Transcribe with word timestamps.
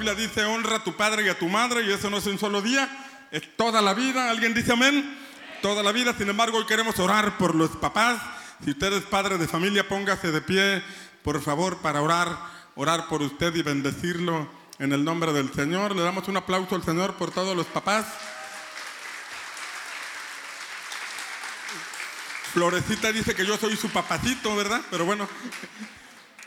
Biblia 0.00 0.14
dice 0.14 0.46
honra 0.46 0.76
a 0.76 0.82
tu 0.82 0.96
padre 0.96 1.26
y 1.26 1.28
a 1.28 1.38
tu 1.38 1.46
madre 1.46 1.82
y 1.82 1.90
eso 1.92 2.08
no 2.08 2.16
es 2.16 2.26
un 2.26 2.38
solo 2.38 2.62
día, 2.62 2.88
es 3.30 3.54
toda 3.54 3.82
la 3.82 3.92
vida. 3.92 4.30
¿Alguien 4.30 4.54
dice 4.54 4.72
amén? 4.72 5.14
Toda 5.60 5.82
la 5.82 5.92
vida. 5.92 6.14
Sin 6.16 6.26
embargo, 6.26 6.56
hoy 6.56 6.64
queremos 6.64 6.98
orar 6.98 7.36
por 7.36 7.54
los 7.54 7.68
papás. 7.72 8.18
Si 8.64 8.70
usted 8.70 8.94
es 8.94 9.04
padre 9.04 9.36
de 9.36 9.46
familia, 9.46 9.86
póngase 9.86 10.32
de 10.32 10.40
pie, 10.40 10.82
por 11.22 11.42
favor, 11.42 11.82
para 11.82 12.00
orar, 12.00 12.34
orar 12.76 13.08
por 13.08 13.20
usted 13.20 13.54
y 13.54 13.62
bendecirlo 13.62 14.48
en 14.78 14.94
el 14.94 15.04
nombre 15.04 15.34
del 15.34 15.52
Señor. 15.52 15.94
Le 15.94 16.00
damos 16.00 16.26
un 16.28 16.38
aplauso 16.38 16.76
al 16.76 16.82
Señor 16.82 17.16
por 17.16 17.30
todos 17.30 17.54
los 17.54 17.66
papás. 17.66 18.06
Florecita 22.54 23.12
dice 23.12 23.34
que 23.34 23.44
yo 23.44 23.58
soy 23.58 23.76
su 23.76 23.90
papacito, 23.90 24.56
¿verdad? 24.56 24.80
Pero 24.90 25.04
bueno, 25.04 25.28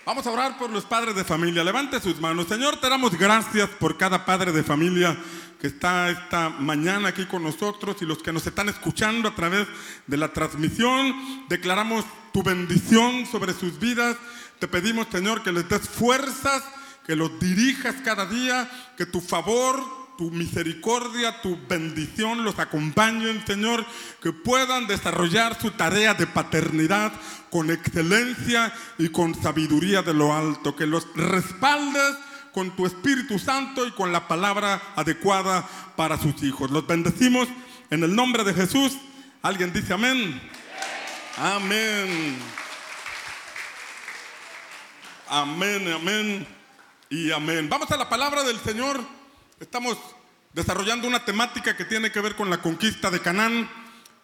vamos 0.06 0.28
a 0.28 0.32
orar 0.32 0.58
por 0.58 0.70
los 0.70 0.86
padres 0.86 1.16
de 1.16 1.24
familia. 1.24 1.64
Levante 1.64 2.00
sus 2.00 2.20
manos. 2.20 2.48
Señor, 2.48 2.78
te 2.78 2.90
damos 2.90 3.18
gracias 3.18 3.70
por 3.70 3.98
cada 3.98 4.26
padre 4.26 4.52
de 4.52 4.64
familia 4.64 5.18
que 5.60 5.68
está 5.68 6.10
esta 6.10 6.50
mañana 6.50 7.10
aquí 7.10 7.26
con 7.26 7.44
nosotros 7.44 7.98
y 8.02 8.06
los 8.06 8.22
que 8.22 8.34
nos 8.34 8.46
están 8.46 8.68
escuchando 8.70 9.30
a 9.30 9.36
través 9.36 9.68
de 10.08 10.18
la 10.18 10.34
transmisión. 10.34 11.48
Declaramos 11.48 12.06
tu 12.34 12.44
bendición 12.44 13.26
sobre 13.26 13.54
sus 13.54 13.80
vidas. 13.80 14.18
Te 14.60 14.68
pedimos, 14.68 15.08
Señor, 15.12 15.42
que 15.42 15.52
les 15.52 15.68
des 15.70 15.88
fuerzas, 15.88 16.64
que 17.06 17.16
los 17.16 17.40
dirijas 17.40 17.96
cada 18.04 18.26
día, 18.26 18.70
que 18.98 19.06
tu 19.06 19.22
favor, 19.22 20.03
tu 20.18 20.32
misericordia, 20.32 21.42
tu 21.42 21.58
bendición 21.68 22.44
los 22.44 22.60
acompañen, 22.60 23.46
Señor, 23.46 23.86
que 24.22 24.32
puedan 24.32 24.88
desarrollar 24.88 25.60
su 25.60 25.72
tarea 25.72 26.14
de 26.14 26.28
paternidad 26.28 27.12
con 27.50 27.72
excelencia 27.72 28.74
y 28.98 29.10
con 29.10 29.34
sabiduría 29.36 30.02
de 30.02 30.14
lo 30.14 30.34
alto, 30.34 30.76
que 30.76 30.86
los 30.86 31.08
respaldes 31.16 32.16
con 32.52 32.76
tu 32.76 32.86
Espíritu 32.86 33.40
Santo 33.40 33.86
y 33.88 33.92
con 33.92 34.12
la 34.12 34.28
palabra 34.28 34.82
adecuada 34.96 35.68
para 35.96 36.18
sus 36.18 36.42
hijos. 36.44 36.70
Los 36.70 36.86
bendecimos 36.86 37.48
en 37.90 38.04
el 38.04 38.16
nombre 38.16 38.44
de 38.44 38.54
Jesús. 38.54 38.98
¿Alguien 39.42 39.74
dice 39.74 39.94
amén? 39.94 40.42
Amén. 41.38 42.38
Amén, 45.30 45.92
amén 45.92 46.48
y 47.10 47.32
amén. 47.32 47.68
Vamos 47.70 47.90
a 47.90 47.98
la 47.98 48.08
palabra 48.08 48.44
del 48.44 48.60
Señor. 48.60 49.23
Estamos 49.64 49.98
desarrollando 50.52 51.08
una 51.08 51.24
temática 51.24 51.78
que 51.78 51.86
tiene 51.86 52.12
que 52.12 52.20
ver 52.20 52.36
con 52.36 52.50
la 52.50 52.62
conquista 52.62 53.10
de 53.10 53.22
Canaán. 53.22 53.70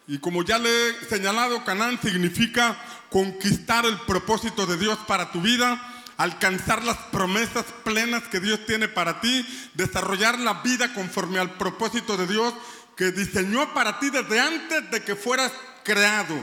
Y 0.05 0.17
como 0.17 0.43
ya 0.43 0.59
le 0.59 0.89
he 0.89 1.05
señalado, 1.05 1.63
Canaán 1.63 1.97
significa 2.01 2.77
conquistar 3.09 3.85
el 3.85 3.97
propósito 4.01 4.65
de 4.65 4.75
Dios 4.75 4.99
para 5.07 5.31
tu 5.31 5.39
vida, 5.39 5.81
alcanzar 6.17 6.83
las 6.83 6.97
promesas 6.97 7.63
plenas 7.85 8.23
que 8.23 8.41
Dios 8.41 8.65
tiene 8.65 8.89
para 8.89 9.21
ti, 9.21 9.47
desarrollar 9.75 10.37
la 10.37 10.55
vida 10.55 10.93
conforme 10.93 11.39
al 11.39 11.51
propósito 11.51 12.17
de 12.17 12.27
Dios 12.27 12.53
que 12.97 13.13
diseñó 13.13 13.73
para 13.73 13.97
ti 13.97 14.09
desde 14.09 14.41
antes 14.41 14.91
de 14.91 15.03
que 15.05 15.15
fueras 15.15 15.53
creado. 15.85 16.35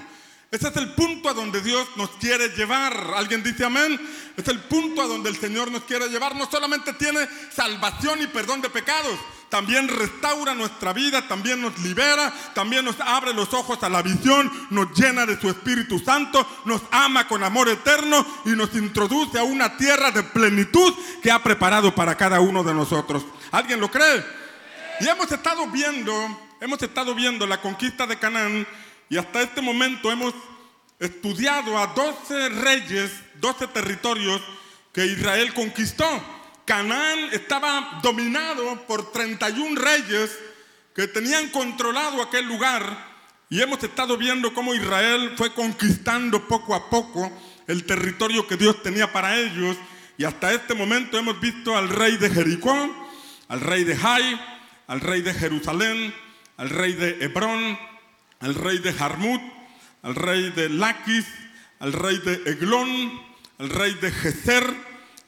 Ese 0.50 0.68
es 0.68 0.76
el 0.76 0.94
punto 0.94 1.28
a 1.28 1.34
donde 1.34 1.60
Dios 1.60 1.88
nos 1.96 2.10
quiere 2.10 2.48
llevar. 2.50 3.14
¿Alguien 3.16 3.42
dice 3.42 3.64
amén? 3.64 4.00
Es 4.36 4.46
el 4.46 4.60
punto 4.60 5.02
a 5.02 5.06
donde 5.06 5.28
el 5.28 5.36
Señor 5.36 5.70
nos 5.72 5.82
quiere 5.82 6.08
llevar. 6.08 6.36
No 6.36 6.48
solamente 6.48 6.92
tiene 6.92 7.26
salvación 7.52 8.22
y 8.22 8.28
perdón 8.28 8.60
de 8.62 8.70
pecados, 8.70 9.18
también 9.48 9.88
restaura 9.88 10.54
nuestra 10.54 10.92
vida, 10.92 11.26
también 11.26 11.60
nos 11.60 11.78
libera, 11.80 12.32
también 12.54 12.84
nos 12.84 12.98
abre 13.00 13.32
los 13.32 13.52
ojos 13.54 13.82
a 13.82 13.88
la 13.88 14.02
visión, 14.02 14.50
nos 14.70 14.92
llena 14.98 15.26
de 15.26 15.40
su 15.40 15.48
Espíritu 15.48 15.98
Santo, 15.98 16.46
nos 16.64 16.82
ama 16.90 17.26
con 17.26 17.42
amor 17.42 17.68
eterno 17.68 18.24
y 18.44 18.50
nos 18.50 18.74
introduce 18.74 19.38
a 19.38 19.44
una 19.44 19.76
tierra 19.76 20.10
de 20.10 20.22
plenitud 20.22 20.94
que 21.22 21.30
ha 21.30 21.42
preparado 21.42 21.94
para 21.94 22.16
cada 22.16 22.40
uno 22.40 22.62
de 22.62 22.74
nosotros. 22.74 23.24
¿Alguien 23.50 23.80
lo 23.80 23.90
cree? 23.90 24.24
Y 25.00 25.08
hemos 25.08 25.30
estado 25.30 25.66
viendo, 25.68 26.12
hemos 26.60 26.82
estado 26.82 27.14
viendo 27.14 27.46
la 27.46 27.60
conquista 27.60 28.06
de 28.06 28.18
Canaán 28.18 28.66
y 29.08 29.16
hasta 29.16 29.42
este 29.42 29.60
momento 29.60 30.10
hemos 30.10 30.34
estudiado 30.98 31.78
a 31.78 31.88
12 31.88 32.48
reyes, 32.48 33.10
12 33.40 33.68
territorios 33.68 34.40
que 34.92 35.06
Israel 35.06 35.52
conquistó. 35.54 36.04
Canaán 36.64 37.28
estaba 37.32 38.00
dominado 38.02 38.86
por 38.86 39.12
31 39.12 39.80
reyes 39.80 40.36
que 40.94 41.06
tenían 41.06 41.48
controlado 41.50 42.22
aquel 42.22 42.46
lugar 42.46 43.14
y 43.48 43.60
hemos 43.60 43.82
estado 43.84 44.16
viendo 44.16 44.52
cómo 44.52 44.74
Israel 44.74 45.34
fue 45.36 45.52
conquistando 45.52 46.48
poco 46.48 46.74
a 46.74 46.90
poco 46.90 47.30
el 47.68 47.84
territorio 47.84 48.46
que 48.46 48.56
Dios 48.56 48.82
tenía 48.82 49.12
para 49.12 49.36
ellos 49.36 49.76
y 50.18 50.24
hasta 50.24 50.52
este 50.52 50.74
momento 50.74 51.18
hemos 51.18 51.38
visto 51.40 51.76
al 51.76 51.88
rey 51.88 52.16
de 52.16 52.30
Jericó, 52.30 52.74
al 53.48 53.60
rey 53.60 53.84
de 53.84 53.94
Jai, 53.94 54.40
al 54.88 55.00
rey 55.00 55.20
de 55.20 55.34
Jerusalén, 55.34 56.14
al 56.56 56.70
rey 56.70 56.94
de 56.94 57.24
Hebrón, 57.24 57.78
al 58.40 58.54
rey 58.54 58.78
de 58.78 58.92
Jarmut, 58.92 59.40
al 60.02 60.14
rey 60.14 60.50
de 60.50 60.68
Laquis, 60.68 61.26
al 61.78 61.92
rey 61.92 62.18
de 62.18 62.50
Eglón, 62.50 63.12
al 63.58 63.70
rey 63.70 63.94
de 63.94 64.10
Geser, 64.10 64.74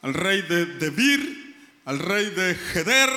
al 0.03 0.15
rey 0.15 0.43
de 0.43 0.67
Debir, 0.67 1.49
al 1.85 1.99
rey 1.99 2.27
de 2.31 2.55
Geder, 2.55 3.11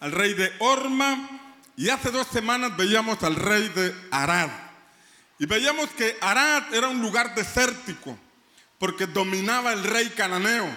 al 0.00 0.12
rey 0.12 0.34
de 0.34 0.52
Orma, 0.60 1.28
y 1.76 1.88
hace 1.88 2.10
dos 2.10 2.28
semanas 2.28 2.76
veíamos 2.76 3.22
al 3.22 3.34
rey 3.34 3.68
de 3.74 3.94
Arad. 4.10 4.50
Y 5.38 5.46
veíamos 5.46 5.90
que 5.90 6.16
Arad 6.20 6.72
era 6.72 6.88
un 6.88 7.00
lugar 7.00 7.34
desértico, 7.34 8.16
porque 8.78 9.06
dominaba 9.06 9.72
el 9.72 9.82
rey 9.82 10.10
cananeo. 10.10 10.68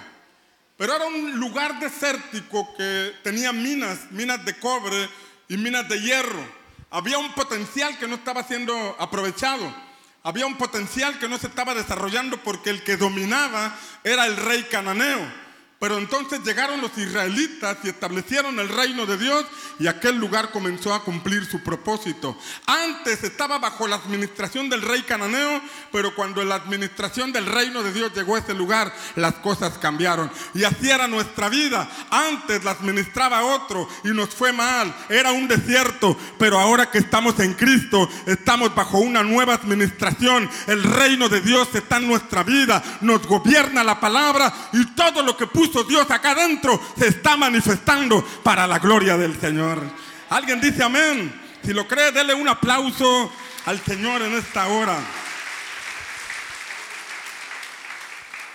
Pero 0.77 0.95
era 0.95 1.05
un 1.05 1.39
lugar 1.39 1.79
desértico 1.79 2.75
que 2.75 3.13
tenía 3.23 3.53
minas, 3.53 4.11
minas 4.11 4.43
de 4.43 4.57
cobre 4.57 5.09
y 5.47 5.57
minas 5.57 5.87
de 5.89 6.01
hierro. 6.01 6.57
Había 6.89 7.17
un 7.17 7.33
potencial 7.33 7.97
que 7.97 8.07
no 8.07 8.15
estaba 8.15 8.43
siendo 8.43 8.95
aprovechado. 8.99 9.73
Había 10.23 10.45
un 10.45 10.57
potencial 10.57 11.19
que 11.19 11.27
no 11.27 11.37
se 11.37 11.47
estaba 11.47 11.73
desarrollando 11.73 12.37
porque 12.43 12.69
el 12.69 12.83
que 12.83 12.97
dominaba 12.97 13.75
era 14.03 14.25
el 14.25 14.37
rey 14.37 14.63
cananeo. 14.63 15.46
Pero 15.79 15.99
entonces 15.99 16.41
llegaron 16.43 16.81
los 16.81 16.97
israelitas 16.97 17.77
y 17.83 17.89
establecieron 17.89 18.59
el 18.59 18.67
reino 18.67 19.05
de 19.05 19.15
Dios 19.15 19.45
y 19.77 19.85
aquel 19.85 20.17
lugar 20.17 20.49
comenzó 20.49 20.91
a 20.91 21.03
cumplir 21.03 21.45
su 21.45 21.61
propósito. 21.61 22.35
Antes 22.65 23.23
estaba 23.23 23.59
bajo 23.59 23.87
la 23.87 23.97
administración 23.97 24.69
del 24.69 24.81
rey 24.81 25.03
cananeo, 25.03 25.61
pero 25.91 26.15
cuando 26.15 26.43
la 26.43 26.55
administración 26.55 27.31
del 27.31 27.45
reino 27.45 27.83
de 27.83 27.93
Dios 27.93 28.11
llegó 28.15 28.35
a 28.35 28.39
ese 28.39 28.55
lugar, 28.55 28.91
las 29.15 29.35
cosas 29.35 29.77
cambiaron. 29.77 30.31
Y 30.55 30.63
así 30.63 30.89
era 30.89 31.07
nuestra 31.07 31.47
vida. 31.47 31.87
Antes 32.09 32.63
la 32.63 32.71
administraba 32.71 33.43
otro 33.43 33.87
y 34.03 34.07
nos 34.09 34.29
fue 34.29 34.51
mal. 34.51 34.91
Era 35.09 35.31
un 35.31 35.47
desierto, 35.47 36.17
pero 36.39 36.59
ahora 36.59 36.89
que 36.89 36.97
estamos 36.97 37.39
en 37.39 37.53
Cristo, 37.53 38.09
estamos 38.25 38.73
bajo 38.73 38.97
una 38.97 39.21
nueva 39.21 39.53
administración. 39.53 40.49
El 40.65 40.81
reino 40.81 41.29
de 41.29 41.41
Dios 41.41 41.67
está 41.75 41.97
en 41.97 42.07
nuestra 42.07 42.41
vida, 42.41 42.83
nos 43.01 43.27
gobierna 43.27 43.83
la 43.83 43.99
palabra 43.99 44.51
y 44.73 44.83
todo 44.95 45.21
lo 45.21 45.37
que 45.37 45.45
puso 45.45 45.66
Dios 45.87 46.09
acá 46.09 46.31
adentro 46.31 46.81
se 46.97 47.07
está 47.07 47.37
manifestando 47.37 48.23
para 48.43 48.65
la 48.67 48.79
gloria 48.79 49.17
del 49.17 49.39
Señor. 49.39 49.81
Alguien 50.29 50.61
dice 50.61 50.83
amén. 50.83 51.41
Si 51.63 51.73
lo 51.73 51.87
cree, 51.87 52.11
dele 52.11 52.33
un 52.33 52.47
aplauso 52.47 53.31
al 53.65 53.79
Señor 53.83 54.21
en 54.21 54.33
esta 54.35 54.67
hora. 54.67 54.97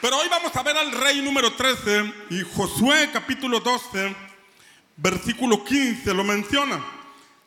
Pero 0.00 0.18
hoy 0.18 0.28
vamos 0.28 0.54
a 0.56 0.62
ver 0.62 0.76
al 0.76 0.90
rey 0.90 1.20
número 1.20 1.52
13 1.52 2.12
y 2.30 2.42
Josué 2.42 3.10
capítulo 3.12 3.60
12, 3.60 4.16
versículo 4.96 5.64
15 5.64 6.14
lo 6.14 6.24
menciona. 6.24 6.82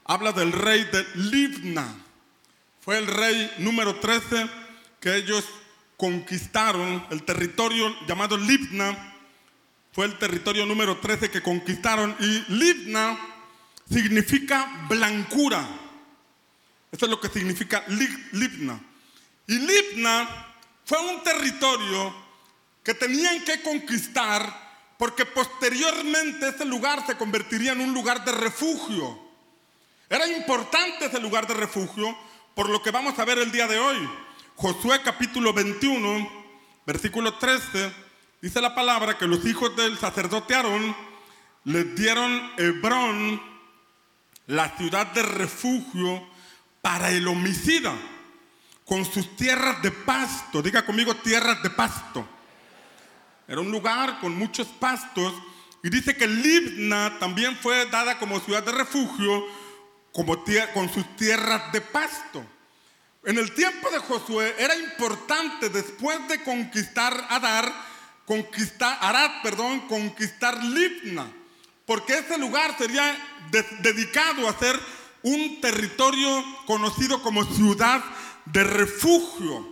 Habla 0.05 0.31
del 0.31 0.51
rey 0.51 0.83
de 0.85 1.05
Libna. 1.15 1.85
Fue 2.81 2.97
el 2.97 3.07
rey 3.07 3.51
número 3.57 3.95
13 3.95 4.47
que 5.01 5.15
ellos 5.15 5.43
conquistaron 5.97 7.05
el 7.09 7.23
territorio 7.23 7.93
llamado 8.07 8.37
Libna 8.37 9.14
fue 9.95 10.07
el 10.07 10.17
territorio 10.17 10.65
número 10.65 10.97
13 10.97 11.31
que 11.31 11.41
conquistaron 11.41 12.17
y 12.19 12.43
Libna 12.51 13.17
significa 13.89 14.85
blancura. 14.89 15.65
Eso 16.91 17.05
es 17.05 17.09
lo 17.09 17.21
que 17.21 17.29
significa 17.29 17.81
Libna. 17.87 18.77
Y 19.47 19.57
Libna 19.57 20.53
fue 20.83 20.99
un 20.99 21.23
territorio 21.23 22.13
que 22.83 22.93
tenían 22.93 23.41
que 23.45 23.61
conquistar 23.61 24.95
porque 24.97 25.25
posteriormente 25.25 26.49
ese 26.49 26.65
lugar 26.65 27.07
se 27.07 27.15
convertiría 27.15 27.71
en 27.71 27.79
un 27.79 27.93
lugar 27.93 28.25
de 28.25 28.33
refugio. 28.33 29.17
Era 30.09 30.27
importante 30.27 31.05
ese 31.05 31.21
lugar 31.21 31.47
de 31.47 31.53
refugio 31.53 32.17
por 32.53 32.67
lo 32.67 32.83
que 32.83 32.91
vamos 32.91 33.17
a 33.17 33.23
ver 33.23 33.37
el 33.37 33.49
día 33.49 33.65
de 33.65 33.79
hoy. 33.79 34.09
Josué 34.57 35.01
capítulo 35.01 35.53
21, 35.53 36.45
versículo 36.85 37.35
13 37.35 38.04
Dice 38.45 38.61
la 38.61 38.75
palabra 38.75 39.17
que 39.17 39.25
los 39.25 39.43
hijos 39.43 39.75
del 39.75 39.97
sacerdote 39.97 40.53
Aarón 40.53 40.95
les 41.63 41.95
dieron 41.95 42.51
Hebrón, 42.57 43.41
la 44.45 44.69
ciudad 44.77 45.07
de 45.13 45.23
refugio 45.23 46.27
para 46.79 47.09
el 47.09 47.27
homicida, 47.27 47.91
con 48.85 49.03
sus 49.03 49.35
tierras 49.35 49.81
de 49.81 49.89
pasto. 49.89 50.61
Diga 50.61 50.85
conmigo 50.85 51.15
tierras 51.15 51.63
de 51.63 51.71
pasto. 51.71 52.23
Era 53.47 53.61
un 53.61 53.71
lugar 53.71 54.19
con 54.19 54.37
muchos 54.37 54.67
pastos 54.67 55.33
Y 55.81 55.89
dice 55.89 56.15
que 56.15 56.27
Libna 56.27 57.17
también 57.17 57.55
fue 57.55 57.87
dada 57.87 58.19
como 58.19 58.39
ciudad 58.39 58.61
de 58.61 58.73
refugio, 58.73 59.43
como 60.11 60.43
con 60.71 60.93
sus 60.93 61.15
tierras 61.15 61.71
de 61.71 61.81
pasto. 61.81 62.45
En 63.23 63.39
el 63.39 63.55
tiempo 63.55 63.89
de 63.89 63.97
Josué 63.97 64.53
era 64.59 64.75
importante 64.75 65.69
después 65.69 66.27
de 66.27 66.43
conquistar 66.43 67.25
Adar, 67.31 67.94
conquistar 68.25 68.97
Arad, 69.01 69.41
perdón, 69.43 69.81
conquistar 69.81 70.63
Libna, 70.63 71.31
porque 71.85 72.17
ese 72.17 72.37
lugar 72.37 72.77
sería 72.77 73.15
dedicado 73.79 74.47
a 74.47 74.57
ser 74.57 74.79
un 75.21 75.61
territorio 75.61 76.43
conocido 76.65 77.21
como 77.21 77.43
ciudad 77.45 78.03
de 78.45 78.63
refugio, 78.63 79.67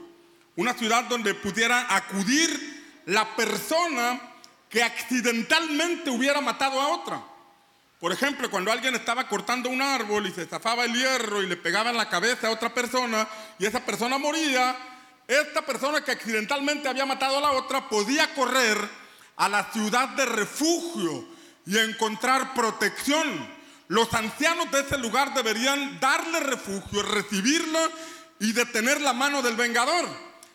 una 0.56 0.74
ciudad 0.74 1.04
donde 1.06 1.34
pudiera 1.34 1.96
acudir 1.96 3.02
la 3.06 3.36
persona 3.36 4.20
que 4.70 4.84
accidentalmente 4.84 6.10
hubiera 6.10 6.42
matado 6.42 6.80
a 6.80 6.88
otra. 6.88 7.24
Por 8.00 8.12
ejemplo, 8.12 8.50
cuando 8.50 8.72
alguien 8.72 8.96
estaba 8.96 9.28
cortando 9.30 9.70
un 9.70 9.82
árbol 9.82 10.28
y 10.28 10.32
se 10.32 10.46
zafaba 10.46 10.86
el 10.86 10.94
hierro 10.94 11.42
y 11.42 11.48
le 11.48 11.56
pegaba 11.56 11.92
en 11.92 11.98
la 11.98 12.10
cabeza 12.10 12.48
a 12.48 12.52
otra 12.52 12.74
persona 12.74 13.28
y 13.58 13.66
esa 13.66 13.80
persona 13.80 14.18
moría, 14.18 14.76
esta 15.28 15.66
persona 15.66 16.04
que 16.04 16.12
accidentalmente 16.12 16.88
había 16.88 17.06
matado 17.06 17.38
a 17.38 17.42
la 17.42 17.52
otra 17.52 17.88
podía 17.88 18.34
correr 18.34 18.78
a 19.38 19.50
la 19.50 19.72
ciudad 19.72 20.10
de 20.10 20.26
refugio 20.26 21.26
y 21.66 21.78
encontrar 21.78 22.54
protección. 22.54 23.28
Los 23.88 24.14
ancianos 24.14 24.72
de 24.72 24.82
ese 24.82 24.98
lugar 24.98 25.34
deberían 25.34 26.00
darle 26.00 26.40
refugio, 26.42 27.04
recibirlo 27.04 27.80
y 28.40 28.52
detener 28.52 29.02
la 29.02 29.14
mano 29.14 29.42
del 29.42 29.56
vengador, 29.56 30.08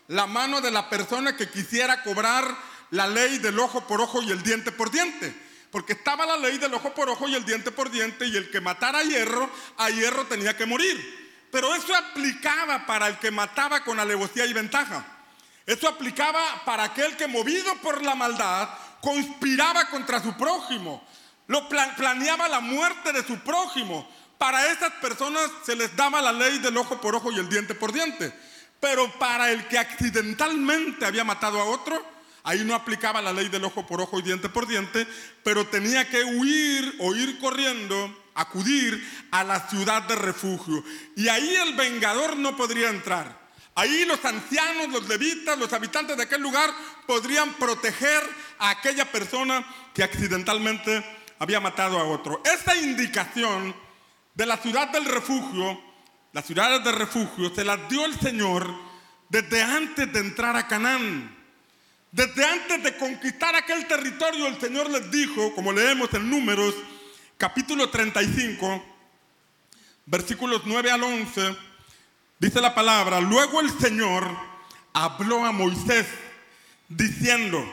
la 0.08 0.26
mano 0.26 0.60
de 0.60 0.70
la 0.70 0.88
persona 0.90 1.36
que 1.36 1.48
quisiera 1.48 2.02
cobrar 2.02 2.44
la 2.90 3.06
ley 3.06 3.38
del 3.38 3.58
ojo 3.58 3.86
por 3.86 4.00
ojo 4.00 4.22
y 4.22 4.30
el 4.30 4.42
diente 4.42 4.72
por 4.72 4.90
diente. 4.90 5.34
Porque 5.70 5.92
estaba 5.92 6.24
la 6.24 6.38
ley 6.38 6.58
del 6.58 6.72
ojo 6.72 6.94
por 6.94 7.08
ojo 7.10 7.28
y 7.28 7.34
el 7.34 7.44
diente 7.44 7.70
por 7.70 7.90
diente 7.90 8.26
y 8.26 8.36
el 8.36 8.50
que 8.50 8.60
matara 8.60 9.00
a 9.00 9.02
hierro, 9.02 9.50
a 9.76 9.90
hierro 9.90 10.24
tenía 10.26 10.56
que 10.56 10.64
morir. 10.64 11.27
Pero 11.50 11.74
eso 11.74 11.94
aplicaba 11.94 12.86
para 12.86 13.08
el 13.08 13.18
que 13.18 13.30
mataba 13.30 13.84
con 13.84 13.98
alevosía 13.98 14.46
y 14.46 14.52
ventaja. 14.52 15.04
Eso 15.64 15.88
aplicaba 15.88 16.62
para 16.64 16.84
aquel 16.84 17.16
que 17.16 17.26
movido 17.26 17.74
por 17.82 18.02
la 18.02 18.14
maldad 18.14 18.68
conspiraba 19.00 19.88
contra 19.88 20.22
su 20.22 20.36
prójimo. 20.36 21.06
Lo 21.46 21.68
planeaba 21.68 22.48
la 22.48 22.60
muerte 22.60 23.12
de 23.12 23.24
su 23.24 23.38
prójimo. 23.40 24.08
Para 24.36 24.70
esas 24.70 24.92
personas 24.94 25.50
se 25.64 25.74
les 25.74 25.94
daba 25.96 26.22
la 26.22 26.32
ley 26.32 26.58
del 26.58 26.76
ojo 26.76 27.00
por 27.00 27.14
ojo 27.14 27.32
y 27.32 27.38
el 27.38 27.48
diente 27.48 27.74
por 27.74 27.92
diente. 27.92 28.32
Pero 28.80 29.10
para 29.18 29.50
el 29.50 29.66
que 29.66 29.78
accidentalmente 29.78 31.04
había 31.04 31.24
matado 31.24 31.60
a 31.60 31.64
otro, 31.64 32.18
Ahí 32.48 32.64
no 32.64 32.74
aplicaba 32.74 33.20
la 33.20 33.34
ley 33.34 33.48
del 33.50 33.64
ojo 33.64 33.86
por 33.86 34.00
ojo 34.00 34.18
y 34.18 34.22
diente 34.22 34.48
por 34.48 34.66
diente, 34.66 35.06
pero 35.44 35.66
tenía 35.66 36.08
que 36.08 36.24
huir 36.24 36.96
o 36.98 37.14
ir 37.14 37.38
corriendo, 37.38 38.16
acudir 38.38 39.04
a 39.30 39.44
la 39.44 39.68
ciudad 39.68 40.02
de 40.02 40.14
refugio. 40.14 40.82
Y 41.16 41.28
ahí 41.28 41.54
el 41.56 41.74
vengador 41.74 42.36
no 42.36 42.56
podría 42.56 42.88
entrar. 42.88 43.48
Ahí 43.74 44.04
los 44.04 44.24
ancianos, 44.24 44.88
los 44.88 45.08
levitas, 45.08 45.58
los 45.58 45.72
habitantes 45.72 46.16
de 46.16 46.22
aquel 46.22 46.42
lugar 46.42 46.70
podrían 47.06 47.54
proteger 47.54 48.22
a 48.58 48.70
aquella 48.70 49.10
persona 49.10 49.64
que 49.94 50.02
accidentalmente 50.02 51.04
había 51.38 51.60
matado 51.60 51.98
a 51.98 52.04
otro. 52.04 52.42
Esta 52.44 52.76
indicación 52.76 53.74
de 54.34 54.46
la 54.46 54.56
ciudad 54.56 54.88
del 54.88 55.04
refugio, 55.04 55.80
las 56.32 56.44
ciudades 56.44 56.82
de 56.84 56.92
refugio, 56.92 57.54
se 57.54 57.64
las 57.64 57.88
dio 57.88 58.04
el 58.04 58.18
Señor 58.18 58.72
desde 59.28 59.62
antes 59.62 60.12
de 60.12 60.20
entrar 60.20 60.56
a 60.56 60.66
Canaán. 60.66 61.36
Desde 62.10 62.44
antes 62.44 62.82
de 62.82 62.96
conquistar 62.96 63.54
aquel 63.54 63.86
territorio, 63.86 64.46
el 64.46 64.60
Señor 64.60 64.90
les 64.90 65.10
dijo, 65.10 65.54
como 65.54 65.72
leemos 65.72 66.12
en 66.14 66.30
Números, 66.30 66.74
capítulo 67.38 67.88
35, 67.88 68.84
versículos 70.06 70.62
9 70.64 70.90
al 70.90 71.04
11, 71.04 71.56
dice 72.40 72.60
la 72.60 72.74
palabra, 72.74 73.20
luego 73.20 73.60
el 73.60 73.70
Señor 73.78 74.28
habló 74.92 75.44
a 75.44 75.52
Moisés 75.52 76.04
diciendo, 76.88 77.64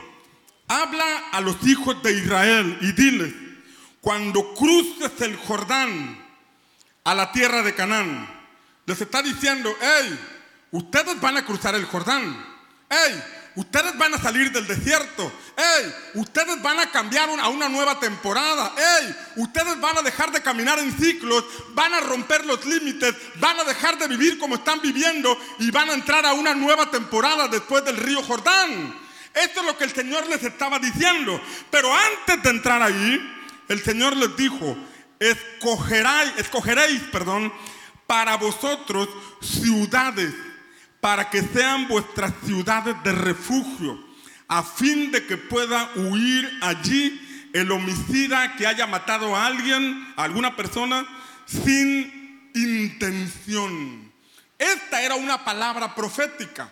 habla 0.68 1.30
a 1.32 1.40
los 1.40 1.66
hijos 1.66 2.00
de 2.04 2.12
Israel 2.12 2.78
y 2.80 2.92
diles, 2.92 3.34
cuando 4.00 4.54
cruces 4.54 5.20
el 5.20 5.34
Jordán 5.34 6.24
a 7.02 7.14
la 7.16 7.32
tierra 7.32 7.62
de 7.62 7.74
Canaán, 7.74 8.28
les 8.86 9.00
está 9.00 9.20
diciendo, 9.20 9.74
hey, 9.80 10.16
ustedes 10.70 11.20
van 11.20 11.38
a 11.38 11.44
cruzar 11.44 11.74
el 11.74 11.86
Jordán, 11.86 12.36
hey, 12.88 13.22
Ustedes 13.56 13.96
van 13.96 14.12
a 14.12 14.18
salir 14.18 14.52
del 14.52 14.66
desierto. 14.66 15.32
¡Ey! 15.56 15.94
Ustedes 16.14 16.60
van 16.60 16.78
a 16.78 16.90
cambiar 16.90 17.30
a 17.40 17.48
una 17.48 17.70
nueva 17.70 17.98
temporada. 17.98 18.74
¡Ey! 18.76 19.16
Ustedes 19.36 19.80
van 19.80 19.96
a 19.96 20.02
dejar 20.02 20.30
de 20.30 20.42
caminar 20.42 20.78
en 20.78 20.92
ciclos. 20.92 21.42
Van 21.70 21.94
a 21.94 22.00
romper 22.00 22.44
los 22.44 22.62
límites. 22.66 23.14
Van 23.36 23.58
a 23.58 23.64
dejar 23.64 23.96
de 23.96 24.08
vivir 24.08 24.38
como 24.38 24.56
están 24.56 24.82
viviendo. 24.82 25.40
Y 25.58 25.70
van 25.70 25.88
a 25.88 25.94
entrar 25.94 26.26
a 26.26 26.34
una 26.34 26.54
nueva 26.54 26.90
temporada 26.90 27.48
después 27.48 27.82
del 27.82 27.96
río 27.96 28.22
Jordán. 28.22 28.94
Esto 29.32 29.60
es 29.60 29.66
lo 29.66 29.78
que 29.78 29.84
el 29.84 29.94
Señor 29.94 30.26
les 30.26 30.42
estaba 30.42 30.78
diciendo. 30.78 31.40
Pero 31.70 31.90
antes 31.94 32.42
de 32.42 32.50
entrar 32.50 32.82
ahí, 32.82 33.18
el 33.68 33.82
Señor 33.82 34.14
les 34.18 34.36
dijo, 34.36 34.76
escogeráis, 35.18 36.32
escogeréis, 36.36 37.00
perdón, 37.10 37.50
para 38.06 38.36
vosotros 38.36 39.08
ciudades 39.40 40.34
para 41.00 41.30
que 41.30 41.42
sean 41.42 41.88
vuestras 41.88 42.32
ciudades 42.44 42.96
de 43.02 43.12
refugio, 43.12 43.98
a 44.48 44.62
fin 44.62 45.10
de 45.10 45.26
que 45.26 45.36
pueda 45.36 45.90
huir 45.96 46.50
allí 46.62 47.48
el 47.52 47.70
homicida 47.70 48.56
que 48.56 48.66
haya 48.66 48.86
matado 48.86 49.34
a 49.34 49.46
alguien, 49.46 50.12
a 50.16 50.24
alguna 50.24 50.56
persona, 50.56 51.06
sin 51.46 52.50
intención. 52.54 54.12
Esta 54.58 55.02
era 55.02 55.14
una 55.16 55.44
palabra 55.44 55.94
profética 55.94 56.70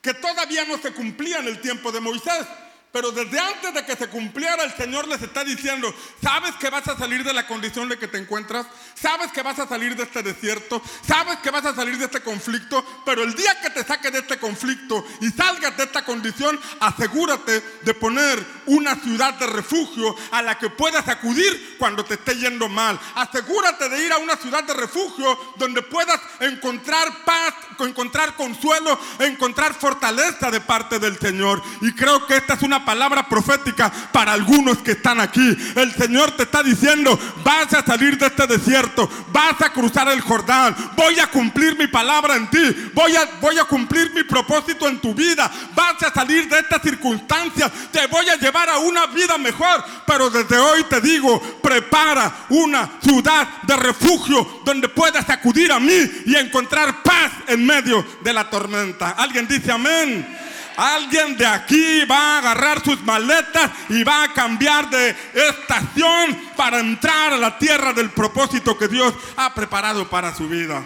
que 0.00 0.14
todavía 0.14 0.64
no 0.66 0.78
se 0.78 0.92
cumplía 0.92 1.38
en 1.38 1.48
el 1.48 1.60
tiempo 1.60 1.90
de 1.90 2.00
Moisés. 2.00 2.46
Pero 2.94 3.10
desde 3.10 3.40
antes 3.40 3.74
de 3.74 3.84
que 3.84 3.96
se 3.96 4.06
cumpliera, 4.06 4.62
el 4.62 4.72
Señor 4.72 5.08
les 5.08 5.20
está 5.20 5.42
diciendo, 5.42 5.92
¿sabes 6.22 6.54
que 6.60 6.70
vas 6.70 6.86
a 6.86 6.96
salir 6.96 7.24
de 7.24 7.32
la 7.32 7.44
condición 7.44 7.88
de 7.88 7.98
que 7.98 8.06
te 8.06 8.18
encuentras? 8.18 8.68
¿Sabes 8.94 9.32
que 9.32 9.42
vas 9.42 9.58
a 9.58 9.66
salir 9.66 9.96
de 9.96 10.04
este 10.04 10.22
desierto? 10.22 10.80
¿Sabes 11.04 11.38
que 11.38 11.50
vas 11.50 11.66
a 11.66 11.74
salir 11.74 11.98
de 11.98 12.04
este 12.04 12.20
conflicto? 12.20 12.86
Pero 13.04 13.24
el 13.24 13.34
día 13.34 13.60
que 13.60 13.70
te 13.70 13.82
saques 13.82 14.12
de 14.12 14.20
este 14.20 14.38
conflicto 14.38 15.04
y 15.20 15.28
salgas 15.30 15.76
de 15.76 15.82
esta 15.82 16.04
condición, 16.04 16.60
asegúrate 16.78 17.64
de 17.82 17.94
poner 17.94 18.46
una 18.66 18.94
ciudad 18.94 19.34
de 19.40 19.48
refugio 19.48 20.14
a 20.30 20.40
la 20.42 20.56
que 20.56 20.70
puedas 20.70 21.08
acudir 21.08 21.74
cuando 21.80 22.04
te 22.04 22.14
esté 22.14 22.36
yendo 22.36 22.68
mal. 22.68 23.00
Asegúrate 23.16 23.88
de 23.88 24.06
ir 24.06 24.12
a 24.12 24.18
una 24.18 24.36
ciudad 24.36 24.62
de 24.62 24.72
refugio 24.72 25.36
donde 25.56 25.82
puedas 25.82 26.20
encontrar 26.38 27.24
paz, 27.24 27.54
encontrar 27.80 28.36
consuelo, 28.36 28.96
encontrar 29.18 29.74
fortaleza 29.74 30.48
de 30.52 30.60
parte 30.60 31.00
del 31.00 31.18
Señor. 31.18 31.60
Y 31.80 31.92
creo 31.92 32.24
que 32.28 32.36
esta 32.36 32.54
es 32.54 32.62
una 32.62 32.83
palabra 32.84 33.28
profética 33.28 33.90
para 34.12 34.32
algunos 34.32 34.78
que 34.78 34.92
están 34.92 35.20
aquí. 35.20 35.56
El 35.76 35.92
Señor 35.94 36.32
te 36.32 36.44
está 36.44 36.62
diciendo, 36.62 37.18
vas 37.44 37.72
a 37.74 37.84
salir 37.84 38.18
de 38.18 38.26
este 38.26 38.46
desierto, 38.46 39.08
vas 39.32 39.60
a 39.60 39.72
cruzar 39.72 40.08
el 40.08 40.20
Jordán, 40.20 40.74
voy 40.96 41.18
a 41.18 41.26
cumplir 41.28 41.78
mi 41.78 41.86
palabra 41.86 42.36
en 42.36 42.48
ti, 42.50 42.90
voy 42.94 43.14
a, 43.16 43.28
voy 43.40 43.58
a 43.58 43.64
cumplir 43.64 44.12
mi 44.14 44.24
propósito 44.24 44.88
en 44.88 45.00
tu 45.00 45.14
vida, 45.14 45.50
vas 45.74 46.02
a 46.02 46.12
salir 46.12 46.48
de 46.48 46.58
estas 46.58 46.82
circunstancias, 46.82 47.70
te 47.90 48.06
voy 48.06 48.28
a 48.28 48.36
llevar 48.36 48.68
a 48.68 48.78
una 48.78 49.06
vida 49.06 49.38
mejor. 49.38 49.84
Pero 50.06 50.30
desde 50.30 50.58
hoy 50.58 50.84
te 50.84 51.00
digo, 51.00 51.40
prepara 51.62 52.46
una 52.50 52.90
ciudad 53.02 53.62
de 53.62 53.76
refugio 53.76 54.60
donde 54.64 54.88
puedas 54.88 55.28
acudir 55.30 55.72
a 55.72 55.80
mí 55.80 56.10
y 56.26 56.36
encontrar 56.36 57.02
paz 57.02 57.32
en 57.48 57.64
medio 57.64 58.04
de 58.22 58.32
la 58.32 58.48
tormenta. 58.48 59.10
¿Alguien 59.10 59.46
dice 59.46 59.72
amén? 59.72 60.43
Alguien 60.76 61.36
de 61.36 61.46
aquí 61.46 62.04
va 62.04 62.34
a 62.34 62.38
agarrar 62.38 62.82
sus 62.84 63.00
maletas 63.02 63.70
y 63.88 64.02
va 64.02 64.24
a 64.24 64.32
cambiar 64.32 64.90
de 64.90 65.10
estación 65.32 66.50
para 66.56 66.80
entrar 66.80 67.32
a 67.32 67.36
la 67.36 67.58
tierra 67.58 67.92
del 67.92 68.10
propósito 68.10 68.76
que 68.76 68.88
Dios 68.88 69.14
ha 69.36 69.54
preparado 69.54 70.08
para 70.08 70.34
su 70.34 70.48
vida. 70.48 70.84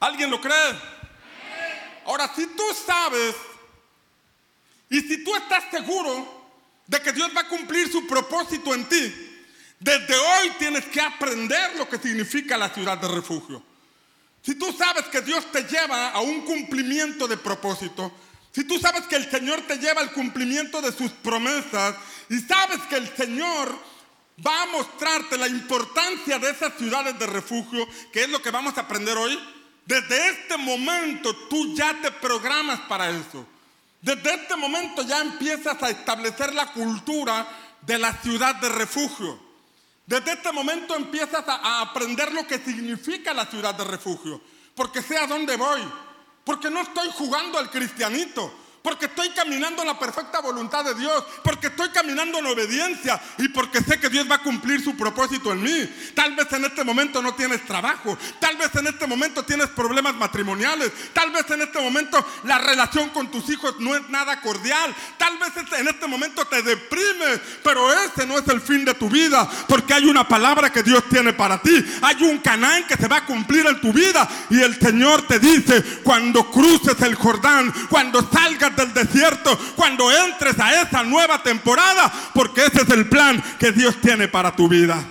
¿Alguien 0.00 0.30
lo 0.30 0.40
cree? 0.40 0.96
Ahora, 2.04 2.30
si 2.34 2.46
tú 2.48 2.64
sabes 2.84 3.34
y 4.88 5.00
si 5.00 5.24
tú 5.24 5.34
estás 5.36 5.64
seguro 5.70 6.48
de 6.86 7.00
que 7.00 7.12
Dios 7.12 7.30
va 7.36 7.42
a 7.42 7.48
cumplir 7.48 7.90
su 7.90 8.06
propósito 8.06 8.74
en 8.74 8.88
ti, 8.88 9.14
desde 9.78 10.16
hoy 10.16 10.50
tienes 10.58 10.84
que 10.86 11.00
aprender 11.00 11.76
lo 11.76 11.88
que 11.88 11.98
significa 11.98 12.56
la 12.56 12.70
ciudad 12.70 12.98
de 12.98 13.08
refugio. 13.08 13.62
Si 14.46 14.54
tú 14.54 14.72
sabes 14.72 15.06
que 15.06 15.22
Dios 15.22 15.50
te 15.50 15.64
lleva 15.64 16.10
a 16.10 16.20
un 16.20 16.42
cumplimiento 16.42 17.26
de 17.26 17.36
propósito, 17.36 18.12
si 18.52 18.62
tú 18.62 18.78
sabes 18.78 19.02
que 19.08 19.16
el 19.16 19.28
Señor 19.28 19.62
te 19.62 19.76
lleva 19.76 20.00
al 20.00 20.12
cumplimiento 20.12 20.80
de 20.80 20.92
sus 20.92 21.10
promesas 21.10 21.96
y 22.30 22.38
sabes 22.38 22.78
que 22.88 22.94
el 22.94 23.08
Señor 23.16 23.76
va 24.46 24.62
a 24.62 24.66
mostrarte 24.66 25.36
la 25.36 25.48
importancia 25.48 26.38
de 26.38 26.50
esas 26.50 26.74
ciudades 26.78 27.18
de 27.18 27.26
refugio, 27.26 27.88
que 28.12 28.22
es 28.22 28.28
lo 28.28 28.40
que 28.40 28.52
vamos 28.52 28.78
a 28.78 28.82
aprender 28.82 29.16
hoy, 29.18 29.36
desde 29.84 30.28
este 30.28 30.56
momento 30.56 31.34
tú 31.48 31.74
ya 31.74 32.00
te 32.00 32.12
programas 32.12 32.78
para 32.82 33.10
eso. 33.10 33.44
Desde 34.00 34.32
este 34.32 34.54
momento 34.54 35.02
ya 35.02 35.22
empiezas 35.22 35.82
a 35.82 35.90
establecer 35.90 36.54
la 36.54 36.72
cultura 36.72 37.48
de 37.82 37.98
la 37.98 38.12
ciudad 38.22 38.54
de 38.54 38.68
refugio. 38.68 39.45
Desde 40.06 40.34
este 40.34 40.52
momento 40.52 40.94
empiezas 40.94 41.44
a, 41.48 41.80
aprender 41.80 42.32
lo 42.32 42.46
que 42.46 42.60
significa 42.60 43.34
la 43.34 43.46
ciudad 43.46 43.74
de 43.74 43.84
refugio, 43.84 44.40
porque 44.74 45.02
sé 45.02 45.18
a 45.18 45.26
dónde 45.26 45.56
voy, 45.56 45.82
porque 46.44 46.70
no 46.70 46.80
estoy 46.80 47.08
jugando 47.12 47.58
al 47.58 47.70
cristianito, 47.70 48.52
porque 48.86 49.06
estoy 49.06 49.30
caminando 49.30 49.82
en 49.82 49.88
la 49.88 49.98
perfecta 49.98 50.38
voluntad 50.40 50.84
de 50.84 50.94
Dios, 50.94 51.24
porque 51.42 51.66
estoy 51.66 51.88
caminando 51.88 52.38
en 52.38 52.46
obediencia 52.46 53.20
y 53.36 53.48
porque 53.48 53.80
sé 53.80 53.98
que 53.98 54.08
Dios 54.08 54.30
va 54.30 54.36
a 54.36 54.42
cumplir 54.44 54.80
su 54.80 54.96
propósito 54.96 55.50
en 55.50 55.60
mí. 55.60 56.12
Tal 56.14 56.36
vez 56.36 56.46
en 56.52 56.66
este 56.66 56.84
momento 56.84 57.20
no 57.20 57.34
tienes 57.34 57.66
trabajo, 57.66 58.16
tal 58.38 58.56
vez 58.56 58.72
en 58.76 58.86
este 58.86 59.08
momento 59.08 59.42
tienes 59.42 59.66
problemas 59.70 60.14
matrimoniales, 60.14 60.92
tal 61.12 61.32
vez 61.32 61.50
en 61.50 61.62
este 61.62 61.80
momento 61.80 62.24
la 62.44 62.58
relación 62.58 63.08
con 63.08 63.28
tus 63.28 63.50
hijos 63.50 63.74
no 63.80 63.96
es 63.96 64.08
nada 64.08 64.40
cordial, 64.40 64.94
tal 65.18 65.36
vez 65.36 65.50
en 65.80 65.88
este 65.88 66.06
momento 66.06 66.44
te 66.44 66.62
deprimes, 66.62 67.40
pero 67.64 67.92
ese 67.92 68.24
no 68.24 68.38
es 68.38 68.46
el 68.46 68.60
fin 68.60 68.84
de 68.84 68.94
tu 68.94 69.10
vida, 69.10 69.50
porque 69.66 69.94
hay 69.94 70.04
una 70.04 70.28
palabra 70.28 70.70
que 70.70 70.84
Dios 70.84 71.02
tiene 71.10 71.32
para 71.32 71.60
ti, 71.60 71.84
hay 72.02 72.22
un 72.22 72.38
Canaán 72.38 72.86
que 72.86 72.94
se 72.94 73.08
va 73.08 73.16
a 73.16 73.26
cumplir 73.26 73.66
en 73.66 73.80
tu 73.80 73.92
vida 73.92 74.28
y 74.48 74.62
el 74.62 74.78
Señor 74.78 75.26
te 75.26 75.40
dice, 75.40 75.82
cuando 76.04 76.48
cruces 76.52 77.00
el 77.02 77.16
Jordán, 77.16 77.74
cuando 77.90 78.22
salgas 78.30 78.75
del 78.76 78.92
desierto, 78.92 79.58
cuando 79.74 80.10
entres 80.12 80.58
a 80.60 80.82
esa 80.82 81.02
nueva 81.02 81.42
temporada, 81.42 82.12
porque 82.34 82.66
ese 82.66 82.82
es 82.82 82.90
el 82.90 83.08
plan 83.08 83.42
que 83.58 83.72
Dios 83.72 84.00
tiene 84.00 84.28
para 84.28 84.54
tu 84.54 84.68
vida. 84.68 85.02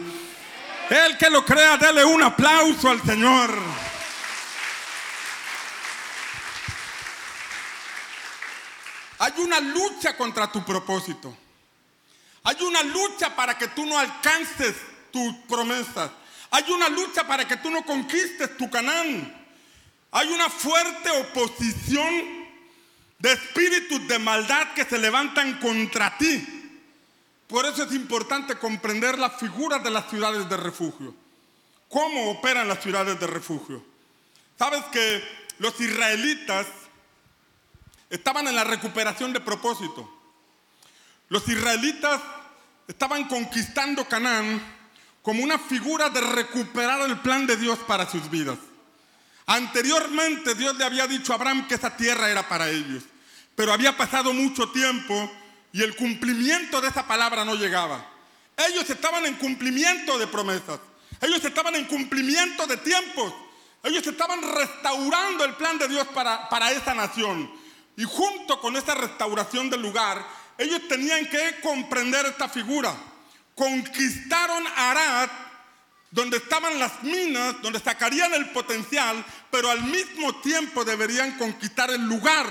El 0.89 1.17
que 1.17 1.29
lo 1.29 1.43
crea, 1.43 1.77
dele 1.77 2.05
un 2.05 2.21
aplauso 2.21 2.89
al 2.89 3.01
Señor. 3.03 3.51
Hay 9.19 9.33
una 9.37 9.59
lucha 9.59 10.15
contra 10.15 10.51
tu 10.51 10.63
propósito. 10.63 11.35
Hay 12.43 12.61
una 12.61 12.83
lucha 12.83 13.35
para 13.35 13.57
que 13.57 13.69
tú 13.69 13.85
no 13.85 13.97
alcances 13.97 14.75
tus 15.11 15.33
promesas. 15.47 16.11
Hay 16.51 16.71
una 16.71 16.89
lucha 16.89 17.25
para 17.25 17.47
que 17.47 17.57
tú 17.57 17.71
no 17.71 17.83
conquistes 17.83 18.55
tu 18.57 18.69
Canaán. 18.69 19.33
Hay 20.11 20.27
una 20.29 20.49
fuerte 20.49 21.09
oposición 21.09 22.44
de 23.19 23.31
espíritus 23.31 24.07
de 24.07 24.19
maldad 24.19 24.73
que 24.73 24.85
se 24.85 24.97
levantan 24.97 25.59
contra 25.59 26.17
ti. 26.17 26.47
Por 27.47 27.65
eso 27.65 27.83
es 27.83 27.93
importante 27.93 28.55
comprender 28.55 29.17
las 29.17 29.37
figuras 29.39 29.83
de 29.83 29.91
las 29.91 30.09
ciudades 30.09 30.49
de 30.49 30.57
refugio. 30.57 31.15
¿Cómo 31.89 32.31
operan 32.31 32.67
las 32.67 32.81
ciudades 32.81 33.19
de 33.19 33.27
refugio? 33.27 33.83
Sabes 34.57 34.83
que 34.85 35.23
los 35.59 35.79
israelitas 35.79 36.67
estaban 38.09 38.47
en 38.47 38.55
la 38.55 38.63
recuperación 38.63 39.33
de 39.33 39.39
propósito. 39.39 40.11
Los 41.29 41.47
israelitas 41.47 42.21
estaban 42.87 43.27
conquistando 43.27 44.07
Canaán 44.07 44.61
como 45.21 45.43
una 45.43 45.57
figura 45.57 46.09
de 46.09 46.21
recuperar 46.21 47.01
el 47.01 47.19
plan 47.19 47.47
de 47.47 47.57
Dios 47.57 47.79
para 47.79 48.09
sus 48.09 48.29
vidas. 48.29 48.57
Anteriormente 49.47 50.55
Dios 50.55 50.75
le 50.75 50.85
había 50.85 51.07
dicho 51.07 51.31
a 51.31 51.35
Abraham 51.35 51.67
que 51.67 51.75
esa 51.75 51.95
tierra 51.95 52.29
era 52.29 52.47
para 52.47 52.69
ellos, 52.69 53.03
pero 53.55 53.71
había 53.71 53.95
pasado 53.95 54.33
mucho 54.33 54.71
tiempo 54.71 55.31
y 55.71 55.83
el 55.83 55.95
cumplimiento 55.95 56.81
de 56.81 56.87
esa 56.87 57.05
palabra 57.07 57.45
no 57.45 57.55
llegaba. 57.55 58.03
Ellos 58.57 58.89
estaban 58.89 59.25
en 59.25 59.35
cumplimiento 59.35 60.17
de 60.17 60.27
promesas, 60.27 60.79
ellos 61.21 61.43
estaban 61.45 61.75
en 61.75 61.85
cumplimiento 61.85 62.65
de 62.65 62.77
tiempos, 62.77 63.33
ellos 63.83 64.05
estaban 64.07 64.41
restaurando 64.41 65.45
el 65.45 65.53
plan 65.55 65.77
de 65.77 65.89
Dios 65.89 66.07
para, 66.07 66.49
para 66.49 66.71
esa 66.71 66.95
nación. 66.95 67.51
Y 67.97 68.03
junto 68.03 68.59
con 68.59 68.75
esa 68.75 68.95
restauración 68.95 69.69
del 69.69 69.81
lugar, 69.81 70.25
ellos 70.57 70.81
tenían 70.87 71.29
que 71.29 71.59
comprender 71.61 72.25
esta 72.25 72.49
figura. 72.49 72.93
Conquistaron 73.53 74.65
Arad 74.75 75.29
donde 76.15 76.37
estaban 76.37 76.79
las 76.79 77.03
minas, 77.03 77.61
donde 77.61 77.77
sacarían 77.77 78.33
el 78.33 78.49
potencial, 78.51 79.23
pero 79.51 79.69
al 79.69 79.83
mismo 79.83 80.33
tiempo 80.39 80.85
deberían 80.85 81.37
conquistar 81.37 81.91
el 81.91 82.03
lugar, 82.03 82.47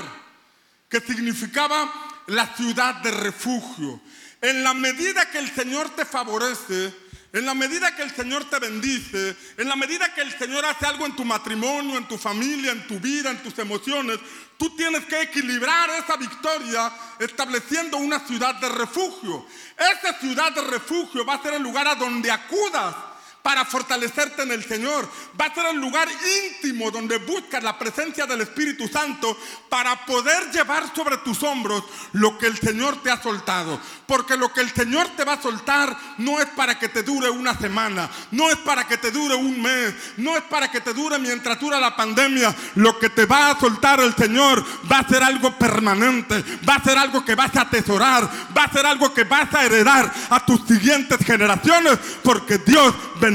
que 0.87 1.01
significaba 1.01 1.91
la 2.27 2.55
ciudad 2.55 2.97
de 2.97 3.11
refugio. 3.11 4.03
En 4.43 4.63
la 4.63 4.75
medida 4.75 5.31
que 5.31 5.39
el 5.39 5.51
Señor 5.51 5.89
te 5.97 6.05
favorece, 6.05 6.93
en 7.33 7.47
la 7.47 7.55
medida 7.55 7.97
que 7.97 8.03
el 8.03 8.15
Señor 8.15 8.51
te 8.51 8.59
bendice, 8.59 9.35
en 9.57 9.67
la 9.67 9.77
medida 9.77 10.13
que 10.13 10.21
el 10.21 10.39
Señor 10.39 10.63
hace 10.67 10.85
algo 10.85 11.07
en 11.07 11.17
tu 11.17 11.25
matrimonio, 11.25 11.97
en 11.97 12.07
tu 12.07 12.19
familia, 12.19 12.71
en 12.71 12.87
tu 12.87 13.01
vida, 13.01 13.31
en 13.31 13.43
tus 13.43 13.59
emociones, 13.59 14.19
tú 14.59 14.77
tienes 14.77 15.07
que 15.07 15.23
equilibrar 15.23 15.89
esa 15.89 16.19
victoria 16.19 16.93
estableciendo 17.19 17.97
una 17.97 18.21
ciudad 18.21 18.57
de 18.57 18.69
refugio. 18.69 19.47
Esa 19.79 20.19
ciudad 20.21 20.53
de 20.53 20.61
refugio 20.61 21.25
va 21.25 21.37
a 21.37 21.43
ser 21.43 21.55
el 21.55 21.63
lugar 21.63 21.89
a 21.89 21.95
donde 21.95 22.31
acudas 22.31 23.14
para 23.45 23.67
fortalecerte 23.67 24.43
en 24.43 24.53
el 24.53 24.65
Señor. 24.65 25.07
Va 25.39 25.45
a 25.45 25.55
ser 25.55 25.67
el 25.67 25.77
lugar 25.77 26.09
íntimo 26.47 26.91
donde 26.91 27.19
buscas 27.19 27.63
la 27.63 27.79
presencia 27.79 28.25
del 28.25 28.41
Espíritu 28.41 28.89
Santo 28.89 29.37
para 29.69 30.07
poder 30.07 30.51
llevar 30.51 30.85
sobre 30.97 31.19
tus 31.19 31.43
hombros 31.43 31.85
lo 32.13 32.39
que 32.39 32.47
el 32.47 32.57
Señor 32.57 33.03
te 33.03 33.11
ha 33.11 33.23
soltado. 33.23 33.79
Porque 34.07 34.39
lo 34.39 34.51
que 34.51 34.63
el 34.63 34.73
Señor 34.73 35.09
te 35.15 35.25
va 35.25 35.35
a 35.35 35.43
soltar 35.43 35.95
no 36.17 36.41
es 36.41 36.47
para 36.57 36.79
que 36.79 36.89
te 36.89 37.03
dure 37.03 37.29
una 37.29 37.55
semana, 37.59 38.09
no 38.31 38.49
es 38.49 38.57
para 38.57 38.89
que 38.89 38.97
te 38.97 39.11
dure 39.11 39.35
un 39.35 39.61
mes, 39.61 39.93
no 40.17 40.39
es 40.39 40.43
para 40.45 40.71
que 40.71 40.81
te 40.81 40.95
dure 40.95 41.19
mientras 41.19 41.61
dura 41.61 41.79
la 41.79 41.95
pandemia. 41.95 42.55
Lo 42.77 42.99
que 42.99 43.11
te 43.11 43.27
va 43.27 43.51
a 43.51 43.61
soltar 43.61 44.01
el 44.01 44.17
Señor 44.17 44.65
va 44.91 45.01
a 45.01 45.09
ser 45.09 45.23
algo 45.23 45.59
permanente, 45.59 46.43
va 46.67 46.77
a 46.77 46.83
ser 46.83 46.97
algo 46.97 47.23
que 47.23 47.35
vas 47.35 47.55
a 47.57 47.63
atesorar, 47.63 48.27
va 48.57 48.65
a 48.65 48.73
ser 48.73 48.87
algo 48.87 49.13
que 49.13 49.25
vas 49.25 49.53
a 49.53 49.67
heredar 49.67 50.11
a 50.31 50.47
tus 50.47 50.67
siguientes 50.67 51.19
generaciones, 51.27 51.99
porque 52.23 52.57
Dios 52.57 52.95
bendice 53.21 53.34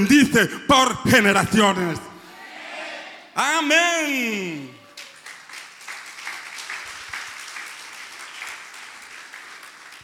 por 0.68 1.10
generaciones. 1.10 2.00
Amén. 3.36 4.78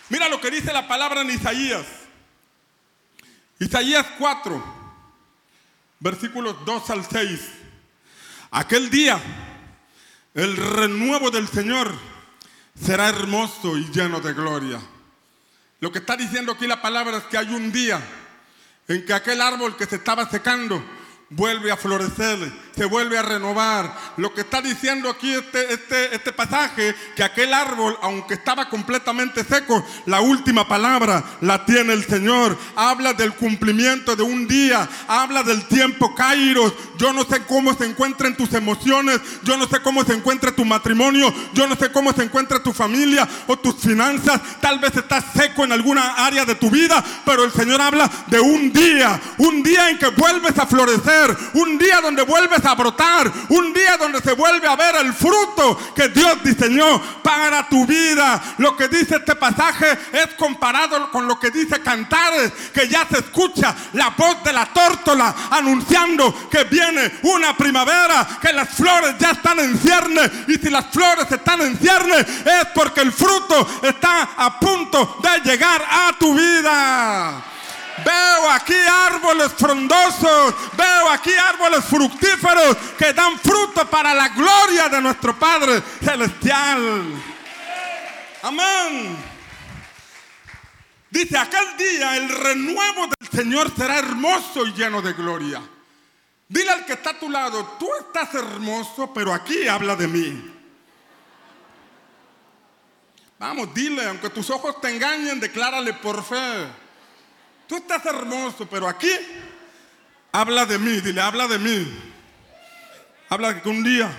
Mira 0.09 0.29
lo 0.29 0.39
que 0.39 0.51
dice 0.51 0.71
la 0.71 0.87
palabra 0.87 1.21
en 1.21 1.31
Isaías. 1.31 1.85
Isaías 3.59 4.05
4, 4.17 4.63
versículos 5.99 6.55
2 6.65 6.89
al 6.89 7.05
6. 7.05 7.41
Aquel 8.51 8.89
día, 8.89 9.19
el 10.33 10.55
renuevo 10.55 11.31
del 11.31 11.47
Señor 11.47 11.93
será 12.79 13.09
hermoso 13.09 13.77
y 13.77 13.85
lleno 13.91 14.19
de 14.19 14.33
gloria. 14.33 14.79
Lo 15.79 15.91
que 15.91 15.99
está 15.99 16.15
diciendo 16.15 16.51
aquí 16.53 16.67
la 16.67 16.81
palabra 16.81 17.17
es 17.17 17.23
que 17.25 17.37
hay 17.37 17.53
un 17.53 17.71
día 17.71 18.01
en 18.87 19.05
que 19.05 19.13
aquel 19.13 19.41
árbol 19.41 19.75
que 19.75 19.85
se 19.85 19.95
estaba 19.95 20.29
secando 20.29 20.83
vuelve 21.29 21.71
a 21.71 21.77
florecer, 21.77 22.37
se 22.75 22.85
vuelve 22.85 23.17
a 23.17 23.21
renovar. 23.21 23.95
Lo 24.17 24.33
que 24.33 24.41
está 24.41 24.61
diciendo 24.61 25.09
aquí 25.09 25.33
este, 25.33 25.73
este, 25.73 26.15
este 26.15 26.33
pasaje, 26.33 26.95
que 27.15 27.23
aquel 27.23 27.53
árbol, 27.53 27.97
aunque 28.01 28.35
estaba 28.35 28.69
completamente 28.69 29.43
seco, 29.43 29.85
la 30.05 30.21
última 30.21 30.67
palabra 30.67 31.23
la 31.41 31.65
tiene 31.65 31.93
el 31.93 32.05
Señor. 32.05 32.57
Habla 32.75 33.13
del 33.13 33.33
cumplimiento 33.33 34.15
de 34.15 34.23
un 34.23 34.47
día, 34.47 34.87
habla 35.07 35.43
del 35.43 35.65
tiempo 35.67 36.13
Kairos. 36.15 36.73
Yo 36.97 37.13
no 37.13 37.23
sé 37.25 37.43
cómo 37.43 37.73
se 37.73 37.85
encuentran 37.85 38.35
tus 38.35 38.53
emociones, 38.53 39.19
yo 39.43 39.57
no 39.57 39.67
sé 39.67 39.81
cómo 39.81 40.03
se 40.03 40.13
encuentra 40.13 40.51
tu 40.51 40.65
matrimonio, 40.65 41.33
yo 41.53 41.67
no 41.67 41.75
sé 41.75 41.91
cómo 41.91 42.13
se 42.13 42.23
encuentra 42.23 42.61
tu 42.61 42.73
familia 42.73 43.27
o 43.47 43.57
tus 43.57 43.75
finanzas. 43.75 44.41
Tal 44.61 44.79
vez 44.79 44.95
estás 44.95 45.25
seco 45.35 45.63
en 45.63 45.71
alguna 45.71 46.15
área 46.25 46.45
de 46.45 46.55
tu 46.55 46.69
vida, 46.69 47.03
pero 47.25 47.43
el 47.43 47.51
Señor 47.51 47.81
habla 47.81 48.09
de 48.27 48.39
un 48.39 48.71
día, 48.71 49.19
un 49.37 49.63
día 49.63 49.89
en 49.89 49.97
que 49.97 50.07
vuelves 50.07 50.57
a 50.57 50.65
florecer 50.65 51.05
un 51.53 51.77
día 51.77 52.01
donde 52.01 52.23
vuelves 52.23 52.64
a 52.65 52.75
brotar, 52.75 53.31
un 53.49 53.73
día 53.73 53.97
donde 53.97 54.21
se 54.21 54.33
vuelve 54.33 54.67
a 54.67 54.75
ver 54.75 54.95
el 54.97 55.13
fruto 55.13 55.77
que 55.95 56.09
Dios 56.09 56.43
diseñó 56.43 57.01
para 57.21 57.67
tu 57.67 57.85
vida. 57.85 58.41
Lo 58.57 58.75
que 58.75 58.87
dice 58.87 59.17
este 59.17 59.35
pasaje 59.35 59.97
es 60.11 60.27
comparado 60.37 61.11
con 61.11 61.27
lo 61.27 61.39
que 61.39 61.51
dice 61.51 61.81
Cantares, 61.81 62.51
que 62.73 62.87
ya 62.87 63.07
se 63.09 63.19
escucha 63.19 63.75
la 63.93 64.09
voz 64.09 64.43
de 64.43 64.53
la 64.53 64.65
tórtola 64.67 65.33
anunciando 65.51 66.49
que 66.49 66.63
viene 66.65 67.19
una 67.23 67.55
primavera, 67.55 68.27
que 68.41 68.53
las 68.53 68.69
flores 68.69 69.15
ya 69.19 69.31
están 69.31 69.59
en 69.59 69.77
cierne 69.77 70.29
y 70.47 70.55
si 70.55 70.69
las 70.69 70.87
flores 70.87 71.31
están 71.31 71.61
en 71.61 71.77
cierne 71.77 72.17
es 72.19 72.65
porque 72.73 73.01
el 73.01 73.11
fruto 73.11 73.67
está 73.83 74.29
a 74.37 74.59
punto 74.59 75.17
de 75.21 75.49
llegar 75.49 75.83
a 75.89 76.13
tu 76.17 76.33
vida. 76.33 77.54
Veo 78.03 78.51
aquí 78.51 78.73
árboles 78.73 79.53
frondosos, 79.53 80.53
veo 80.75 81.09
aquí 81.09 81.31
árboles 81.33 81.85
fructíferos 81.85 82.75
que 82.97 83.13
dan 83.13 83.39
fruto 83.39 83.89
para 83.89 84.13
la 84.13 84.29
gloria 84.29 84.89
de 84.89 85.01
nuestro 85.01 85.37
Padre 85.37 85.81
Celestial. 86.03 87.05
Amén. 88.43 89.15
Dice, 91.09 91.37
aquel 91.37 91.77
día 91.77 92.17
el 92.17 92.27
renuevo 92.27 93.07
del 93.07 93.29
Señor 93.29 93.71
será 93.75 93.99
hermoso 93.99 94.65
y 94.65 94.73
lleno 94.73 95.01
de 95.01 95.13
gloria. 95.13 95.61
Dile 96.49 96.71
al 96.71 96.85
que 96.85 96.93
está 96.93 97.11
a 97.11 97.19
tu 97.19 97.29
lado, 97.29 97.77
tú 97.79 97.87
estás 97.97 98.33
hermoso, 98.35 99.13
pero 99.13 99.33
aquí 99.33 99.67
habla 99.69 99.95
de 99.95 100.07
mí. 100.07 100.51
Vamos, 103.39 103.73
dile, 103.73 104.05
aunque 104.05 104.29
tus 104.29 104.49
ojos 104.49 104.79
te 104.81 104.89
engañen, 104.89 105.39
declárale 105.39 105.93
por 105.93 106.23
fe. 106.23 106.67
Tú 107.67 107.77
estás 107.77 108.05
hermoso, 108.05 108.67
pero 108.69 108.87
aquí 108.87 109.09
habla 110.31 110.65
de 110.65 110.77
mí, 110.77 111.01
dile, 111.01 111.21
habla 111.21 111.47
de 111.47 111.59
mí. 111.59 112.13
Habla 113.29 113.53
de 113.53 113.61
que 113.61 113.69
un 113.69 113.83
día 113.83 114.11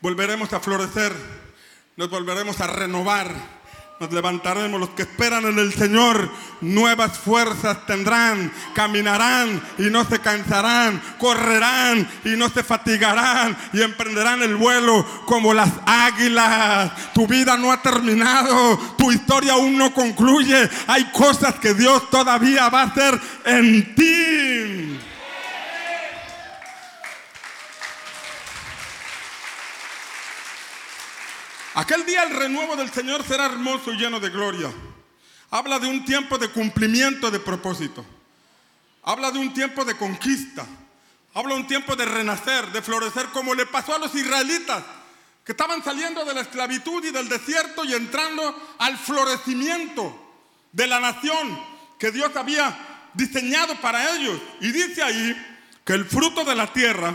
volveremos 0.00 0.52
a 0.52 0.60
florecer, 0.60 1.12
nos 1.96 2.10
volveremos 2.10 2.60
a 2.60 2.66
renovar 2.66 3.55
nos 3.98 4.12
levantaremos, 4.12 4.78
los 4.78 4.90
que 4.90 5.02
esperan 5.02 5.46
en 5.46 5.58
el 5.58 5.72
Señor, 5.72 6.30
nuevas 6.60 7.16
fuerzas 7.16 7.86
tendrán, 7.86 8.52
caminarán 8.74 9.62
y 9.78 9.84
no 9.84 10.04
se 10.04 10.18
cansarán, 10.18 11.00
correrán 11.18 12.06
y 12.22 12.30
no 12.36 12.50
se 12.50 12.62
fatigarán 12.62 13.56
y 13.72 13.80
emprenderán 13.80 14.42
el 14.42 14.56
vuelo 14.56 15.02
como 15.24 15.54
las 15.54 15.70
águilas. 15.86 16.92
Tu 17.14 17.26
vida 17.26 17.56
no 17.56 17.72
ha 17.72 17.80
terminado, 17.80 18.76
tu 18.98 19.10
historia 19.12 19.54
aún 19.54 19.78
no 19.78 19.94
concluye, 19.94 20.68
hay 20.86 21.04
cosas 21.12 21.54
que 21.54 21.72
Dios 21.72 22.10
todavía 22.10 22.68
va 22.68 22.82
a 22.82 22.86
hacer 22.86 23.18
en 23.46 23.94
ti. 23.94 24.65
Aquel 31.76 32.06
día 32.06 32.22
el 32.22 32.34
renuevo 32.34 32.74
del 32.74 32.90
Señor 32.90 33.22
será 33.22 33.44
hermoso 33.44 33.92
y 33.92 33.98
lleno 33.98 34.18
de 34.18 34.30
gloria. 34.30 34.72
Habla 35.50 35.78
de 35.78 35.86
un 35.86 36.06
tiempo 36.06 36.38
de 36.38 36.48
cumplimiento 36.48 37.30
de 37.30 37.38
propósito. 37.38 38.02
Habla 39.02 39.30
de 39.30 39.40
un 39.40 39.52
tiempo 39.52 39.84
de 39.84 39.94
conquista. 39.94 40.66
Habla 41.34 41.54
de 41.54 41.60
un 41.60 41.66
tiempo 41.66 41.94
de 41.94 42.06
renacer, 42.06 42.72
de 42.72 42.80
florecer, 42.80 43.26
como 43.26 43.54
le 43.54 43.66
pasó 43.66 43.94
a 43.94 43.98
los 43.98 44.14
israelitas, 44.14 44.84
que 45.44 45.52
estaban 45.52 45.84
saliendo 45.84 46.24
de 46.24 46.32
la 46.32 46.40
esclavitud 46.40 47.04
y 47.04 47.10
del 47.10 47.28
desierto 47.28 47.84
y 47.84 47.92
entrando 47.92 48.74
al 48.78 48.96
florecimiento 48.96 50.16
de 50.72 50.86
la 50.86 50.98
nación 50.98 51.60
que 51.98 52.10
Dios 52.10 52.34
había 52.36 52.74
diseñado 53.12 53.74
para 53.82 54.16
ellos. 54.16 54.40
Y 54.62 54.72
dice 54.72 55.02
ahí 55.02 55.36
que 55.84 55.92
el 55.92 56.06
fruto 56.06 56.42
de 56.42 56.54
la 56.54 56.72
tierra 56.72 57.14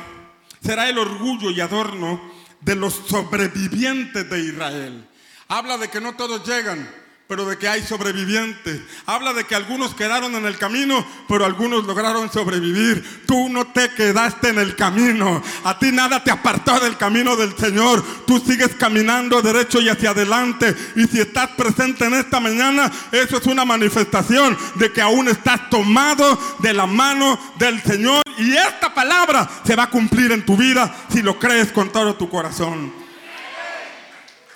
será 0.64 0.88
el 0.88 1.00
orgullo 1.00 1.50
y 1.50 1.60
adorno 1.62 2.41
de 2.62 2.76
los 2.76 2.94
sobrevivientes 2.94 4.30
de 4.30 4.40
Israel. 4.40 5.08
Habla 5.48 5.78
de 5.78 5.90
que 5.90 6.00
no 6.00 6.16
todos 6.16 6.48
llegan, 6.48 6.90
pero 7.32 7.46
de 7.46 7.58
que 7.58 7.70
hay 7.70 7.82
sobrevivientes. 7.82 8.82
Habla 9.06 9.32
de 9.32 9.46
que 9.46 9.56
algunos 9.56 9.96
quedaron 9.96 10.36
en 10.36 10.46
el 10.46 10.58
camino, 10.58 11.08
pero 11.30 11.46
algunos 11.46 11.86
lograron 11.86 12.30
sobrevivir. 12.30 13.24
Tú 13.26 13.48
no 13.48 13.68
te 13.68 13.90
quedaste 13.92 14.50
en 14.50 14.60
el 14.60 14.76
camino. 14.76 15.42
A 15.64 15.80
ti 15.80 15.94
nada 15.94 16.22
te 16.22 16.30
apartó 16.30 16.78
del 16.82 16.98
camino 16.98 17.38
del 17.38 17.58
Señor. 17.58 18.04
Tú 18.28 18.44
sigues 18.46 18.76
caminando 18.78 19.42
derecho 19.42 19.80
y 19.80 19.88
hacia 19.88 20.10
adelante. 20.10 20.76
Y 20.98 21.06
si 21.06 21.22
estás 21.22 21.52
presente 21.52 22.04
en 22.04 22.16
esta 22.16 22.42
mañana, 22.42 22.92
eso 23.14 23.38
es 23.38 23.46
una 23.46 23.64
manifestación 23.64 24.58
de 24.76 24.92
que 24.92 25.02
aún 25.02 25.30
estás 25.30 25.70
tomado 25.70 26.38
de 26.60 26.74
la 26.74 26.86
mano 26.86 27.40
del 27.58 27.82
Señor. 27.82 28.24
Y 28.40 28.58
esta 28.58 28.94
palabra 28.94 29.50
se 29.66 29.78
va 29.78 29.84
a 29.84 29.90
cumplir 29.90 30.34
en 30.34 30.46
tu 30.46 30.58
vida 30.58 30.94
si 31.08 31.22
lo 31.22 31.40
crees 31.40 31.72
con 31.72 31.94
todo 31.94 32.14
tu 32.16 32.30
corazón. 32.30 32.92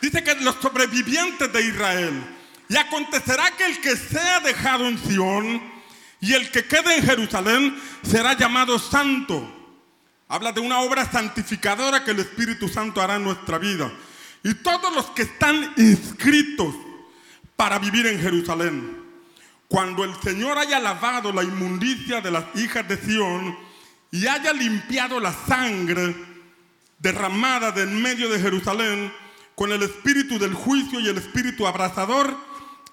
Dice 0.02 0.22
que 0.26 0.36
los 0.36 0.56
sobrevivientes 0.56 1.54
de 1.54 1.62
Israel 1.68 2.35
y 2.70 2.78
acontecerá 2.78 3.52
que 3.52 3.66
el 3.66 3.82
que 3.82 3.96
sea 3.96 4.40
dejado 4.40 4.88
en 4.88 4.98
Sión 4.98 5.62
y 6.20 6.34
el 6.34 6.50
que 6.52 6.66
quede 6.66 6.98
en 6.98 7.06
Jerusalén 7.06 7.80
será 8.04 8.34
llamado 8.34 8.80
santo. 8.80 9.52
Habla 10.28 10.52
de 10.52 10.62
una 10.62 10.80
obra 10.80 11.10
santificadora 11.10 12.04
que 12.04 12.12
el 12.12 12.20
Espíritu 12.20 12.68
Santo 12.68 13.02
hará 13.02 13.18
en 13.18 13.24
nuestra 13.24 13.60
vida. 13.60 13.92
Y 14.44 14.54
todos 14.56 14.94
los 14.94 15.06
que 15.12 15.24
están 15.24 15.74
inscritos 15.78 16.74
para 17.56 17.80
vivir 17.80 18.08
en 18.08 18.20
Jerusalén, 18.20 19.04
cuando 19.68 20.04
el 20.04 20.16
Señor 20.22 20.58
haya 20.58 20.80
lavado 20.80 21.32
la 21.32 21.44
inmundicia 21.44 22.22
de 22.22 22.32
las 22.32 22.46
hijas 22.56 22.88
de 22.88 22.98
Sión 22.98 23.58
y 24.12 24.28
haya 24.28 24.54
limpiado 24.54 25.20
la 25.20 25.34
sangre 25.34 26.16
derramada 27.00 27.72
de 27.72 27.84
en 27.84 28.02
medio 28.02 28.30
de 28.30 28.40
Jerusalén 28.40 29.12
con 29.56 29.72
el 29.72 29.84
espíritu 29.84 30.38
del 30.38 30.54
juicio 30.54 31.00
y 31.00 31.08
el 31.08 31.18
espíritu 31.18 31.66
abrazador, 31.66 32.36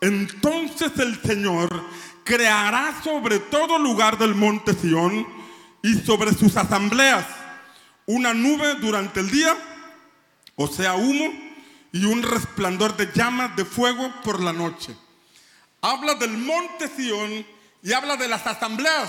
entonces 0.03 0.93
el 0.99 1.23
Señor 1.23 1.85
creará 2.25 3.01
sobre 3.03 3.39
todo 3.39 3.79
lugar 3.79 4.19
del 4.19 4.35
monte 4.35 4.75
Sión 4.75 5.27
y 5.81 5.95
sobre 5.95 6.35
sus 6.35 6.57
asambleas 6.57 7.25
una 8.07 8.35
nube 8.35 8.75
durante 8.75 9.21
el 9.21 9.31
día, 9.31 9.57
o 10.57 10.67
sea, 10.67 10.95
humo, 10.95 11.33
y 11.93 12.05
un 12.05 12.23
resplandor 12.23 12.97
de 12.97 13.11
llamas 13.15 13.55
de 13.55 13.65
fuego 13.65 14.13
por 14.25 14.43
la 14.43 14.53
noche. 14.53 14.97
Habla 15.81 16.15
del 16.15 16.37
monte 16.37 16.89
Sión 16.89 17.47
y 17.83 17.93
habla 17.93 18.17
de 18.17 18.27
las 18.27 18.45
asambleas, 18.45 19.09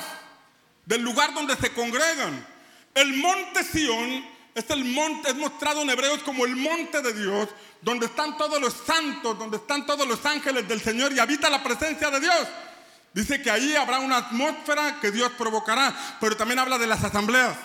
del 0.85 1.01
lugar 1.01 1.33
donde 1.33 1.55
se 1.55 1.73
congregan. 1.73 2.45
El 2.93 3.15
monte 3.17 3.63
Sión 3.63 4.23
es 4.55 4.69
el 4.69 4.85
monte, 4.85 5.29
es 5.29 5.35
mostrado 5.35 5.81
en 5.81 5.89
Hebreos 5.89 6.19
como 6.23 6.45
el 6.45 6.55
monte 6.55 7.01
de 7.01 7.13
Dios, 7.13 7.49
donde 7.81 8.05
están 8.05 8.37
todos 8.37 8.61
los 8.61 8.73
santos, 8.85 9.37
donde 9.37 9.57
están 9.57 9.85
todos 9.85 10.07
los 10.07 10.23
ángeles 10.25 10.67
del 10.67 10.81
Señor 10.81 11.11
y 11.11 11.19
habita 11.19 11.49
la 11.49 11.63
presencia 11.63 12.09
de 12.11 12.19
Dios. 12.19 12.47
Dice 13.13 13.41
que 13.41 13.51
ahí 13.51 13.75
habrá 13.75 13.99
una 13.99 14.17
atmósfera 14.17 14.99
que 14.99 15.11
Dios 15.11 15.31
provocará, 15.37 16.17
pero 16.19 16.37
también 16.37 16.59
habla 16.59 16.77
de 16.77 16.87
las 16.87 17.03
asambleas, 17.03 17.55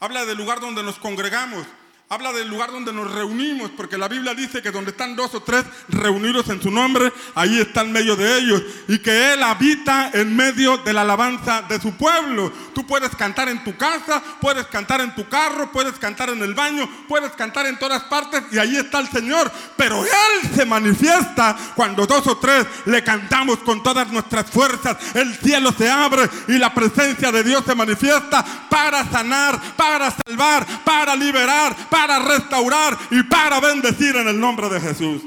habla 0.00 0.24
del 0.24 0.38
lugar 0.38 0.60
donde 0.60 0.82
nos 0.82 0.98
congregamos, 0.98 1.66
Habla 2.12 2.30
del 2.34 2.46
lugar 2.46 2.70
donde 2.70 2.92
nos 2.92 3.10
reunimos, 3.10 3.70
porque 3.70 3.96
la 3.96 4.06
Biblia 4.06 4.34
dice 4.34 4.60
que 4.60 4.70
donde 4.70 4.90
están 4.90 5.16
dos 5.16 5.34
o 5.34 5.42
tres 5.42 5.64
reunidos 5.88 6.46
en 6.50 6.60
su 6.60 6.70
nombre, 6.70 7.10
ahí 7.34 7.58
está 7.58 7.80
en 7.80 7.90
medio 7.90 8.16
de 8.16 8.38
ellos. 8.38 8.62
Y 8.86 8.98
que 8.98 9.32
Él 9.32 9.42
habita 9.42 10.10
en 10.12 10.36
medio 10.36 10.76
de 10.76 10.92
la 10.92 11.00
alabanza 11.00 11.62
de 11.62 11.80
su 11.80 11.92
pueblo. 11.96 12.52
Tú 12.74 12.86
puedes 12.86 13.14
cantar 13.16 13.48
en 13.48 13.62
tu 13.64 13.76
casa, 13.76 14.22
puedes 14.40 14.66
cantar 14.66 15.00
en 15.00 15.14
tu 15.14 15.28
carro, 15.28 15.70
puedes 15.70 15.98
cantar 15.98 16.30
en 16.30 16.42
el 16.42 16.54
baño, 16.54 16.88
puedes 17.08 17.32
cantar 17.32 17.66
en 17.66 17.78
todas 17.78 18.02
partes 18.04 18.42
y 18.50 18.58
ahí 18.58 18.76
está 18.76 19.00
el 19.00 19.08
Señor. 19.08 19.50
Pero 19.76 20.04
Él 20.04 20.50
se 20.54 20.64
manifiesta 20.64 21.56
cuando 21.74 22.06
dos 22.06 22.26
o 22.26 22.38
tres 22.38 22.66
le 22.86 23.02
cantamos 23.04 23.58
con 23.58 23.82
todas 23.82 24.08
nuestras 24.08 24.50
fuerzas. 24.50 24.96
El 25.14 25.34
cielo 25.36 25.72
se 25.76 25.90
abre 25.90 26.28
y 26.48 26.58
la 26.58 26.72
presencia 26.72 27.30
de 27.30 27.42
Dios 27.42 27.64
se 27.64 27.74
manifiesta 27.74 28.44
para 28.68 29.04
sanar, 29.10 29.60
para 29.76 30.10
salvar, 30.10 30.66
para 30.84 31.14
liberar, 31.14 31.76
para 31.88 32.18
restaurar 32.18 32.96
y 33.10 33.22
para 33.24 33.60
bendecir 33.60 34.16
en 34.16 34.28
el 34.28 34.38
nombre 34.38 34.68
de 34.68 34.80
Jesús. 34.80 35.22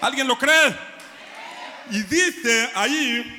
¿Alguien 0.00 0.26
lo 0.26 0.38
cree? 0.38 0.76
Y 1.90 2.02
dice 2.02 2.70
ahí 2.74 3.36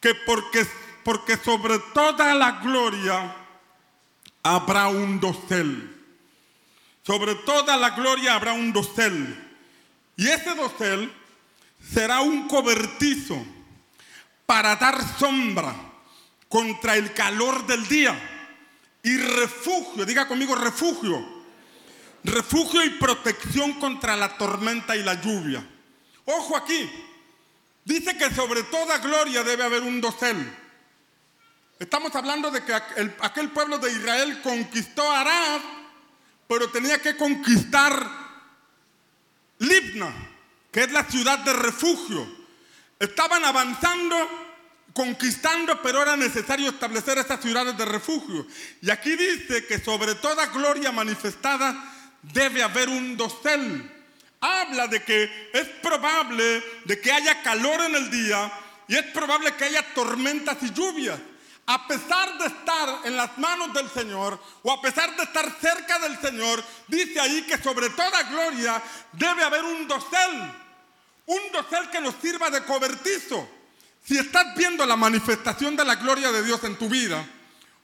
que 0.00 0.14
porque, 0.14 0.66
porque 1.04 1.36
sobre 1.36 1.78
toda 1.92 2.34
la 2.34 2.60
gloria 2.62 3.36
habrá 4.42 4.88
un 4.88 5.20
dosel. 5.20 5.90
Sobre 7.02 7.34
toda 7.34 7.76
la 7.76 7.90
gloria 7.90 8.34
habrá 8.34 8.54
un 8.54 8.72
dosel. 8.72 9.42
Y 10.16 10.28
ese 10.28 10.54
dosel 10.54 11.12
será 11.92 12.22
un 12.22 12.48
cobertizo 12.48 13.44
para 14.46 14.76
dar 14.76 15.00
sombra 15.18 15.74
contra 16.48 16.96
el 16.96 17.12
calor 17.12 17.66
del 17.66 17.86
día 17.88 18.30
y 19.02 19.16
refugio, 19.18 20.06
diga 20.06 20.26
conmigo 20.26 20.54
refugio, 20.54 21.22
refugio 22.22 22.82
y 22.84 22.90
protección 22.90 23.74
contra 23.74 24.16
la 24.16 24.38
tormenta 24.38 24.96
y 24.96 25.02
la 25.02 25.20
lluvia. 25.20 25.66
Ojo 26.24 26.56
aquí, 26.56 26.90
dice 27.84 28.16
que 28.16 28.30
sobre 28.30 28.62
toda 28.62 28.98
gloria 28.98 29.42
debe 29.42 29.64
haber 29.64 29.82
un 29.82 30.00
dosel. 30.00 30.63
Estamos 31.78 32.14
hablando 32.14 32.50
de 32.50 32.64
que 32.64 32.72
aquel 32.72 33.50
pueblo 33.50 33.78
de 33.78 33.90
Israel 33.90 34.40
conquistó 34.42 35.10
Arad, 35.10 35.60
pero 36.48 36.70
tenía 36.70 37.00
que 37.00 37.16
conquistar 37.16 38.24
Libna, 39.58 40.12
que 40.70 40.84
es 40.84 40.92
la 40.92 41.04
ciudad 41.04 41.38
de 41.40 41.52
refugio. 41.52 42.26
Estaban 42.98 43.44
avanzando 43.44 44.16
conquistando, 44.94 45.82
pero 45.82 46.02
era 46.02 46.16
necesario 46.16 46.70
establecer 46.70 47.18
estas 47.18 47.40
ciudades 47.40 47.76
de 47.76 47.84
refugio. 47.84 48.46
Y 48.80 48.90
aquí 48.90 49.16
dice 49.16 49.66
que 49.66 49.80
sobre 49.80 50.14
toda 50.14 50.46
gloria 50.46 50.92
manifestada 50.92 51.92
debe 52.22 52.62
haber 52.62 52.88
un 52.88 53.16
dosel. 53.16 53.90
Habla 54.40 54.86
de 54.86 55.02
que 55.02 55.50
es 55.52 55.66
probable 55.82 56.62
de 56.84 57.00
que 57.00 57.10
haya 57.10 57.42
calor 57.42 57.80
en 57.82 57.96
el 57.96 58.10
día 58.10 58.52
y 58.86 58.94
es 58.94 59.04
probable 59.06 59.54
que 59.56 59.64
haya 59.64 59.82
tormentas 59.94 60.58
y 60.62 60.72
lluvias. 60.72 61.18
A 61.66 61.86
pesar 61.86 62.36
de 62.38 62.46
estar 62.46 63.00
en 63.04 63.16
las 63.16 63.38
manos 63.38 63.72
del 63.72 63.88
Señor 63.88 64.38
o 64.62 64.72
a 64.72 64.82
pesar 64.82 65.16
de 65.16 65.22
estar 65.22 65.50
cerca 65.60 65.98
del 65.98 66.20
Señor, 66.20 66.62
dice 66.88 67.18
ahí 67.18 67.42
que 67.42 67.56
sobre 67.56 67.88
toda 67.90 68.22
gloria 68.24 68.82
debe 69.12 69.44
haber 69.44 69.64
un 69.64 69.88
dosel. 69.88 70.52
Un 71.26 71.40
dosel 71.52 71.88
que 71.90 72.02
nos 72.02 72.16
sirva 72.20 72.50
de 72.50 72.64
cobertizo. 72.64 73.48
Si 74.04 74.18
estás 74.18 74.54
viendo 74.54 74.84
la 74.84 74.96
manifestación 74.96 75.74
de 75.74 75.86
la 75.86 75.94
gloria 75.94 76.30
de 76.30 76.44
Dios 76.44 76.62
en 76.64 76.76
tu 76.76 76.90
vida, 76.90 77.26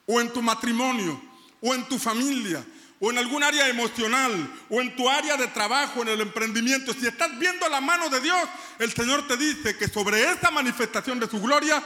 o 0.05 0.21
en 0.21 0.31
tu 0.31 0.43
matrimonio, 0.43 1.19
o 1.59 1.73
en 1.73 1.87
tu 1.87 1.97
familia, 1.97 2.63
o 2.99 3.09
en 3.09 3.17
algún 3.17 3.43
área 3.43 3.67
emocional, 3.67 4.31
o 4.69 4.79
en 4.79 4.95
tu 4.95 5.09
área 5.09 5.35
de 5.35 5.47
trabajo, 5.47 6.03
en 6.03 6.09
el 6.09 6.21
emprendimiento, 6.21 6.93
si 6.93 7.07
estás 7.07 7.35
viendo 7.39 7.67
la 7.67 7.81
mano 7.81 8.09
de 8.09 8.21
Dios, 8.21 8.47
el 8.77 8.93
Señor 8.93 9.27
te 9.27 9.37
dice 9.37 9.75
que 9.75 9.87
sobre 9.87 10.31
esa 10.31 10.51
manifestación 10.51 11.19
de 11.19 11.27
su 11.27 11.41
gloria 11.41 11.81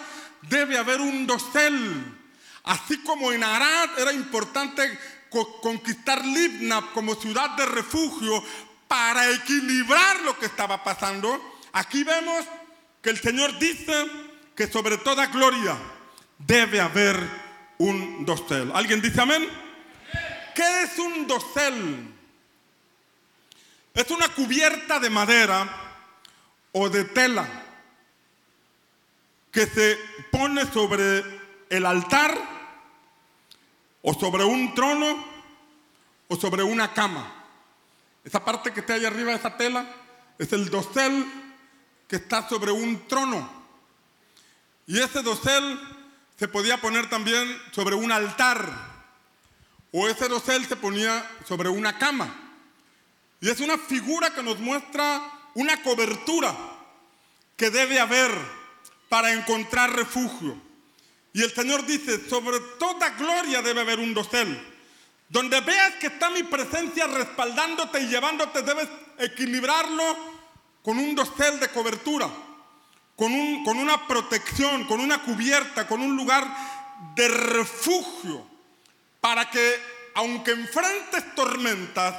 debe 0.50 0.78
haber 0.78 1.02
un 1.02 1.28
dosel. 1.28 2.04
Así 2.64 2.98
como 3.00 3.32
en 3.32 3.44
Arad 3.44 4.00
era 4.00 4.12
importante 4.12 4.98
conquistar 5.62 6.26
Libna 6.26 6.82
como 6.94 7.16
ciudad 7.16 7.52
de 7.52 7.66
refugio 7.66 8.44
para 8.88 9.30
equilibrar 9.32 10.22
lo 10.22 10.38
que 10.40 10.46
estaba 10.46 10.84
pasando, 10.84 11.60
aquí 11.74 12.04
vemos 12.04 12.46
que 13.02 13.10
el 13.10 13.20
Señor 13.20 13.58
dice 13.60 14.06
que 14.56 14.68
sobre 14.68 14.98
toda 14.98 15.28
gloria 15.28 15.78
debe 16.38 16.80
haber 16.80 17.18
un 17.78 18.26
dosel. 18.26 18.72
¿Alguien 18.74 19.02
dice 19.02 19.22
amén? 19.22 19.48
¿Qué 20.56 20.84
es 20.84 20.98
un 20.98 21.28
dosel? 21.28 22.14
Es 23.94 24.10
una 24.12 24.30
cubierta 24.30 25.00
de 25.00 25.10
madera 25.10 25.68
o 26.72 26.90
de 26.90 27.04
tela 27.06 27.65
que 29.56 29.68
se 29.68 29.98
pone 30.32 30.70
sobre 30.70 31.24
el 31.70 31.86
altar 31.86 32.38
o 34.02 34.14
sobre 34.14 34.44
un 34.44 34.76
trono 34.76 35.26
o 36.28 36.36
sobre 36.36 36.62
una 36.62 36.94
cama. 36.94 37.34
Esa 38.26 38.44
parte 38.44 38.74
que 38.74 38.82
está 38.82 38.96
ahí 38.96 39.06
arriba 39.06 39.32
de 39.32 39.38
esa 39.38 39.56
tela 39.56 39.88
es 40.38 40.52
el 40.52 40.70
dosel 40.70 41.26
que 42.06 42.18
está 42.18 42.50
sobre 42.50 42.74
un 42.74 43.08
trono. 43.08 43.50
Y 44.88 45.00
ese 45.00 45.24
dosel 45.24 45.80
se 46.38 46.50
podía 46.50 46.82
poner 46.82 47.10
también 47.10 47.48
sobre 47.72 47.96
un 47.96 48.12
altar 48.12 48.70
o 49.94 50.10
ese 50.10 50.28
dosel 50.28 50.66
se 50.66 50.76
ponía 50.76 51.26
sobre 51.48 51.70
una 51.70 51.98
cama. 51.98 52.28
Y 53.40 53.50
es 53.50 53.62
una 53.62 53.78
figura 53.78 54.36
que 54.36 54.44
nos 54.44 54.60
muestra 54.60 55.22
una 55.54 55.82
cobertura 55.82 56.54
que 57.56 57.70
debe 57.70 58.02
haber 58.02 58.65
para 59.16 59.32
encontrar 59.32 59.96
refugio. 59.96 60.62
Y 61.32 61.42
el 61.42 61.54
Señor 61.54 61.86
dice, 61.86 62.28
sobre 62.28 62.60
toda 62.78 63.12
gloria 63.12 63.62
debe 63.62 63.80
haber 63.80 63.98
un 63.98 64.14
dosel. 64.14 64.62
Donde 65.30 65.62
veas 65.62 65.94
que 66.02 66.08
está 66.08 66.30
mi 66.30 66.44
presencia 66.44 67.08
respaldándote 67.08 68.02
y 68.02 68.08
llevándote, 68.08 68.62
debes 68.62 68.90
equilibrarlo 69.18 70.04
con 70.84 70.98
un 70.98 71.16
dosel 71.16 71.62
de 71.62 71.70
cobertura, 71.70 72.30
con, 73.16 73.32
un, 73.32 73.64
con 73.64 73.78
una 73.78 74.06
protección, 74.06 74.84
con 74.84 75.00
una 75.00 75.24
cubierta, 75.24 75.88
con 75.88 76.02
un 76.02 76.18
lugar 76.18 76.46
de 77.16 77.30
refugio 77.30 78.46
para 79.22 79.50
que 79.50 79.80
aunque 80.16 80.52
enfrentes 80.52 81.34
tormentas, 81.36 82.16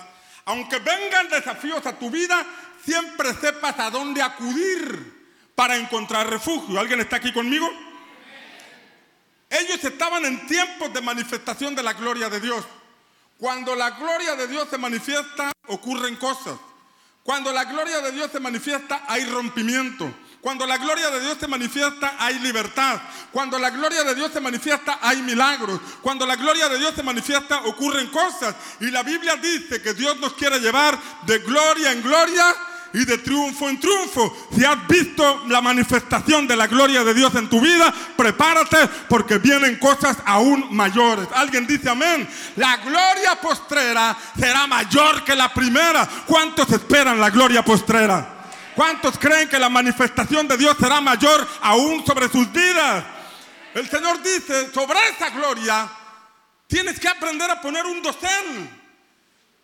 aunque 0.47 0.79
vengan 0.79 1.29
desafíos 1.29 1.85
a 1.85 1.99
tu 1.99 2.11
vida, 2.11 2.43
siempre 2.83 3.35
sepas 3.35 3.79
a 3.81 3.91
dónde 3.91 4.23
acudir 4.23 5.16
para 5.57 5.77
encontrar 5.77 6.31
refugio. 6.31 6.79
¿Alguien 6.79 7.01
está 7.01 7.17
aquí 7.17 7.33
conmigo? 7.33 7.69
Ellos 9.49 9.83
estaban 9.83 10.25
en 10.25 10.47
tiempos 10.47 10.93
de 10.93 11.01
manifestación 11.01 11.75
de 11.75 11.83
la 11.83 11.95
gloria 11.95 12.29
de 12.29 12.39
Dios. 12.39 12.65
Cuando 13.39 13.75
la 13.75 13.91
gloria 13.91 14.37
de 14.37 14.47
Dios 14.47 14.69
se 14.71 14.79
manifiesta, 14.79 15.51
ocurren 15.67 16.17
cosas. 16.17 16.59
Cuando 17.23 17.53
la 17.53 17.65
gloria 17.65 18.01
de 18.03 18.13
Dios 18.13 18.31
se 18.31 18.39
manifiesta, 18.39 19.03
hay 19.09 19.25
rompimiento. 19.25 20.13
Cuando 20.41 20.67
la 20.67 20.79
gloria 20.79 21.11
de 21.11 21.21
Dios 21.21 21.39
se 21.41 21.49
manifiesta, 21.49 22.15
hay 22.19 22.39
libertad. 22.39 23.01
Cuando 23.33 23.59
la 23.59 23.71
gloria 23.71 24.05
de 24.05 24.15
Dios 24.15 24.31
se 24.33 24.41
manifiesta, 24.41 24.99
hay 25.03 25.23
milagros. 25.23 25.81
Cuando 26.03 26.25
la 26.25 26.37
gloria 26.37 26.69
de 26.69 26.79
Dios 26.79 26.95
se 26.95 27.03
manifiesta, 27.03 27.63
ocurren 27.65 28.09
cosas. 28.09 28.55
Y 28.81 28.91
la 28.91 29.03
Biblia 29.03 29.37
dice 29.37 29.83
que 29.83 29.95
Dios 29.95 30.19
nos 30.21 30.35
quiere 30.35 30.61
llevar 30.61 30.99
de 31.23 31.39
gloria 31.41 31.93
en 31.93 32.03
gloria 32.03 32.55
y 32.97 33.05
de 33.05 33.19
triunfo 33.19 33.69
en 33.69 33.79
triunfo. 33.79 34.49
Si 34.57 34.65
has 34.65 34.89
visto 34.89 35.45
la 35.49 35.61
manifestación 35.61 36.49
de 36.49 36.57
la 36.57 36.67
gloria 36.67 37.05
de 37.05 37.13
Dios 37.13 37.35
en 37.35 37.47
tu 37.47 37.61
vida, 37.61 37.93
prepárate 38.17 38.89
porque 39.07 39.37
vienen 39.37 39.79
cosas 39.79 40.17
aún 40.25 40.75
mayores. 40.75 41.29
Alguien 41.35 41.67
dice 41.67 41.91
amén. 41.91 42.27
La 42.57 42.79
gloria 42.79 43.39
postrera 43.39 44.17
será 44.39 44.67
mayor 44.67 45.23
que 45.25 45.37
la 45.37 45.53
primera. 45.53 46.09
¿Cuántos 46.25 46.73
esperan 46.73 47.21
la 47.21 47.29
gloria 47.29 47.63
postrera? 47.63 48.35
¿Cuántos 48.75 49.19
creen 49.19 49.47
que 49.51 49.59
la 49.59 49.69
manifestación 49.69 50.49
de 50.49 50.57
Dios 50.57 50.75
será 50.81 51.03
mayor 51.03 51.47
aún 51.61 52.05
sobre 52.07 52.31
sus 52.31 52.51
vidas? 52.51 53.05
El 53.75 53.91
Señor 53.91 54.23
dice, 54.23 54.73
sobre 54.73 54.99
esa 55.11 55.29
gloria, 55.29 55.87
tienes 56.67 56.99
que 56.99 57.09
aprender 57.09 57.51
a 57.51 57.61
poner 57.61 57.85
un 57.85 58.01
dosel. 58.01 58.71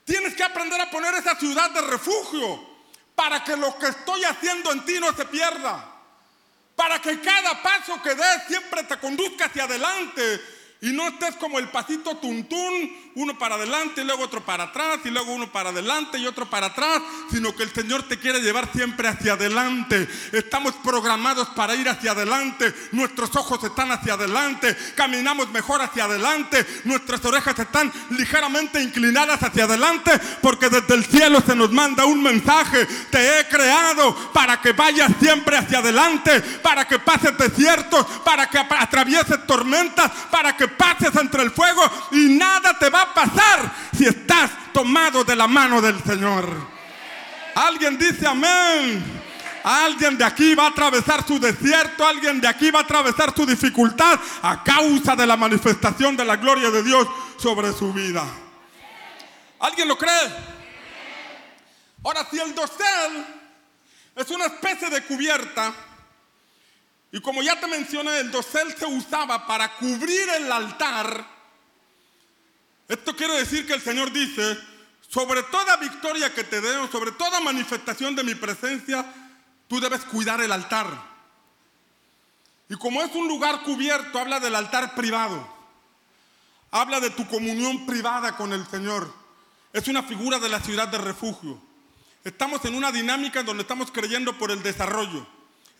Tienes 0.05 0.35
que 0.35 0.45
aprender 0.45 0.79
a 0.79 0.90
poner 0.90 1.14
esa 1.14 1.35
ciudad 1.37 1.71
de 1.71 1.81
refugio 1.81 2.72
para 3.14 3.44
que 3.44 3.57
lo 3.57 3.77
que 3.79 3.88
estoy 3.88 4.25
haciendo 4.25 4.72
en 4.72 4.85
ti 4.85 4.94
no 5.01 5.12
se 5.14 5.25
pierda. 5.27 5.88
Para 6.75 7.01
que 7.01 7.20
cada 7.20 7.62
paso 7.62 8.03
que 8.03 8.14
des 8.14 8.44
siempre 8.48 8.83
te 8.85 8.98
conduzca 8.98 9.46
hacia 9.46 9.64
adelante 9.64 10.40
y 10.81 10.92
no 10.92 11.09
estés 11.09 11.37
como 11.37 11.59
el 11.59 11.68
pasito 11.70 12.16
tuntún, 12.16 13.12
uno 13.14 13.38
para 13.38 13.57
adelante 13.57 14.01
y 14.01 14.05
luego 14.05 14.25
otro 14.25 14.42
para 14.42 14.64
atrás 14.64 15.01
y 15.05 15.11
luego 15.11 15.33
uno 15.33 15.51
para 15.51 15.70
adelante 15.70 16.18
y 16.18 16.27
otro 16.27 16.48
para 16.48 16.68
atrás, 16.68 17.03
sino 17.31 17.55
que 17.55 17.62
el 17.62 17.72
Señor 17.72 18.05
te 18.05 18.18
quiere 18.18 18.40
llevar 18.40 18.70
siempre 18.72 19.09
hacia 19.09 19.35
adelante. 19.35 20.09
Estamos 20.33 20.75
programados 20.83 21.48
para 21.51 21.75
ir 21.75 21.88
hacia 21.88 22.12
adelante, 22.12 22.75
nuestros 22.92 23.35
ojos 23.37 23.62
están 23.64 23.92
hacia 23.92 24.14
adelante, 24.14 24.77
caminamos 24.94 25.51
mejor 25.51 25.83
hacia 25.83 26.05
adelante, 26.05 26.64
nuestras 26.85 27.25
orejas 27.25 27.59
están 27.59 27.92
ligeramente 28.11 28.83
inclinadas 28.83 29.42
hacia 29.42 29.64
adelante, 29.64 30.12
porque 30.40 30.68
desde 30.68 30.94
el 30.94 31.05
cielo 31.05 31.42
se 31.46 31.55
nos 31.55 31.70
manda 31.70 32.07
un 32.07 32.22
mensaje. 32.22 32.87
Te 33.11 33.40
he 33.40 33.48
creado 33.48 34.14
para 34.33 34.61
que 34.61 34.72
vayas 34.72 35.11
siempre 35.20 35.57
hacia 35.57 35.79
adelante, 35.79 36.40
para 36.62 36.87
que 36.87 36.98
pases 36.98 37.37
desiertos, 37.37 38.07
para 38.25 38.48
que 38.48 38.59
atravieses 38.59 39.46
tormentas, 39.46 40.11
para 40.31 40.57
que 40.57 40.68
pases 40.68 41.14
entre 41.16 41.42
el 41.42 41.51
fuego 41.51 41.83
y 42.12 42.37
nada 42.37 42.79
te 42.79 42.88
va 42.88 43.02
a 43.03 43.15
pasar 43.15 43.73
si 43.97 44.07
estás 44.07 44.51
tomado 44.73 45.25
de 45.25 45.37
la 45.37 45.47
mano 45.47 45.81
del 45.81 46.03
Señor. 46.03 46.49
Alguien 47.55 47.99
dice 47.99 48.27
amén. 48.27 49.23
Alguien 49.65 50.19
de 50.19 50.25
aquí 50.25 50.55
va 50.55 50.65
a 50.65 50.71
atravesar 50.71 51.25
su 51.25 51.38
desierto, 51.38 52.05
alguien 52.05 52.41
de 52.41 52.49
aquí 52.49 52.71
va 52.73 52.81
a 52.81 52.83
atravesar 52.83 53.33
su 53.35 53.47
dificultad 53.47 54.19
a 54.43 54.65
causa 54.65 55.15
de 55.15 55.25
la 55.25 55.37
manifestación 55.37 56.17
de 56.17 56.25
la 56.25 56.37
gloria 56.37 56.71
de 56.71 56.83
Dios 56.83 57.07
sobre 57.38 57.73
su 57.73 57.93
vida. 57.93 58.25
¿Alguien 59.61 59.87
lo 59.87 59.97
cree? 59.97 60.35
Ahora, 62.03 62.27
si 62.29 62.41
el 62.41 62.53
dosel 62.55 63.25
es 64.17 64.31
una 64.31 64.47
especie 64.47 64.91
de 64.91 65.05
cubierta, 65.05 65.73
y 67.12 67.21
como 67.21 67.43
ya 67.43 67.61
te 67.61 67.69
mencioné, 67.69 68.19
el 68.19 68.31
dosel 68.33 68.75
se 68.77 68.87
usaba 68.87 69.47
para 69.47 69.77
cubrir 69.77 70.29
el 70.31 70.51
altar. 70.51 71.25
Esto 72.93 73.17
quiere 73.17 73.39
decir 73.39 73.67
que 73.67 73.73
el 73.73 73.81
Señor 73.81 74.13
dice, 74.13 74.59
sobre 75.09 75.43
toda 75.45 75.79
victoria 75.79 76.35
que 76.35 76.45
te 76.45 76.61
dé, 76.61 76.75
sobre 76.89 77.13
toda 77.13 77.41
manifestación 77.41 78.15
de 78.15 78.23
mi 78.23 78.35
presencia, 78.35 79.11
tú 79.67 79.81
debes 79.81 80.05
cuidar 80.05 80.43
el 80.43 80.53
altar. 80.53 80.89
Y 82.69 82.75
como 82.75 83.01
es 83.01 83.11
un 83.15 83.29
lugar 83.29 83.63
cubierto, 83.63 84.19
habla 84.19 84.41
del 84.41 84.55
altar 84.55 84.95
privado. 84.95 85.49
Habla 86.71 87.01
de 87.01 87.09
tu 87.09 87.27
comunión 87.29 87.87
privada 87.87 88.37
con 88.37 88.53
el 88.53 88.67
Señor. 88.67 89.11
Es 89.73 89.89
una 89.89 90.03
figura 90.03 90.39
de 90.39 90.51
la 90.51 90.61
ciudad 90.61 90.89
de 90.89 90.99
refugio. 90.99 91.63
Estamos 92.25 92.63
en 92.67 92.75
una 92.75 92.93
dinámica 92.93 93.43
donde 93.43 93.63
estamos 93.63 93.91
creyendo 93.91 94.37
por 94.37 94.51
el 94.51 94.63
desarrollo. 94.63 95.27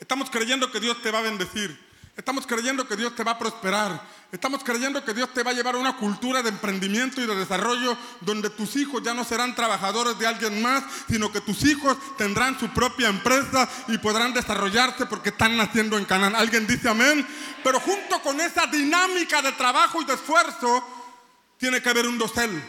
Estamos 0.01 0.31
creyendo 0.31 0.72
que 0.72 0.81
Dios 0.81 1.03
te 1.03 1.11
va 1.11 1.18
a 1.18 1.22
bendecir. 1.22 1.79
Estamos 2.16 2.46
creyendo 2.46 2.87
que 2.87 2.94
Dios 2.94 3.16
te 3.16 3.25
va 3.25 3.33
a 3.33 3.38
prosperar. 3.38 4.01
Estamos 4.31 4.62
creyendo 4.62 5.03
que 5.03 5.14
Dios 5.14 5.33
te 5.33 5.42
va 5.42 5.51
a 5.51 5.55
llevar 5.55 5.77
a 5.77 5.79
una 5.79 5.96
cultura 5.96 6.42
de 6.42 6.51
emprendimiento 6.51 7.22
y 7.22 7.27
de 7.27 7.35
desarrollo 7.35 7.96
donde 8.20 8.51
tus 8.51 8.77
hijos 8.77 9.03
ya 9.03 9.14
no 9.14 9.25
serán 9.25 9.55
trabajadores 9.55 10.18
de 10.18 10.27
alguien 10.27 10.61
más, 10.61 10.85
sino 11.09 11.33
que 11.33 11.40
tus 11.40 11.64
hijos 11.64 11.96
tendrán 12.18 12.59
su 12.59 12.68
propia 12.68 13.09
empresa 13.09 13.68
y 13.88 13.96
podrán 13.96 14.35
desarrollarse 14.35 15.07
porque 15.07 15.31
están 15.31 15.57
naciendo 15.57 15.96
en 15.96 16.05
Canaán. 16.05 16.37
Alguien 16.37 16.66
dice 16.66 16.88
amén. 16.88 17.27
Pero 17.64 17.81
junto 17.81 18.20
con 18.20 18.40
esa 18.40 18.66
dinámica 18.66 19.40
de 19.40 19.53
trabajo 19.53 20.03
y 20.03 20.05
de 20.05 20.14
esfuerzo, 20.14 20.85
tiene 21.57 21.81
que 21.81 21.88
haber 21.88 22.07
un 22.07 22.18
dosel. 22.18 22.62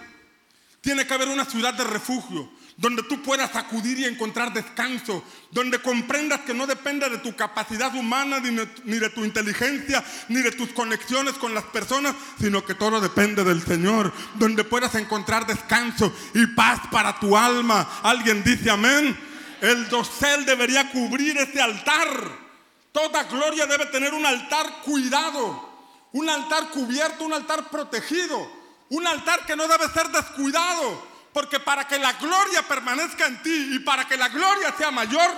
Tiene 0.80 1.06
que 1.06 1.14
haber 1.14 1.28
una 1.28 1.46
ciudad 1.46 1.74
de 1.74 1.84
refugio 1.84 2.50
donde 2.78 3.04
tú 3.04 3.22
puedas 3.22 3.56
acudir 3.56 4.00
y 4.00 4.06
encontrar 4.06 4.54
descanso, 4.54 5.24
donde 5.52 5.80
comprendas 5.80 6.42
que 6.42 6.54
no 6.54 6.66
depende 6.66 7.10
de 7.10 7.20
tu 7.20 7.36
capacidad 7.36 7.94
humana, 7.96 8.40
ni 8.40 9.00
de 9.00 9.10
tu 9.10 9.24
inteligencia, 9.24 10.04
ni 10.30 10.42
de 10.42 10.52
tus 10.52 10.70
conexiones 10.70 11.36
con 11.36 11.54
las 11.54 11.66
personas, 11.66 12.16
sino 12.40 12.66
que 12.66 12.76
todo 12.76 13.00
depende 13.00 13.44
del 13.44 13.64
Señor, 13.64 14.12
donde 14.36 14.64
puedas 14.64 14.96
encontrar 14.96 15.46
descanso 15.46 16.14
y 16.34 16.46
paz 16.48 16.82
para 16.92 17.20
tu 17.20 17.38
alma. 17.38 17.88
Alguien 18.04 18.44
dice 18.44 18.70
amén. 18.70 19.18
El 19.62 19.88
dosel 19.88 20.46
debería 20.46 20.92
cubrir 20.92 21.38
ese 21.38 21.62
altar. 21.62 22.44
Toda 22.92 23.24
gloria 23.24 23.66
debe 23.66 23.86
tener 23.88 24.14
un 24.14 24.26
altar 24.26 24.82
cuidado, 24.84 25.70
un 26.12 26.30
altar 26.30 26.70
cubierto, 26.70 27.24
un 27.24 27.34
altar 27.34 27.70
protegido 27.70 28.64
Un 28.90 29.08
altar 29.08 29.46
que 29.46 29.56
no 29.56 29.68
debe 29.68 29.88
ser 29.90 30.08
descuidado, 30.10 31.02
porque 31.34 31.60
para 31.60 31.88
que 31.88 31.98
la 31.98 32.14
gloria 32.14 32.62
permanezca 32.62 33.26
en 33.26 33.42
ti 33.42 33.70
y 33.72 33.80
para 33.80 34.08
que 34.08 34.16
la 34.16 34.30
gloria 34.30 34.74
sea 34.78 34.92
mayor, 34.92 35.30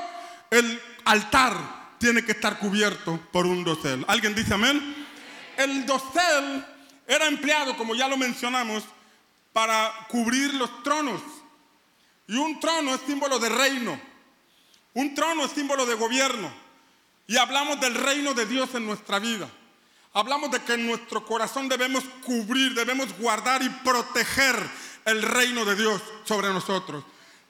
el 0.51 0.81
altar 1.05 1.95
tiene 1.97 2.23
que 2.25 2.34
estar 2.34 2.60
cubierto 2.60 3.19
por 3.31 3.45
un 3.45 3.63
dosel. 3.63 4.03
¿Alguien 4.08 4.36
dice 4.36 4.53
amén? 4.53 5.08
El 5.58 5.86
dosel 5.86 6.65
era 7.08 7.27
empleado, 7.27 7.77
como 7.77 7.95
ya 7.95 8.08
lo 8.10 8.17
mencionamos, 8.17 8.84
para 9.53 9.91
cubrir 10.10 10.53
los 10.55 10.84
tronos. 10.84 11.21
Y 12.27 12.36
un 12.36 12.60
trono 12.60 12.93
es 12.93 13.01
símbolo 13.08 13.39
de 13.39 13.49
reino. 13.49 13.99
Un 14.93 15.15
trono 15.15 15.45
es 15.45 15.51
símbolo 15.51 15.86
de 15.86 15.95
gobierno. 15.95 16.51
Y 17.27 17.38
hablamos 17.38 17.79
del 17.79 17.95
reino 17.95 18.34
de 18.34 18.45
Dios 18.45 18.75
en 18.75 18.86
nuestra 18.86 19.19
vida. 19.19 19.49
Hablamos 20.13 20.51
de 20.51 20.62
que 20.62 20.73
en 20.73 20.86
nuestro 20.88 21.25
corazón 21.25 21.67
debemos 21.69 22.03
cubrir, 22.23 22.73
debemos 22.73 23.17
guardar 23.17 23.62
y 23.63 23.69
proteger 23.69 24.55
el 25.06 25.22
reino 25.22 25.63
de 25.63 25.76
Dios 25.76 26.02
sobre 26.24 26.50
nosotros. 26.50 27.04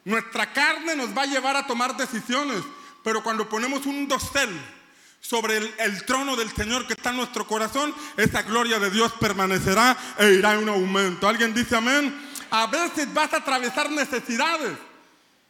Nuestra 0.03 0.53
carne 0.53 0.95
nos 0.95 1.17
va 1.17 1.23
a 1.23 1.27
llevar 1.27 1.55
a 1.55 1.65
tomar 1.65 1.97
decisiones, 1.97 2.61
pero 3.03 3.23
cuando 3.23 3.49
ponemos 3.49 3.85
un 3.85 4.07
dosel 4.07 4.49
sobre 5.19 5.57
el, 5.57 6.05
trono 6.05 6.35
del 6.35 6.53
Señor 6.53 6.85
que 6.85 6.93
está 6.93 7.09
en 7.09 7.17
nuestro 7.17 7.47
corazón, 7.47 7.93
esa 8.15 8.43
gloria 8.43 8.77
de 8.77 8.91
Dios 8.91 9.11
permanecerá 9.13 9.97
e 10.19 10.33
irá 10.33 10.53
en 10.53 10.59
un 10.59 10.69
aumento. 10.69 11.27
¿Alguien 11.27 11.53
dice 11.53 11.75
amén? 11.75 12.13
A 12.51 12.67
veces 12.67 13.11
vas 13.13 13.33
a 13.33 13.37
atravesar 13.37 13.89
necesidades 13.89 14.77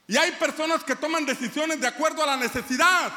y 0.07 0.15
hay 0.15 0.31
personas 0.33 0.83
que 0.83 0.95
toman 0.95 1.25
decisiones 1.25 1.81
de 1.81 1.87
acuerdo 1.87 2.23
a 2.23 2.27
la 2.27 2.37
necesidad. 2.37 3.11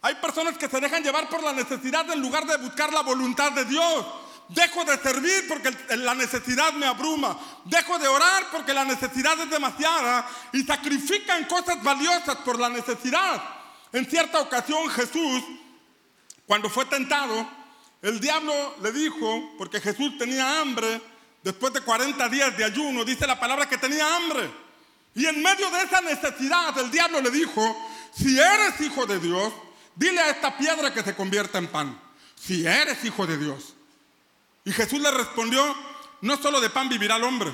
Hay 0.00 0.14
personas 0.16 0.56
que 0.56 0.68
se 0.68 0.80
dejan 0.80 1.02
llevar 1.02 1.28
por 1.28 1.42
la 1.42 1.52
necesidad 1.52 2.08
en 2.10 2.20
lugar 2.20 2.46
de 2.46 2.56
buscar 2.58 2.92
la 2.92 3.02
voluntad 3.02 3.50
de 3.50 3.64
Dios. 3.64 4.06
Dejo 4.48 4.84
de 4.84 4.96
servir 4.98 5.46
porque 5.48 5.70
la 5.96 6.14
necesidad 6.14 6.72
me 6.72 6.86
abruma. 6.86 7.38
Dejo 7.64 7.98
de 7.98 8.08
orar 8.08 8.46
porque 8.50 8.72
la 8.72 8.84
necesidad 8.84 9.38
es 9.40 9.50
demasiada. 9.50 10.28
Y 10.52 10.62
sacrifican 10.62 11.44
cosas 11.44 11.82
valiosas 11.82 12.36
por 12.36 12.58
la 12.58 12.68
necesidad. 12.68 13.42
En 13.92 14.08
cierta 14.08 14.40
ocasión 14.40 14.88
Jesús, 14.90 15.42
cuando 16.46 16.70
fue 16.70 16.84
tentado, 16.86 17.48
el 18.02 18.20
diablo 18.20 18.76
le 18.82 18.92
dijo, 18.92 19.54
porque 19.58 19.80
Jesús 19.80 20.16
tenía 20.18 20.60
hambre, 20.60 21.00
después 21.42 21.72
de 21.72 21.80
40 21.80 22.28
días 22.28 22.56
de 22.56 22.64
ayuno, 22.64 23.04
dice 23.04 23.26
la 23.26 23.38
palabra 23.38 23.68
que 23.68 23.78
tenía 23.78 24.16
hambre. 24.16 24.50
Y 25.14 25.26
en 25.26 25.42
medio 25.42 25.70
de 25.70 25.82
esa 25.82 26.00
necesidad, 26.00 26.78
el 26.78 26.90
diablo 26.90 27.20
le 27.20 27.30
dijo, 27.30 27.76
si 28.14 28.38
eres 28.38 28.80
hijo 28.80 29.04
de 29.04 29.18
Dios, 29.18 29.52
Dile 29.98 30.20
a 30.20 30.30
esta 30.30 30.56
piedra 30.56 30.94
que 30.94 31.02
se 31.02 31.16
convierta 31.16 31.58
en 31.58 31.66
pan, 31.66 32.00
si 32.36 32.64
eres 32.64 33.04
hijo 33.04 33.26
de 33.26 33.36
Dios. 33.36 33.74
Y 34.68 34.72
Jesús 34.72 35.00
le 35.00 35.10
respondió, 35.10 35.74
no 36.20 36.36
solo 36.36 36.60
de 36.60 36.68
pan 36.68 36.90
vivirá 36.90 37.16
el 37.16 37.24
hombre. 37.24 37.50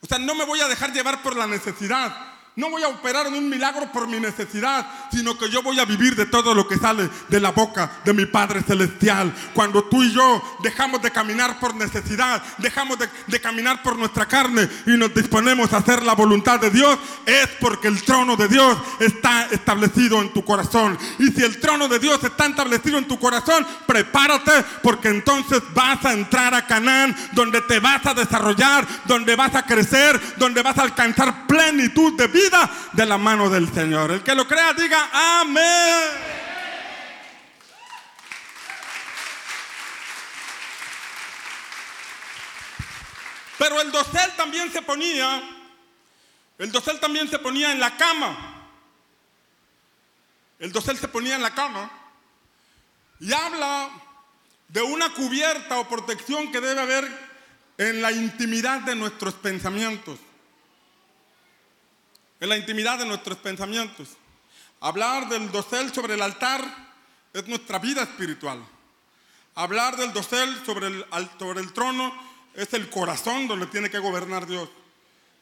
O 0.00 0.06
sea, 0.06 0.20
no 0.20 0.32
me 0.36 0.44
voy 0.44 0.60
a 0.60 0.68
dejar 0.68 0.92
llevar 0.92 1.20
por 1.20 1.34
la 1.34 1.48
necesidad. 1.48 2.35
No 2.56 2.70
voy 2.70 2.82
a 2.82 2.88
operar 2.88 3.26
en 3.26 3.34
un 3.34 3.50
milagro 3.50 3.92
por 3.92 4.08
mi 4.08 4.18
necesidad, 4.18 4.86
sino 5.12 5.36
que 5.36 5.50
yo 5.50 5.62
voy 5.62 5.78
a 5.78 5.84
vivir 5.84 6.16
de 6.16 6.24
todo 6.24 6.54
lo 6.54 6.66
que 6.66 6.78
sale 6.78 7.10
de 7.28 7.38
la 7.38 7.50
boca 7.50 8.00
de 8.02 8.14
mi 8.14 8.24
Padre 8.24 8.62
Celestial. 8.62 9.30
Cuando 9.52 9.84
tú 9.84 10.02
y 10.02 10.10
yo 10.10 10.42
dejamos 10.62 11.02
de 11.02 11.10
caminar 11.10 11.60
por 11.60 11.74
necesidad, 11.74 12.42
dejamos 12.56 12.98
de, 12.98 13.10
de, 13.26 13.40
caminar 13.42 13.82
por 13.82 13.98
nuestra 13.98 14.24
carne 14.24 14.66
y 14.86 14.92
nos 14.92 15.12
disponemos 15.12 15.70
a 15.74 15.76
hacer 15.76 16.02
la 16.02 16.14
voluntad 16.14 16.58
de 16.58 16.70
Dios, 16.70 16.98
es 17.26 17.46
porque 17.60 17.88
el 17.88 18.02
trono 18.02 18.36
de 18.36 18.48
Dios 18.48 18.78
está 19.00 19.48
establecido 19.50 20.22
en 20.22 20.32
tu 20.32 20.42
corazón. 20.42 20.96
Y 21.18 21.26
si 21.32 21.42
el 21.42 21.60
trono 21.60 21.88
de 21.88 21.98
Dios 21.98 22.24
está 22.24 22.46
establecido 22.46 22.96
en 22.96 23.06
tu 23.06 23.18
corazón, 23.18 23.66
prepárate 23.86 24.64
porque 24.82 25.08
entonces 25.08 25.60
vas 25.74 26.02
a 26.06 26.14
entrar 26.14 26.54
a 26.54 26.66
Canaán, 26.66 27.14
donde 27.32 27.60
te 27.60 27.80
vas 27.80 28.06
a 28.06 28.14
desarrollar, 28.14 28.86
donde 29.04 29.36
vas 29.36 29.54
a 29.54 29.66
crecer, 29.66 30.18
donde 30.38 30.62
vas 30.62 30.78
a 30.78 30.84
alcanzar 30.84 31.46
plenitud 31.46 32.14
de 32.14 32.26
vida 32.28 32.45
de 32.92 33.06
la 33.06 33.18
mano 33.18 33.50
del 33.50 33.72
Señor. 33.72 34.10
El 34.10 34.22
que 34.22 34.34
lo 34.34 34.46
crea 34.46 34.72
diga 34.72 35.40
amén. 35.40 36.10
Pero 43.58 43.80
el 43.80 43.90
dosel 43.90 44.30
también 44.36 44.70
se 44.70 44.82
ponía, 44.82 45.42
el 46.58 46.70
dosel 46.70 47.00
también 47.00 47.28
se 47.28 47.38
ponía 47.38 47.72
en 47.72 47.80
la 47.80 47.96
cama. 47.96 48.52
El 50.58 50.72
dosel 50.72 50.96
se 50.98 51.08
ponía 51.08 51.34
en 51.34 51.42
la 51.42 51.54
cama 51.54 51.90
y 53.20 53.32
habla 53.32 53.90
de 54.68 54.82
una 54.82 55.12
cubierta 55.12 55.78
o 55.78 55.88
protección 55.88 56.50
que 56.50 56.60
debe 56.60 56.80
haber 56.80 57.26
en 57.78 58.00
la 58.00 58.12
intimidad 58.12 58.80
de 58.80 58.94
nuestros 58.94 59.34
pensamientos 59.34 60.18
en 62.40 62.48
la 62.48 62.56
intimidad 62.56 62.98
de 62.98 63.06
nuestros 63.06 63.38
pensamientos. 63.38 64.08
Hablar 64.80 65.28
del 65.28 65.50
dosel 65.50 65.92
sobre 65.92 66.14
el 66.14 66.22
altar 66.22 66.62
es 67.32 67.46
nuestra 67.48 67.78
vida 67.78 68.02
espiritual. 68.02 68.64
Hablar 69.54 69.96
del 69.96 70.12
dosel 70.12 70.54
sobre 70.66 70.86
el, 70.88 71.72
trono 71.72 72.12
es 72.54 72.72
el 72.74 72.90
corazón 72.90 73.48
donde 73.48 73.66
tiene 73.66 73.88
que 73.88 73.98
gobernar 73.98 74.46
Dios. 74.46 74.68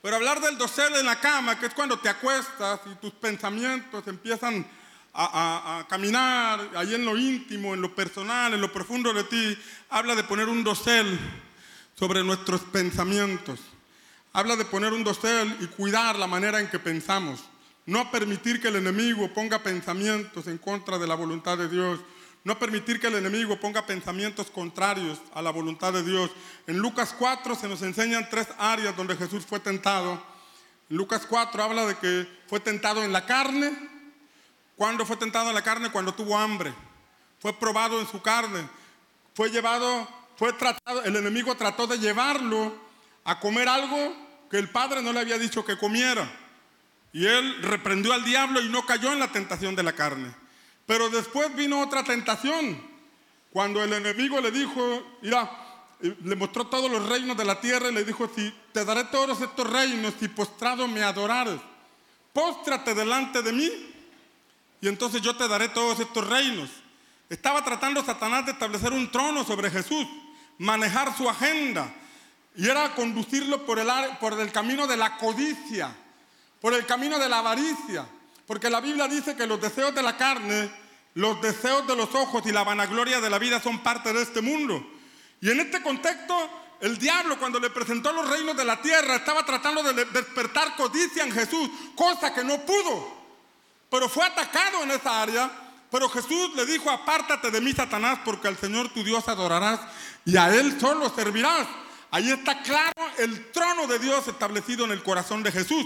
Pero 0.02 0.16
hablar 0.16 0.40
del 0.40 0.56
dosel 0.56 0.94
en 0.96 1.06
la 1.06 1.18
cama, 1.18 1.58
que 1.58 1.66
es 1.66 1.74
cuando 1.74 1.98
te 1.98 2.08
acuestas 2.08 2.80
y 2.86 2.94
tus 2.96 3.12
pensamientos 3.12 4.06
empiezan 4.06 4.64
a, 5.14 5.78
a, 5.78 5.88
caminar 5.88 6.70
ahí 6.76 6.94
en 6.94 7.04
lo 7.04 7.16
íntimo, 7.16 7.74
en 7.74 7.80
lo 7.80 7.94
personal, 7.94 8.54
en 8.54 8.60
lo 8.60 8.72
profundo 8.72 9.12
de 9.12 9.24
ti, 9.24 9.58
habla 9.90 10.14
de 10.14 10.24
poner 10.24 10.48
un 10.48 10.62
dosel 10.62 11.18
sobre 11.94 12.22
nuestros 12.22 12.60
pensamientos. 12.62 13.60
Habla 14.36 14.56
de 14.56 14.64
poner 14.64 14.92
un 14.92 15.04
dosel 15.04 15.56
y 15.60 15.68
cuidar 15.68 16.18
la 16.18 16.26
manera 16.26 16.58
en 16.58 16.68
que 16.68 16.80
pensamos. 16.80 17.44
No 17.86 18.10
permitir 18.10 18.60
que 18.60 18.66
el 18.66 18.74
enemigo 18.74 19.32
ponga 19.32 19.62
pensamientos 19.62 20.48
en 20.48 20.58
contra 20.58 20.98
de 20.98 21.06
la 21.06 21.14
voluntad 21.14 21.56
de 21.56 21.68
Dios. 21.68 22.00
No 22.42 22.58
permitir 22.58 22.98
que 22.98 23.06
el 23.06 23.14
enemigo 23.14 23.60
ponga 23.60 23.86
pensamientos 23.86 24.50
contrarios 24.50 25.20
a 25.34 25.40
la 25.40 25.50
voluntad 25.50 25.92
de 25.92 26.02
Dios. 26.02 26.32
En 26.66 26.78
Lucas 26.78 27.14
4 27.16 27.54
se 27.54 27.68
nos 27.68 27.80
enseñan 27.82 28.28
tres 28.28 28.48
áreas 28.58 28.96
donde 28.96 29.14
Jesús 29.14 29.46
fue 29.46 29.60
tentado. 29.60 30.20
En 30.90 30.96
Lucas 30.96 31.26
4 31.28 31.62
habla 31.62 31.86
de 31.86 31.96
que 31.98 32.28
fue 32.48 32.58
tentado 32.58 33.04
en 33.04 33.12
la 33.12 33.26
carne. 33.26 33.70
¿Cuándo 34.74 35.06
fue 35.06 35.16
tentado 35.16 35.48
en 35.50 35.54
la 35.54 35.62
carne? 35.62 35.92
Cuando 35.92 36.12
tuvo 36.12 36.36
hambre. 36.36 36.74
Fue 37.38 37.52
probado 37.52 38.00
en 38.00 38.08
su 38.08 38.20
carne. 38.20 38.68
Fue 39.32 39.48
llevado, 39.50 40.08
fue 40.36 40.52
tratado, 40.54 41.04
el 41.04 41.14
enemigo 41.14 41.54
trató 41.54 41.86
de 41.86 42.00
llevarlo 42.00 42.74
a 43.22 43.38
comer 43.38 43.68
algo 43.68 44.23
que 44.50 44.58
el 44.58 44.70
padre 44.70 45.02
no 45.02 45.12
le 45.12 45.20
había 45.20 45.38
dicho 45.38 45.64
que 45.64 45.78
comiera. 45.78 46.30
Y 47.12 47.26
él 47.26 47.62
reprendió 47.62 48.12
al 48.12 48.24
diablo 48.24 48.60
y 48.60 48.68
no 48.68 48.84
cayó 48.84 49.12
en 49.12 49.20
la 49.20 49.30
tentación 49.30 49.76
de 49.76 49.82
la 49.82 49.92
carne. 49.92 50.34
Pero 50.86 51.08
después 51.08 51.54
vino 51.54 51.80
otra 51.80 52.04
tentación, 52.04 52.80
cuando 53.52 53.82
el 53.82 53.92
enemigo 53.92 54.40
le 54.40 54.50
dijo, 54.50 55.18
mira, 55.22 55.50
le 56.00 56.36
mostró 56.36 56.66
todos 56.66 56.90
los 56.90 57.08
reinos 57.08 57.36
de 57.36 57.44
la 57.44 57.60
tierra 57.60 57.88
y 57.88 57.94
le 57.94 58.04
dijo, 58.04 58.30
si 58.34 58.52
te 58.72 58.84
daré 58.84 59.04
todos 59.04 59.40
estos 59.40 59.70
reinos 59.70 60.14
y 60.20 60.28
postrado 60.28 60.86
me 60.88 61.02
adorares, 61.02 61.60
póstrate 62.32 62.94
delante 62.94 63.42
de 63.42 63.52
mí 63.52 63.70
y 64.80 64.88
entonces 64.88 65.22
yo 65.22 65.34
te 65.34 65.48
daré 65.48 65.68
todos 65.68 65.98
estos 66.00 66.28
reinos. 66.28 66.68
Estaba 67.30 67.64
tratando 67.64 68.04
Satanás 68.04 68.44
de 68.44 68.52
establecer 68.52 68.92
un 68.92 69.10
trono 69.10 69.42
sobre 69.42 69.70
Jesús, 69.70 70.06
manejar 70.58 71.16
su 71.16 71.28
agenda, 71.30 71.90
y 72.56 72.68
era 72.68 72.94
conducirlo 72.94 73.66
por 73.66 73.78
el, 73.78 74.52
camino 74.52 74.86
de 74.86 74.96
la 74.96 75.16
codicia, 75.16 75.94
por 76.60 76.72
el 76.72 76.86
camino 76.86 77.18
de 77.18 77.28
la 77.28 77.40
avaricia. 77.40 78.06
Porque 78.46 78.70
la 78.70 78.80
Biblia 78.80 79.08
dice 79.08 79.34
que 79.34 79.46
los 79.46 79.60
deseos 79.60 79.94
de 79.94 80.02
la 80.02 80.16
carne, 80.16 80.70
los 81.14 81.40
deseos 81.40 81.86
de 81.86 81.96
los 81.96 82.14
ojos 82.14 82.42
y 82.46 82.52
la 82.52 82.62
vanagloria 82.62 83.20
de 83.20 83.30
la 83.30 83.38
vida 83.38 83.60
son 83.60 83.82
parte 83.82 84.12
de 84.12 84.22
este 84.22 84.40
mundo. 84.40 84.86
Y 85.40 85.50
en 85.50 85.60
este 85.60 85.82
contexto, 85.82 86.34
el 86.80 86.96
diablo 86.98 87.38
cuando 87.38 87.58
le 87.58 87.70
presentó 87.70 88.12
los 88.12 88.28
reinos 88.28 88.56
de 88.56 88.64
la 88.64 88.80
tierra 88.80 89.16
estaba 89.16 89.44
tratando 89.44 89.82
de 89.82 90.04
despertar 90.04 90.76
codicia 90.76 91.24
en 91.24 91.32
Jesús, 91.32 91.68
cosa 91.96 92.32
que 92.32 92.44
no 92.44 92.60
pudo. 92.60 93.24
Pero 93.90 94.08
fue 94.08 94.24
atacado 94.24 94.82
en 94.82 94.92
esa 94.92 95.22
área. 95.22 95.50
Pero 95.90 96.08
Jesús 96.08 96.54
le 96.56 96.66
dijo, 96.66 96.90
apártate 96.90 97.50
de 97.50 97.60
mí, 97.60 97.72
Satanás, 97.72 98.18
porque 98.24 98.48
al 98.48 98.56
Señor 98.56 98.88
tu 98.88 99.04
Dios 99.04 99.28
adorarás 99.28 99.80
y 100.24 100.36
a 100.36 100.54
Él 100.54 100.78
solo 100.80 101.08
servirás. 101.08 101.66
Ahí 102.14 102.30
está 102.30 102.62
claro 102.62 103.10
el 103.18 103.50
trono 103.50 103.88
de 103.88 103.98
Dios 103.98 104.28
establecido 104.28 104.84
en 104.84 104.92
el 104.92 105.02
corazón 105.02 105.42
de 105.42 105.50
Jesús. 105.50 105.84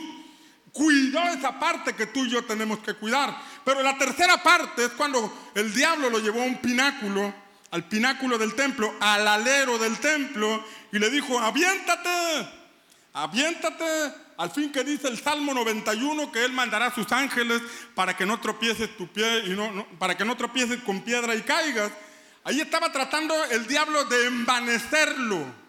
Cuidó 0.71 1.23
esa 1.23 1.59
parte 1.59 1.95
que 1.95 2.05
tú 2.05 2.27
y 2.27 2.29
yo 2.29 2.45
tenemos 2.45 2.81
que 2.81 2.93
cuidar. 2.93 3.35
Pero 3.65 3.83
la 3.83 3.97
tercera 3.97 4.43
parte 4.43 4.85
es 4.85 4.91
cuando 4.91 5.51
el 5.55 5.73
diablo 5.73 6.11
lo 6.11 6.19
llevó 6.19 6.43
a 6.43 6.45
un 6.45 6.59
pináculo, 6.59 7.33
al 7.71 7.89
pináculo 7.89 8.37
del 8.37 8.55
templo, 8.55 8.95
al 9.01 9.27
alero 9.27 9.79
del 9.79 9.97
templo, 10.01 10.63
y 10.93 10.99
le 10.99 11.09
dijo, 11.09 11.39
aviéntate, 11.39 12.47
aviéntate, 13.15 14.13
al 14.37 14.51
fin 14.51 14.71
que 14.71 14.85
dice 14.85 15.09
el 15.09 15.19
Salmo 15.19 15.55
91 15.55 16.31
que 16.31 16.45
Él 16.45 16.53
mandará 16.53 16.89
a 16.89 16.95
sus 16.95 17.11
ángeles 17.11 17.63
para 17.95 18.15
que 18.15 18.27
no 18.27 18.39
tropieces 18.39 18.95
tu 18.99 19.09
pie 19.09 19.45
y 19.47 19.51
no, 19.57 19.87
para 19.99 20.15
que 20.15 20.27
no 20.27 20.37
tropieces 20.37 20.83
con 20.83 21.01
piedra 21.01 21.35
y 21.35 21.41
caigas. 21.41 21.91
Ahí 22.45 22.61
estaba 22.61 22.93
tratando 22.93 23.35
el 23.47 23.67
diablo 23.67 24.05
de 24.05 24.27
envanecerlo 24.27 25.68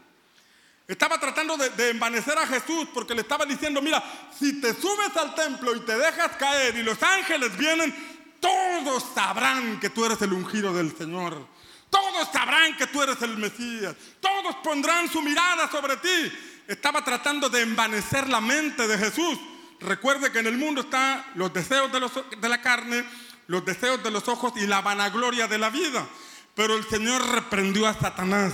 Estaba 0.89 1.19
tratando 1.19 1.55
de, 1.55 1.91
envanecer 1.91 2.35
a 2.35 2.47
Jesús 2.47 2.87
porque 2.91 3.13
le 3.13 3.21
estaba 3.21 3.45
diciendo, 3.45 3.79
mira, 3.79 4.03
si 4.35 4.59
te 4.59 4.73
subes 4.73 5.15
al 5.17 5.35
templo 5.35 5.75
y 5.75 5.81
te 5.81 5.95
dejas 5.95 6.31
caer 6.31 6.75
y 6.77 6.81
los 6.81 7.01
ángeles 7.03 7.55
vienen, 7.55 7.93
todos 8.39 9.05
sabrán 9.13 9.79
que 9.79 9.91
tú 9.91 10.03
eres 10.03 10.19
el 10.23 10.33
ungido 10.33 10.73
del 10.73 10.97
Señor. 10.97 11.45
Todos 11.91 12.29
sabrán 12.33 12.75
que 12.75 12.87
tú 12.87 13.03
eres 13.03 13.21
el 13.21 13.37
Mesías. 13.37 13.93
Todos 14.19 14.55
pondrán 14.63 15.07
su 15.07 15.21
mirada 15.21 15.69
sobre 15.69 15.95
ti. 15.97 16.33
Estaba 16.67 17.05
tratando 17.05 17.49
de 17.49 17.61
envanecer 17.61 18.27
la 18.27 18.41
mente 18.41 18.87
de 18.87 18.97
Jesús. 18.97 19.37
Recuerde 19.81 20.31
que 20.31 20.39
en 20.39 20.47
el 20.47 20.57
mundo 20.57 20.81
están 20.81 21.23
los 21.35 21.53
deseos 21.53 21.91
de 21.91 22.49
la 22.49 22.61
carne, 22.63 23.05
los 23.45 23.63
deseos 23.63 24.01
de 24.01 24.09
los 24.09 24.27
ojos 24.27 24.53
y 24.55 24.65
la 24.65 24.81
vanagloria 24.81 25.47
de 25.47 25.59
la 25.59 25.69
vida. 25.69 26.07
Pero 26.55 26.75
el 26.75 26.83
Señor 26.89 27.23
reprendió 27.29 27.85
a 27.85 27.93
Satanás. 27.93 28.53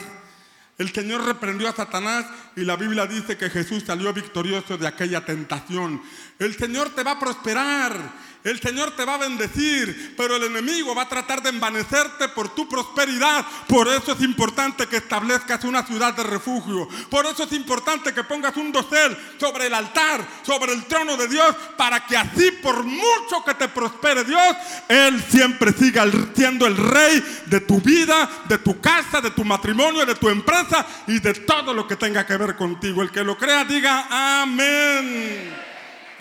El 0.78 0.92
Señor 0.92 1.24
reprendió 1.24 1.70
a 1.70 1.76
Satanás 1.76 2.26
y 2.56 2.62
la 2.62 2.76
Biblia 2.76 3.06
dice 3.06 3.38
que 3.38 3.50
Jesús 3.50 3.84
salió 3.86 4.12
victorioso 4.14 4.78
de 4.78 4.88
aquella 4.88 5.24
tentación. 5.24 6.02
El 6.38 6.56
Señor 6.56 6.90
te 6.90 7.04
va 7.04 7.12
a 7.12 7.20
prosperar. 7.20 8.12
El 8.46 8.62
Señor 8.62 8.92
te 8.92 9.04
va 9.06 9.16
a 9.16 9.18
bendecir, 9.18 10.14
pero 10.16 10.36
el 10.36 10.44
enemigo 10.44 10.94
va 10.94 11.02
a 11.02 11.10
tratar 11.10 11.42
de 11.42 11.50
envanecerte 11.50 12.30
por 12.30 12.54
tu 12.54 12.70
prosperidad. 12.70 13.44
Por 13.68 13.88
eso 13.88 14.12
es 14.12 14.22
importante 14.22 14.86
que 14.86 14.98
establezcas 14.98 15.64
una 15.64 15.84
ciudad 15.84 16.14
de 16.14 16.22
refugio. 16.22 16.88
Por 17.10 17.26
eso 17.26 17.46
es 17.46 17.54
importante 17.54 18.14
que 18.14 18.24
pongas 18.24 18.56
un 18.56 18.72
dosel 18.72 19.18
sobre 19.40 19.66
el 19.66 19.74
altar, 19.74 20.24
sobre 20.44 20.74
el 20.74 20.86
trono 20.86 21.18
de 21.18 21.28
Dios, 21.28 21.56
para 21.76 22.06
que 22.06 22.16
así, 22.16 22.52
por 22.62 22.84
mucho 22.84 23.44
que 23.44 23.56
te 23.56 23.68
prospere 23.68 24.24
Dios, 24.24 24.56
Él 24.90 25.24
siempre 25.28 25.74
siga 25.74 26.06
siendo 26.36 26.68
el 26.68 26.78
rey 26.78 27.24
de 27.48 27.62
tu 27.62 27.82
vida, 27.82 28.30
de 28.48 28.60
tu 28.60 28.80
casa, 28.80 29.22
de 29.22 29.32
tu 29.32 29.44
matrimonio, 29.44 30.06
de 30.06 30.14
tu 30.14 30.30
empresa 30.30 30.86
y 31.08 31.18
de 31.20 31.34
todo 31.34 31.74
lo 31.74 31.88
que 31.88 31.96
tenga 31.96 32.24
que 32.28 32.38
ver 32.38 32.56
contigo. 32.56 33.02
El 33.02 33.10
que 33.10 33.24
lo 33.24 33.36
crea, 33.40 33.66
diga 33.66 34.42
amén. 34.44 35.65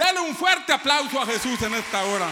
Dale 0.05 0.21
un 0.21 0.37
fuerte 0.37 0.71
aplauso 0.71 1.19
a 1.19 1.25
Jesús 1.25 1.63
en 1.63 1.73
esta 1.73 2.05
hora. 2.05 2.29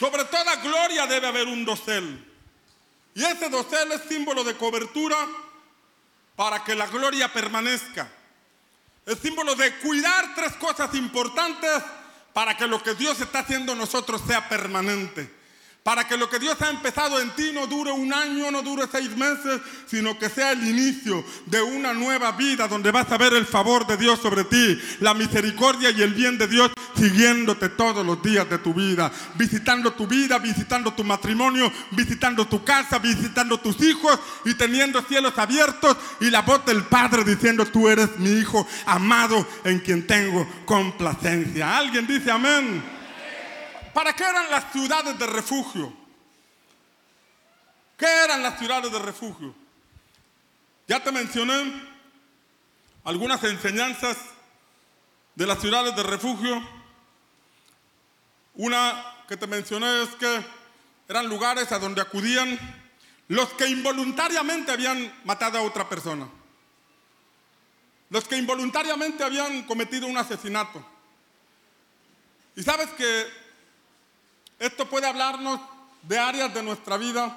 Sobre 0.00 0.24
toda 0.24 0.56
gloria 0.56 1.06
debe 1.06 1.26
haber 1.26 1.48
un 1.48 1.66
dosel. 1.66 2.24
Y 3.14 3.22
ese 3.22 3.50
dosel 3.50 3.92
es 3.92 4.00
símbolo 4.08 4.42
de 4.42 4.56
cobertura 4.56 5.18
para 6.34 6.64
que 6.64 6.74
la 6.74 6.86
gloria 6.86 7.30
permanezca. 7.30 8.10
Es 9.04 9.18
símbolo 9.18 9.54
de 9.54 9.76
cuidar 9.80 10.34
tres 10.34 10.54
cosas 10.54 10.94
importantes 10.94 11.82
para 12.32 12.56
que 12.56 12.66
lo 12.66 12.82
que 12.82 12.94
Dios 12.94 13.20
está 13.20 13.40
haciendo 13.40 13.72
en 13.72 13.78
nosotros 13.80 14.22
sea 14.26 14.48
permanente. 14.48 15.30
Para 15.88 16.06
que 16.06 16.18
lo 16.18 16.28
que 16.28 16.38
Dios 16.38 16.60
ha 16.60 16.68
empezado 16.68 17.18
en 17.18 17.30
ti 17.30 17.50
no 17.54 17.66
dure 17.66 17.90
un 17.90 18.12
año, 18.12 18.50
no 18.50 18.60
dure 18.60 18.84
seis 18.92 19.16
meses, 19.16 19.58
sino 19.86 20.18
que 20.18 20.28
sea 20.28 20.52
el 20.52 20.68
inicio 20.68 21.24
de 21.46 21.62
una 21.62 21.94
nueva 21.94 22.32
vida 22.32 22.68
donde 22.68 22.90
vas 22.90 23.10
a 23.10 23.16
ver 23.16 23.32
el 23.32 23.46
favor 23.46 23.86
de 23.86 23.96
Dios 23.96 24.20
sobre 24.20 24.44
ti, 24.44 24.78
la 25.00 25.14
misericordia 25.14 25.88
y 25.88 26.02
el 26.02 26.12
bien 26.12 26.36
de 26.36 26.46
Dios 26.46 26.70
siguiéndote 26.94 27.70
todos 27.70 28.04
los 28.04 28.22
días 28.22 28.50
de 28.50 28.58
tu 28.58 28.74
vida, 28.74 29.10
visitando 29.36 29.94
tu 29.94 30.06
vida, 30.06 30.38
visitando 30.38 30.92
tu 30.92 31.04
matrimonio, 31.04 31.72
visitando 31.92 32.46
tu 32.46 32.62
casa, 32.62 32.98
visitando 32.98 33.58
tus 33.58 33.80
hijos 33.80 34.20
y 34.44 34.52
teniendo 34.56 35.00
cielos 35.00 35.38
abiertos 35.38 35.96
y 36.20 36.28
la 36.28 36.42
voz 36.42 36.66
del 36.66 36.82
Padre 36.82 37.24
diciendo, 37.24 37.64
tú 37.64 37.88
eres 37.88 38.18
mi 38.18 38.32
hijo 38.32 38.68
amado 38.84 39.48
en 39.64 39.78
quien 39.78 40.06
tengo 40.06 40.46
complacencia. 40.66 41.78
¿Alguien 41.78 42.06
dice 42.06 42.30
amén? 42.30 42.97
¿Para 43.98 44.14
qué 44.14 44.22
eran 44.22 44.48
las 44.48 44.70
ciudades 44.70 45.18
de 45.18 45.26
refugio? 45.26 45.92
¿Qué 47.96 48.06
eran 48.06 48.44
las 48.44 48.56
ciudades 48.56 48.92
de 48.92 48.98
refugio? 49.00 49.52
Ya 50.86 51.02
te 51.02 51.10
mencioné 51.10 51.82
algunas 53.02 53.42
enseñanzas 53.42 54.16
de 55.34 55.46
las 55.48 55.60
ciudades 55.60 55.96
de 55.96 56.04
refugio. 56.04 56.62
Una 58.54 59.24
que 59.26 59.36
te 59.36 59.48
mencioné 59.48 60.04
es 60.04 60.10
que 60.10 60.46
eran 61.08 61.28
lugares 61.28 61.72
a 61.72 61.80
donde 61.80 62.00
acudían 62.00 62.56
los 63.26 63.48
que 63.54 63.66
involuntariamente 63.66 64.70
habían 64.70 65.12
matado 65.24 65.58
a 65.58 65.62
otra 65.62 65.88
persona. 65.88 66.28
Los 68.10 68.28
que 68.28 68.36
involuntariamente 68.36 69.24
habían 69.24 69.64
cometido 69.64 70.06
un 70.06 70.18
asesinato. 70.18 70.86
Y 72.54 72.62
sabes 72.62 72.90
que 72.90 73.47
esto 74.58 74.88
puede 74.88 75.06
hablarnos 75.06 75.60
de 76.02 76.18
áreas 76.18 76.52
de 76.52 76.62
nuestra 76.62 76.96
vida 76.96 77.36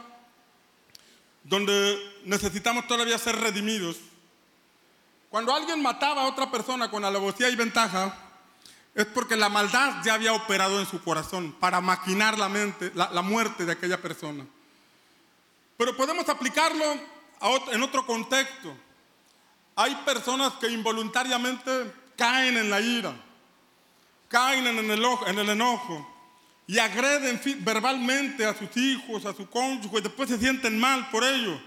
donde 1.44 1.98
necesitamos 2.26 2.88
todavía 2.88 3.18
ser 3.18 3.36
redimidos. 3.36 3.98
Cuando 5.30 5.54
alguien 5.54 5.82
mataba 5.82 6.24
a 6.24 6.28
otra 6.28 6.52
persona 6.52 6.92
con 6.92 7.06
alevosía 7.06 7.50
y 7.50 7.56
ventaja, 7.56 8.14
es 8.94 9.06
porque 9.06 9.36
la 9.36 9.50
maldad 9.50 10.04
ya 10.04 10.16
había 10.16 10.34
operado 10.34 10.80
en 10.80 10.86
su 10.86 11.02
corazón 11.02 11.54
para 11.54 11.80
maquinar 11.80 12.38
la, 12.38 13.22
muerte 13.22 13.66
de 13.66 13.72
aquella 13.72 14.02
persona. 14.02 14.46
Pero 15.78 15.96
podemos 15.96 16.28
aplicarlo 16.28 16.86
en 17.72 17.84
otro 17.84 18.06
contexto. 18.06 18.76
Hay 19.76 19.96
personas 20.04 20.54
que 20.54 20.70
involuntariamente 20.70 21.94
caen 22.18 22.58
en 22.58 22.70
la 22.70 22.82
ira, 22.82 23.16
caen 24.28 24.68
en 24.68 25.40
el 25.40 25.50
enojo, 25.50 26.11
y 26.72 26.80
agreden 26.80 27.38
verbalmente 27.66 28.46
a 28.46 28.58
sus 28.58 28.70
hijos, 28.78 29.26
a 29.26 29.34
su 29.34 29.46
cónyuge, 29.50 29.98
y 29.98 30.02
después 30.04 30.30
se 30.30 30.38
sienten 30.38 30.80
mal 30.80 31.10
por 31.10 31.22
ello. 31.22 31.62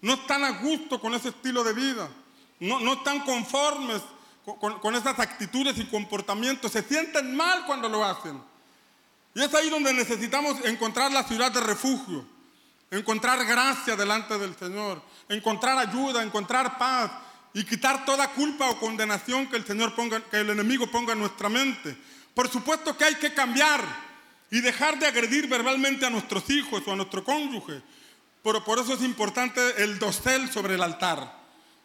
No 0.00 0.14
están 0.14 0.42
a 0.42 0.52
gusto 0.62 0.98
con 0.98 1.12
ese 1.12 1.28
estilo 1.28 1.62
de 1.62 1.74
vida, 1.74 2.08
no, 2.58 2.80
no 2.80 2.94
están 2.94 3.20
conformes 3.26 4.00
con, 4.42 4.78
con 4.78 4.94
esas 4.94 5.18
actitudes 5.18 5.76
y 5.76 5.84
comportamientos, 5.84 6.72
se 6.72 6.82
sienten 6.82 7.36
mal 7.36 7.66
cuando 7.66 7.90
lo 7.90 8.02
hacen. 8.02 8.42
Y 9.34 9.42
es 9.42 9.52
ahí 9.52 9.68
donde 9.68 9.92
necesitamos 9.92 10.64
encontrar 10.64 11.12
la 11.12 11.24
ciudad 11.24 11.52
de 11.52 11.60
refugio, 11.60 12.24
encontrar 12.90 13.44
gracia 13.44 13.96
delante 13.96 14.38
del 14.38 14.56
Señor, 14.56 15.02
encontrar 15.28 15.76
ayuda, 15.76 16.22
encontrar 16.22 16.78
paz 16.78 17.10
y 17.52 17.64
quitar 17.64 18.06
toda 18.06 18.28
culpa 18.28 18.70
o 18.70 18.80
condenación 18.80 19.46
que 19.48 19.56
el 19.58 19.66
Señor 19.66 19.94
ponga, 19.94 20.22
que 20.24 20.38
el 20.38 20.48
enemigo 20.48 20.90
ponga 20.90 21.12
en 21.12 21.18
nuestra 21.18 21.50
mente. 21.50 21.94
Por 22.34 22.48
supuesto 22.48 22.96
que 22.96 23.04
hay 23.04 23.16
que 23.16 23.34
cambiar 23.34 24.11
y 24.52 24.60
dejar 24.60 24.98
de 24.98 25.06
agredir 25.06 25.48
verbalmente 25.48 26.04
a 26.04 26.10
nuestros 26.10 26.48
hijos 26.50 26.82
o 26.86 26.92
a 26.92 26.96
nuestro 26.96 27.24
cónyuge. 27.24 27.80
Pero 28.44 28.62
por 28.62 28.78
eso 28.78 28.92
es 28.92 29.00
importante 29.00 29.82
el 29.82 29.98
dosel 29.98 30.50
sobre 30.52 30.74
el 30.74 30.82
altar. 30.82 31.40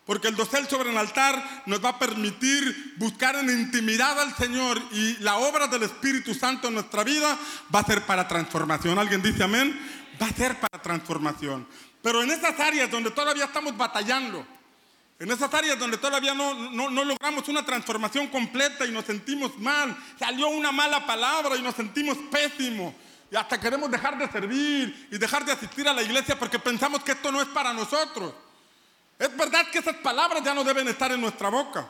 Porque 0.06 0.28
el 0.28 0.36
dosel 0.36 0.68
sobre 0.68 0.92
el 0.92 0.98
altar 0.98 1.64
nos 1.66 1.84
va 1.84 1.90
a 1.90 2.00
permitir 2.00 2.96
buscar 2.98 3.38
en 3.38 3.50
intimidad 3.50 4.20
al 4.20 4.36
Señor 4.36 4.82
y 4.92 5.16
la 5.20 5.38
obra 5.38 5.68
del 5.68 5.84
Espíritu 5.84 6.34
Santo 6.34 6.68
en 6.68 6.74
nuestra 6.74 7.06
vida 7.06 7.38
va 7.74 7.80
a 7.80 7.86
ser 7.86 8.06
para 8.06 8.28
transformación. 8.28 9.00
¿Alguien 9.00 9.22
dice 9.22 9.44
amén? 9.44 9.80
Va 10.22 10.28
a 10.28 10.34
ser 10.34 10.60
para 10.60 10.82
transformación. 10.82 11.66
Pero 12.02 12.22
en 12.22 12.32
esas 12.32 12.60
áreas 12.60 12.92
donde 12.92 13.12
todavía 13.12 13.46
estamos 13.46 13.78
batallando, 13.78 14.46
en 15.20 15.32
esas 15.32 15.52
áreas 15.52 15.80
donde 15.80 15.98
todavía 15.98 16.36
no, 16.36 16.54
logramos 16.90 17.48
una 17.48 17.66
transformación 17.66 18.28
completa 18.28 18.86
y 18.86 18.92
nos 18.92 19.06
sentimos 19.06 19.58
mal, 19.58 19.98
salió 20.20 20.50
una 20.50 20.72
mala 20.72 21.06
palabra 21.08 21.56
y 21.56 21.62
nos 21.62 21.76
sentimos 21.76 22.18
pésimos. 22.32 22.94
Y 23.32 23.36
hasta 23.36 23.60
queremos 23.60 23.90
dejar 23.90 24.18
de 24.18 24.30
servir 24.30 25.08
y 25.12 25.18
dejar 25.18 25.44
de 25.44 25.52
asistir 25.52 25.88
a 25.88 25.94
la 25.94 26.04
iglesia 26.04 26.38
porque 26.38 26.60
pensamos 26.60 27.04
que 27.04 27.14
esto 27.14 27.32
no 27.32 27.42
es 27.42 27.48
para 27.48 27.74
nosotros. 27.74 28.34
Es 29.18 29.36
verdad 29.36 29.68
que 29.72 29.80
esas 29.80 29.96
palabras 29.96 30.44
ya 30.44 30.54
no 30.54 30.64
deben 30.64 30.88
estar 30.88 31.12
en 31.12 31.20
nuestra 31.20 31.50
boca. 31.50 31.88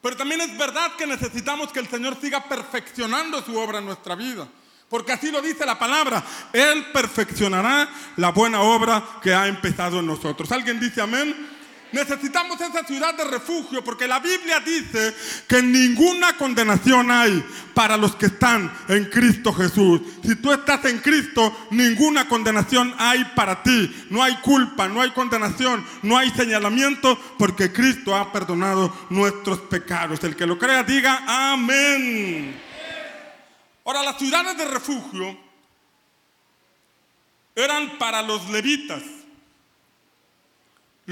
Pero 0.00 0.16
también 0.16 0.40
es 0.40 0.56
verdad 0.56 0.92
que 0.96 1.06
necesitamos 1.06 1.70
que 1.70 1.78
el 1.78 1.88
Señor 1.88 2.18
siga 2.20 2.42
perfeccionando 2.42 3.42
su 3.42 3.56
obra 3.56 3.78
en 3.78 3.86
nuestra 3.86 4.14
vida. 4.14 4.48
Porque 4.88 5.12
así 5.12 5.30
lo 5.30 5.40
dice 5.40 5.64
la 5.66 5.78
palabra. 5.78 6.24
Él 6.52 6.86
perfeccionará 6.92 7.88
la 8.16 8.30
buena 8.30 8.62
obra 8.62 9.20
que 9.22 9.32
ha 9.32 9.46
empezado 9.46 10.00
en 10.00 10.06
nosotros. 10.06 10.50
¿Alguien 10.50 10.80
dice 10.80 11.02
amén? 11.02 11.51
Necesitamos 11.92 12.58
esa 12.60 12.84
ciudad 12.84 13.14
de 13.14 13.24
refugio 13.24 13.84
porque 13.84 14.08
la 14.08 14.18
Biblia 14.18 14.60
dice 14.60 15.14
que 15.46 15.62
ninguna 15.62 16.36
condenación 16.38 17.10
hay 17.10 17.44
para 17.74 17.98
los 17.98 18.16
que 18.16 18.26
están 18.26 18.72
en 18.88 19.04
Cristo 19.06 19.52
Jesús. 19.52 20.00
Si 20.24 20.36
tú 20.36 20.52
estás 20.52 20.84
en 20.86 21.00
Cristo, 21.00 21.66
ninguna 21.70 22.26
condenación 22.26 22.94
hay 22.98 23.24
para 23.36 23.62
ti. 23.62 24.06
No 24.08 24.22
hay 24.22 24.36
culpa, 24.36 24.88
no 24.88 25.02
hay 25.02 25.10
condenación, 25.10 25.84
no 26.02 26.16
hay 26.16 26.30
señalamiento 26.30 27.18
porque 27.38 27.72
Cristo 27.72 28.16
ha 28.16 28.32
perdonado 28.32 28.94
nuestros 29.10 29.60
pecados. 29.60 30.24
El 30.24 30.34
que 30.34 30.46
lo 30.46 30.58
crea 30.58 30.82
diga 30.82 31.52
amén. 31.52 32.58
Ahora, 33.84 34.02
las 34.02 34.18
ciudades 34.18 34.56
de 34.56 34.64
refugio 34.64 35.36
eran 37.54 37.98
para 37.98 38.22
los 38.22 38.48
levitas 38.48 39.02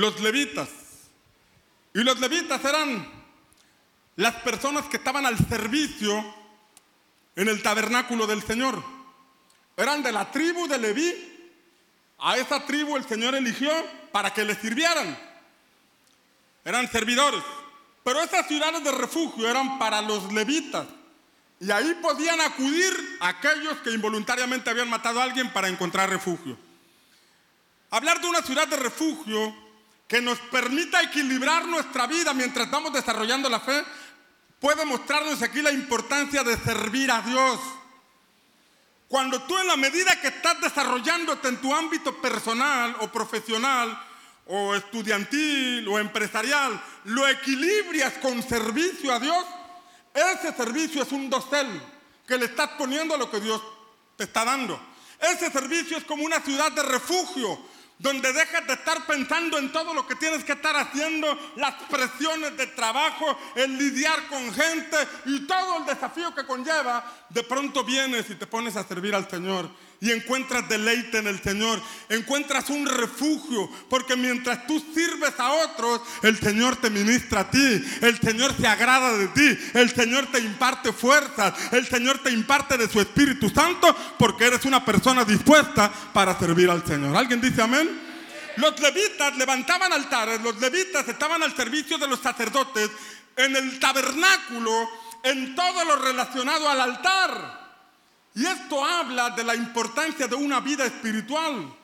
los 0.00 0.18
levitas. 0.20 0.68
Y 1.92 2.02
los 2.02 2.18
levitas 2.18 2.64
eran 2.64 3.06
las 4.16 4.34
personas 4.36 4.86
que 4.86 4.96
estaban 4.96 5.26
al 5.26 5.36
servicio 5.46 6.24
en 7.36 7.48
el 7.48 7.62
tabernáculo 7.62 8.26
del 8.26 8.42
Señor. 8.42 8.82
Eran 9.76 10.02
de 10.02 10.12
la 10.12 10.30
tribu 10.30 10.66
de 10.66 10.78
Leví, 10.78 11.26
A 12.22 12.36
esa 12.36 12.66
tribu 12.66 12.96
el 12.96 13.06
Señor 13.06 13.34
eligió 13.34 13.70
para 14.12 14.32
que 14.32 14.44
le 14.44 14.54
sirvieran. 14.54 15.18
Eran 16.64 16.90
servidores. 16.90 17.42
Pero 18.04 18.22
esas 18.22 18.46
ciudades 18.46 18.84
de 18.84 18.92
refugio 18.92 19.48
eran 19.48 19.78
para 19.78 20.02
los 20.02 20.30
levitas. 20.32 20.86
Y 21.60 21.70
ahí 21.70 21.94
podían 22.02 22.40
acudir 22.40 22.92
aquellos 23.20 23.78
que 23.78 23.90
involuntariamente 23.92 24.68
habían 24.68 24.90
matado 24.90 25.20
a 25.20 25.24
alguien 25.24 25.50
para 25.52 25.68
encontrar 25.68 26.10
refugio. 26.10 26.58
Hablar 27.90 28.20
de 28.20 28.26
una 28.28 28.42
ciudad 28.42 28.68
de 28.68 28.76
refugio 28.76 29.69
que 30.10 30.20
nos 30.20 30.40
permita 30.40 31.00
equilibrar 31.00 31.68
nuestra 31.68 32.08
vida 32.08 32.34
mientras 32.34 32.68
vamos 32.68 32.92
desarrollando 32.92 33.48
la 33.48 33.60
fe 33.60 33.84
puede 34.58 34.84
mostrarnos 34.84 35.40
aquí 35.40 35.62
la 35.62 35.70
importancia 35.70 36.42
de 36.42 36.56
servir 36.56 37.12
a 37.12 37.22
Dios. 37.22 37.60
Cuando 39.06 39.40
tú 39.42 39.56
en 39.56 39.68
la 39.68 39.76
medida 39.76 40.20
que 40.20 40.26
estás 40.26 40.60
desarrollándote 40.60 41.46
en 41.46 41.58
tu 41.58 41.72
ámbito 41.72 42.20
personal 42.20 42.96
o 42.98 43.06
profesional 43.06 44.04
o 44.46 44.74
estudiantil 44.74 45.86
o 45.86 45.96
empresarial, 46.00 46.82
lo 47.04 47.28
equilibrias 47.28 48.14
con 48.14 48.42
servicio 48.42 49.12
a 49.12 49.20
Dios, 49.20 49.46
ese 50.12 50.52
servicio 50.52 51.04
es 51.04 51.12
un 51.12 51.30
dosel 51.30 51.68
que 52.26 52.36
le 52.36 52.46
estás 52.46 52.70
poniendo 52.70 53.14
a 53.14 53.18
lo 53.18 53.30
que 53.30 53.38
Dios 53.38 53.62
te 54.16 54.24
está 54.24 54.44
dando. 54.44 54.80
Ese 55.20 55.52
servicio 55.52 55.96
es 55.96 56.04
como 56.04 56.24
una 56.24 56.40
ciudad 56.40 56.72
de 56.72 56.82
refugio 56.82 57.69
donde 58.00 58.32
dejas 58.32 58.66
de 58.66 58.72
estar 58.72 59.06
pensando 59.06 59.58
en 59.58 59.70
todo 59.70 59.92
lo 59.92 60.06
que 60.06 60.16
tienes 60.16 60.42
que 60.42 60.52
estar 60.52 60.74
haciendo, 60.74 61.38
las 61.56 61.74
presiones 61.84 62.56
de 62.56 62.66
trabajo, 62.68 63.38
el 63.54 63.76
lidiar 63.76 64.26
con 64.28 64.52
gente 64.54 64.96
y 65.26 65.40
todo 65.40 65.78
el 65.78 65.84
desafío 65.84 66.34
que 66.34 66.46
conlleva, 66.46 67.04
de 67.28 67.42
pronto 67.42 67.84
vienes 67.84 68.28
y 68.30 68.36
te 68.36 68.46
pones 68.46 68.74
a 68.76 68.84
servir 68.84 69.14
al 69.14 69.28
Señor 69.28 69.68
y 70.00 70.10
encuentras 70.10 70.66
deleite 70.68 71.18
en 71.18 71.26
el 71.26 71.42
Señor, 71.42 71.80
encuentras 72.08 72.70
un 72.70 72.86
refugio, 72.86 73.70
porque 73.90 74.16
mientras 74.16 74.66
tú 74.66 74.82
sirves 74.94 75.38
a 75.38 75.52
otros, 75.52 76.00
el 76.22 76.38
Señor 76.38 76.76
te 76.76 76.88
ministra 76.88 77.40
a 77.40 77.50
ti, 77.50 77.84
el 78.00 78.18
Señor 78.18 78.54
se 78.58 78.66
agrada 78.66 79.16
de 79.18 79.28
ti, 79.28 79.58
el 79.74 79.90
Señor 79.94 80.26
te 80.28 80.40
imparte 80.40 80.92
fuerzas, 80.92 81.52
el 81.72 81.86
Señor 81.86 82.18
te 82.22 82.30
imparte 82.30 82.78
de 82.78 82.88
su 82.88 82.98
Espíritu 82.98 83.50
Santo, 83.50 83.94
porque 84.18 84.46
eres 84.46 84.64
una 84.64 84.82
persona 84.82 85.24
dispuesta 85.24 85.92
para 86.14 86.38
servir 86.38 86.70
al 86.70 86.84
Señor. 86.86 87.14
¿Alguien 87.14 87.40
dice 87.42 87.60
amén? 87.60 88.08
Los 88.56 88.80
levitas 88.80 89.36
levantaban 89.36 89.92
altares, 89.92 90.40
los 90.40 90.58
levitas 90.60 91.06
estaban 91.08 91.42
al 91.42 91.54
servicio 91.54 91.98
de 91.98 92.08
los 92.08 92.20
sacerdotes 92.20 92.90
en 93.36 93.54
el 93.54 93.78
tabernáculo, 93.78 94.88
en 95.22 95.54
todo 95.54 95.84
lo 95.84 95.96
relacionado 95.96 96.68
al 96.70 96.80
altar. 96.80 97.59
Y 98.34 98.46
esto 98.46 98.84
habla 98.84 99.30
de 99.30 99.44
la 99.44 99.54
importancia 99.54 100.26
de 100.26 100.36
una 100.36 100.60
vida 100.60 100.84
espiritual. 100.84 101.74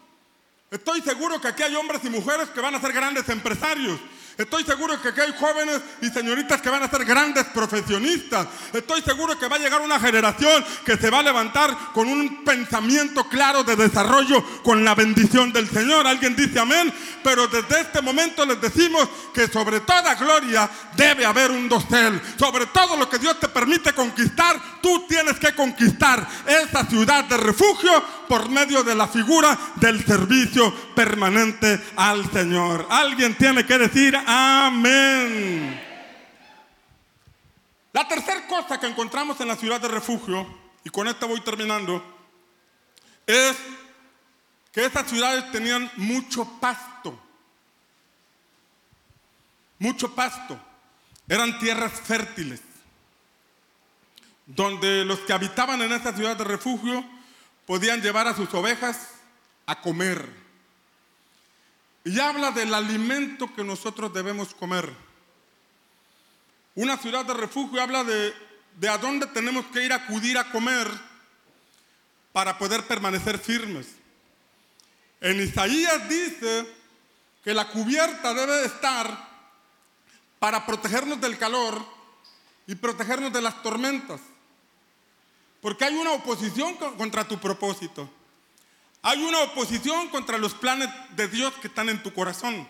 Estoy 0.70 1.01
seguro 1.01 1.40
que 1.40 1.49
aquí 1.49 1.62
hay 1.62 1.74
hombres 1.74 2.05
y 2.05 2.11
mujeres 2.11 2.49
que 2.51 2.61
van 2.61 2.74
a 2.74 2.80
ser 2.80 2.92
grandes 2.92 3.28
empresarios. 3.28 3.99
Estoy 4.39 4.64
seguro 4.64 5.01
que 5.01 5.09
aquí 5.09 5.20
hay 5.20 5.32
jóvenes 5.32 5.80
y 6.03 6.11
señoritas 6.11 6.61
que 6.61 6.68
van 6.68 6.82
a 6.82 6.91
ser 6.91 7.07
grandes 7.07 7.45
profesionistas. 7.47 8.47
Estoy 8.74 9.01
seguro 9.01 9.39
que 9.39 9.49
va 9.49 9.57
a 9.57 9.59
llegar 9.59 9.80
una 9.80 9.99
generación 9.99 10.62
que 10.84 10.99
se 10.99 11.09
va 11.09 11.20
a 11.20 11.22
levantar 11.22 11.74
con 11.95 12.07
un 12.07 12.45
pensamiento 12.45 13.26
claro 13.28 13.64
de 13.64 13.76
desarrollo 13.76 14.45
con 14.62 14.84
la 14.84 14.95
bendición 14.95 15.55
del 15.55 15.70
Señor. 15.70 16.07
Alguien 16.07 16.37
dice 16.37 16.59
amén. 16.59 16.93
Pero 17.22 17.49
desde 17.49 17.80
este 17.80 18.03
momento 18.03 18.45
les 18.45 18.61
decimos 18.61 19.09
que 19.32 19.49
sobre 19.49 19.80
toda 19.80 20.14
gloria 20.16 20.68
debe 20.95 21.24
haber 21.24 21.51
un 21.51 21.68
dosel. 21.68 22.20
Sobre 22.39 22.66
todo 22.66 22.97
lo 22.97 23.09
que 23.09 23.18
Dios 23.18 23.41
te 23.41 23.49
permite 23.49 23.95
conquistar, 23.95 24.80
tú 24.82 25.07
tienes 25.09 25.39
que 25.39 25.55
conquistar 25.55 26.28
esa 26.47 26.84
ciudad 26.84 27.24
de 27.24 27.39
refugio 27.39 28.05
por 28.28 28.51
medio 28.51 28.84
de 28.84 28.95
la 28.95 29.09
figura 29.09 29.59
del 29.76 30.05
servicio 30.05 30.72
permanente 30.95 31.80
al 31.97 32.30
Señor. 32.30 32.87
Alguien 32.91 33.34
tiene 33.34 33.64
que 33.64 33.78
decir 33.78 34.16
amén. 34.27 35.81
La 37.93 38.07
tercera 38.07 38.47
cosa 38.47 38.79
que 38.79 38.87
encontramos 38.87 39.41
en 39.41 39.49
la 39.49 39.57
ciudad 39.57 39.81
de 39.81 39.89
refugio, 39.89 40.47
y 40.85 40.91
con 40.91 41.09
esta 41.09 41.24
voy 41.24 41.41
terminando, 41.41 42.05
es 43.27 43.57
que 44.72 44.85
estas 44.85 45.09
ciudades 45.09 45.51
tenían 45.51 45.91
mucho 45.97 46.45
pasto. 46.61 47.18
Mucho 49.79 50.14
pasto. 50.14 50.61
Eran 51.29 51.59
tierras 51.59 51.93
fértiles, 51.93 52.61
donde 54.45 55.05
los 55.05 55.20
que 55.20 55.33
habitaban 55.33 55.81
en 55.81 55.93
esta 55.93 56.12
ciudad 56.12 56.37
de 56.37 56.45
refugio 56.45 57.05
podían 57.66 58.03
llevar 58.03 58.29
a 58.29 58.37
sus 58.37 58.53
ovejas 58.55 59.09
a 59.66 59.81
comer. 59.81 60.45
Y 62.07 62.20
habla 62.20 62.52
del 62.52 62.72
alimento 62.72 63.52
que 63.52 63.64
nosotros 63.64 64.14
debemos 64.14 64.54
comer. 64.54 64.94
Una 66.76 66.96
ciudad 66.96 67.24
de 67.24 67.34
refugio 67.34 67.82
habla 67.82 68.04
de, 68.04 68.32
de 68.76 68.88
a 68.88 68.96
dónde 68.96 69.26
tenemos 69.26 69.66
que 69.66 69.84
ir 69.84 69.92
a 69.92 69.96
acudir 69.96 70.38
a 70.38 70.52
comer 70.52 70.88
para 72.32 72.57
poder 72.59 72.86
permanecer 72.86 73.40
firmes. 73.40 73.88
En 75.20 75.40
Isaías 75.40 76.09
dice 76.09 76.72
que 77.42 77.52
la 77.52 77.66
cubierta 77.66 78.32
debe 78.32 78.66
estar 78.66 79.28
para 80.38 80.64
protegernos 80.64 81.20
del 81.20 81.36
calor 81.36 81.84
y 82.68 82.76
protegernos 82.76 83.32
de 83.32 83.42
las 83.42 83.61
tormentas. 83.64 84.20
Porque 85.61 85.86
hay 85.86 85.96
una 85.96 86.12
oposición 86.12 86.76
contra 86.76 87.26
tu 87.26 87.40
propósito. 87.40 88.09
Hay 89.09 89.22
una 89.22 89.38
oposición 89.38 90.09
contra 90.09 90.36
los 90.36 90.52
planes 90.54 90.88
de 91.14 91.28
Dios 91.28 91.54
que 91.62 91.68
están 91.68 91.88
en 91.88 92.02
tu 92.02 92.12
corazón. 92.12 92.66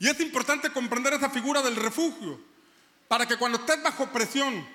Y 0.00 0.08
es 0.08 0.18
importante 0.18 0.72
comprender 0.72 1.12
esa 1.12 1.30
figura 1.30 1.62
del 1.62 1.76
refugio. 1.76 2.40
Para 3.06 3.26
que 3.26 3.36
cuando 3.36 3.58
estés 3.58 3.80
bajo 3.80 4.08
presión, 4.08 4.66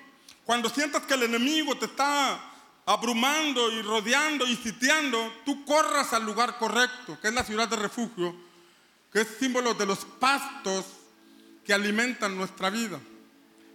cuando 0.46 0.70
sientas 0.70 1.02
que 1.02 1.12
el 1.12 1.24
enemigo 1.24 1.76
te 1.76 1.84
está 1.84 2.40
abrumando 2.86 3.70
y 3.70 3.82
rodeando 3.82 4.46
y 4.46 4.56
sitiando, 4.56 5.42
tú 5.44 5.62
corras 5.66 6.14
al 6.14 6.24
lugar 6.24 6.56
correcto, 6.56 7.18
que 7.20 7.28
es 7.28 7.34
la 7.34 7.44
ciudad 7.44 7.68
de 7.68 7.76
refugio, 7.76 8.34
que 9.12 9.20
es 9.20 9.28
símbolo 9.38 9.74
de 9.74 9.84
los 9.84 10.06
pastos 10.06 10.86
que 11.66 11.74
alimentan 11.74 12.34
nuestra 12.34 12.70
vida. 12.70 12.98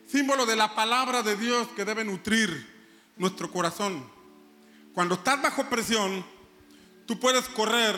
Símbolo 0.08 0.48
de 0.48 0.56
la 0.56 0.74
palabra 0.74 1.22
de 1.22 1.36
Dios 1.36 1.68
que 1.76 1.86
debe 1.86 2.04
nutrir 2.04 2.76
nuestro 3.18 3.52
corazón. 3.52 4.04
Cuando 4.96 5.14
estás 5.14 5.40
bajo 5.40 5.70
presión, 5.70 6.26
tú 7.08 7.20
puedes 7.20 7.48
correr 7.50 7.96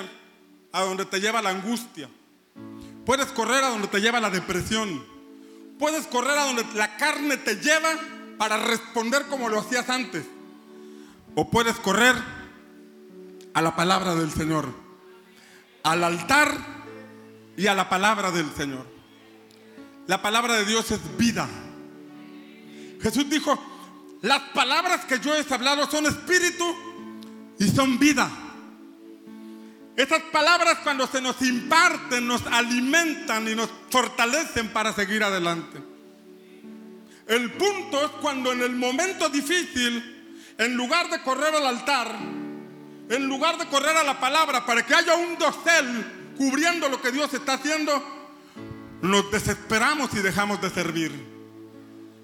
a 0.72 0.84
donde 0.84 1.06
te 1.06 1.20
lleva 1.20 1.42
la 1.42 1.50
angustia. 1.50 2.10
Puedes 3.06 3.28
correr 3.28 3.64
a 3.64 3.70
donde 3.70 3.88
te 3.88 4.00
lleva 4.00 4.20
la 4.20 4.30
depresión. 4.30 5.04
Puedes 5.78 6.08
correr 6.08 6.38
a 6.38 6.46
donde 6.46 6.64
la 6.76 6.96
carne 6.96 7.38
te 7.38 7.56
lleva 7.56 7.90
para 8.38 8.58
responder 8.58 9.26
como 9.26 9.50
lo 9.50 9.60
hacías 9.60 9.90
antes. 9.90 10.26
O 11.36 11.50
puedes 11.50 11.76
correr 11.78 12.16
a 13.54 13.62
la 13.62 13.76
palabra 13.76 14.16
del 14.16 14.32
Señor, 14.32 14.68
al 15.84 16.04
altar 16.04 16.56
y 17.58 17.68
a 17.68 17.74
la 17.74 17.90
palabra 17.90 18.32
del 18.32 18.50
Señor. 18.56 18.86
La 20.08 20.22
palabra 20.22 20.54
de 20.54 20.66
Dios 20.66 20.92
es 20.92 21.00
vida. 21.18 21.48
Jesús 23.02 23.30
dijo, 23.30 23.58
las 24.22 24.42
palabras 24.54 25.06
que 25.06 25.20
yo 25.20 25.36
he 25.36 25.46
hablado 25.54 25.90
son 25.90 26.06
espíritu 26.06 26.66
y 27.58 27.68
son 27.70 27.98
vida. 27.98 28.30
Esas 30.00 30.22
palabras 30.32 30.78
cuando 30.82 31.06
se 31.08 31.20
nos 31.20 31.42
imparten 31.42 32.26
nos 32.26 32.46
alimentan 32.46 33.46
y 33.50 33.54
nos 33.54 33.70
fortalecen 33.90 34.70
para 34.70 34.94
seguir 34.94 35.22
adelante. 35.22 35.78
El 37.28 37.52
punto 37.52 38.06
es 38.06 38.12
cuando 38.22 38.54
en 38.54 38.62
el 38.62 38.78
momento 38.78 39.28
difícil, 39.28 40.46
en 40.58 40.78
lugar 40.78 41.10
de 41.10 41.22
correr 41.22 41.54
al 41.54 41.68
altar, 41.68 42.16
en 43.10 43.28
lugar 43.28 43.58
de 43.58 43.68
correr 43.68 43.98
a 43.98 44.06
la 44.06 44.22
palabra 44.22 44.66
para 44.66 44.86
que 44.86 44.96
haya 44.96 45.16
un 45.16 45.38
dosel 45.38 46.34
cubriendo 46.38 46.88
lo 46.88 47.02
que 47.02 47.12
Dios 47.12 47.34
está 47.34 47.56
haciendo, 47.56 48.02
nos 49.02 49.30
desesperamos 49.32 50.14
y 50.14 50.20
dejamos 50.20 50.62
de 50.62 50.70
servir. 50.70 51.12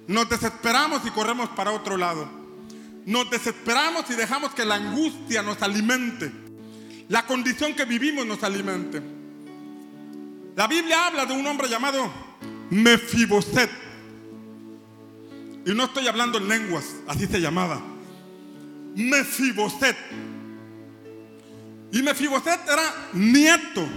Nos 0.08 0.30
desesperamos 0.30 1.06
y 1.06 1.10
corremos 1.10 1.50
para 1.50 1.74
otro 1.74 1.98
lado. 1.98 2.26
Nos 3.06 3.30
desesperamos 3.30 4.10
y 4.12 4.14
dejamos 4.14 4.54
que 4.54 4.64
la 4.64 4.76
angustia 4.76 5.42
nos 5.42 5.62
alimente. 5.62 6.45
La 7.10 7.26
condición 7.26 7.74
que 7.76 7.86
vivimos 7.86 8.26
nos 8.26 8.42
alimente. 8.44 9.02
La 10.56 10.68
Biblia 10.68 11.08
habla 11.08 11.26
de 11.26 11.34
un 11.34 11.46
hombre 11.46 11.68
llamado 11.68 12.12
Mefiboset. 12.70 13.70
Y 15.66 15.72
no 15.74 15.86
estoy 15.86 16.08
hablando 16.08 16.38
en 16.38 16.48
lenguas, 16.48 16.86
así 17.08 17.28
se 17.28 17.42
llamaba. 17.42 17.82
Mefiboset. 18.96 19.98
Y 21.92 22.02
Mefiboset 22.02 22.60
era 22.68 23.10
nieto 23.14 23.88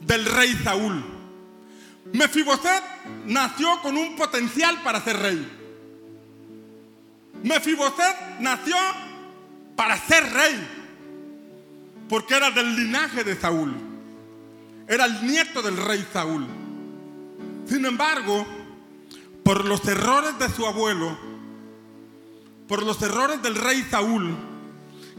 del 0.00 0.24
rey 0.24 0.54
Saúl. 0.62 1.04
Mefiboset 2.12 2.82
nació 3.26 3.80
con 3.82 3.96
un 3.96 4.16
potencial 4.16 4.80
para 4.82 5.02
ser 5.02 5.18
rey. 5.18 5.48
Mefiboset 7.42 8.38
nació 8.40 8.76
para 9.76 9.96
ser 9.98 10.32
rey. 10.32 10.81
Porque 12.12 12.34
era 12.34 12.50
del 12.50 12.76
linaje 12.76 13.24
de 13.24 13.34
Saúl. 13.34 13.74
Era 14.86 15.06
el 15.06 15.26
nieto 15.26 15.62
del 15.62 15.78
rey 15.78 16.06
Saúl. 16.12 16.46
Sin 17.66 17.86
embargo, 17.86 18.46
por 19.42 19.64
los 19.64 19.82
errores 19.88 20.38
de 20.38 20.50
su 20.50 20.66
abuelo, 20.66 21.16
por 22.68 22.82
los 22.82 23.00
errores 23.00 23.40
del 23.40 23.54
rey 23.54 23.82
Saúl, 23.90 24.36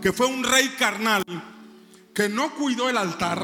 que 0.04 0.14
fue 0.14 0.28
un 0.28 0.44
rey 0.44 0.70
carnal, 0.78 1.24
que 2.14 2.30
no 2.30 2.54
cuidó 2.54 2.92
el 2.92 2.98
altar, 2.98 3.44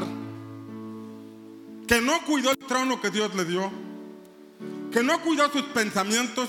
que 1.88 2.00
no 2.00 2.24
cuidó 2.26 2.52
el 2.52 2.58
trono 2.58 3.00
que 3.00 3.10
Dios 3.10 3.34
le 3.34 3.44
dio, 3.46 3.68
que 4.92 5.02
no 5.02 5.20
cuidó 5.22 5.50
sus 5.50 5.62
pensamientos, 5.62 6.48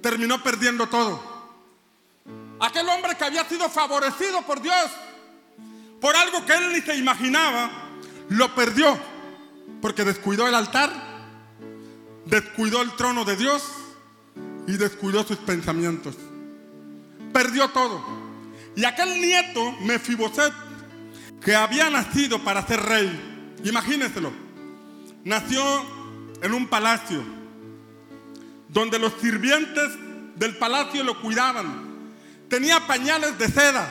terminó 0.00 0.42
perdiendo 0.42 0.86
todo. 0.86 1.20
Aquel 2.60 2.88
hombre 2.88 3.14
que 3.14 3.24
había 3.24 3.46
sido 3.46 3.68
favorecido 3.68 4.40
por 4.46 4.62
Dios, 4.62 4.90
por 6.00 6.14
algo 6.16 6.44
que 6.44 6.54
él 6.54 6.72
ni 6.72 6.80
se 6.80 6.96
imaginaba, 6.96 7.70
lo 8.28 8.54
perdió, 8.54 8.98
porque 9.80 10.04
descuidó 10.04 10.46
el 10.46 10.54
altar, 10.54 10.92
descuidó 12.26 12.82
el 12.82 12.94
trono 12.96 13.24
de 13.24 13.36
Dios 13.36 13.62
y 14.66 14.76
descuidó 14.76 15.24
sus 15.24 15.38
pensamientos. 15.38 16.16
Perdió 17.32 17.68
todo. 17.68 18.04
Y 18.76 18.84
aquel 18.84 19.20
nieto, 19.20 19.72
Mefiboset, 19.80 20.52
que 21.40 21.54
había 21.54 21.90
nacido 21.90 22.38
para 22.44 22.66
ser 22.66 22.80
rey, 22.80 23.56
imagínenselo, 23.64 24.30
nació 25.24 25.62
en 26.42 26.52
un 26.52 26.68
palacio 26.68 27.24
donde 28.68 28.98
los 28.98 29.14
sirvientes 29.20 29.90
del 30.36 30.56
palacio 30.56 31.02
lo 31.02 31.20
cuidaban. 31.20 31.88
Tenía 32.48 32.86
pañales 32.86 33.38
de 33.38 33.48
seda, 33.48 33.88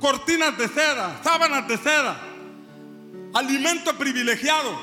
cortinas 0.00 0.56
de 0.56 0.66
seda, 0.68 1.20
sábanas 1.22 1.68
de 1.68 1.76
seda, 1.76 2.20
alimento 3.34 3.96
privilegiado. 3.96 4.76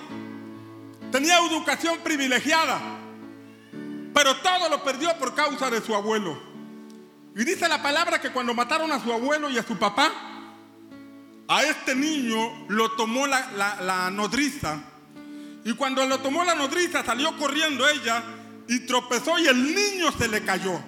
Tenía 1.11 1.39
educación 1.39 1.97
privilegiada, 2.03 2.79
pero 4.13 4.37
todo 4.37 4.69
lo 4.69 4.83
perdió 4.83 5.17
por 5.17 5.33
causa 5.33 5.69
de 5.69 5.81
su 5.81 5.95
abuelo. 5.95 6.37
Y 7.35 7.43
dice 7.43 7.67
la 7.67 7.81
palabra 7.81 8.21
que 8.21 8.31
cuando 8.31 8.53
mataron 8.53 8.91
a 8.91 9.03
su 9.03 9.11
abuelo 9.11 9.49
y 9.49 9.57
a 9.57 9.63
su 9.63 9.77
papá, 9.77 10.11
a 11.47 11.63
este 11.63 11.95
niño 11.95 12.65
lo 12.67 12.91
tomó 12.91 13.27
la, 13.27 13.51
la 13.81 14.11
nodriza. 14.11 14.81
Y 15.63 15.73
cuando 15.73 16.05
lo 16.05 16.19
tomó 16.19 16.43
la 16.43 16.55
nodriza 16.55 17.03
salió 17.03 17.37
corriendo 17.37 17.87
ella 17.87 18.23
y 18.67 18.79
tropezó 18.81 19.37
y 19.39 19.47
el 19.47 19.75
niño 19.75 20.11
se 20.17 20.27
le 20.27 20.43
cayó. 20.43 20.79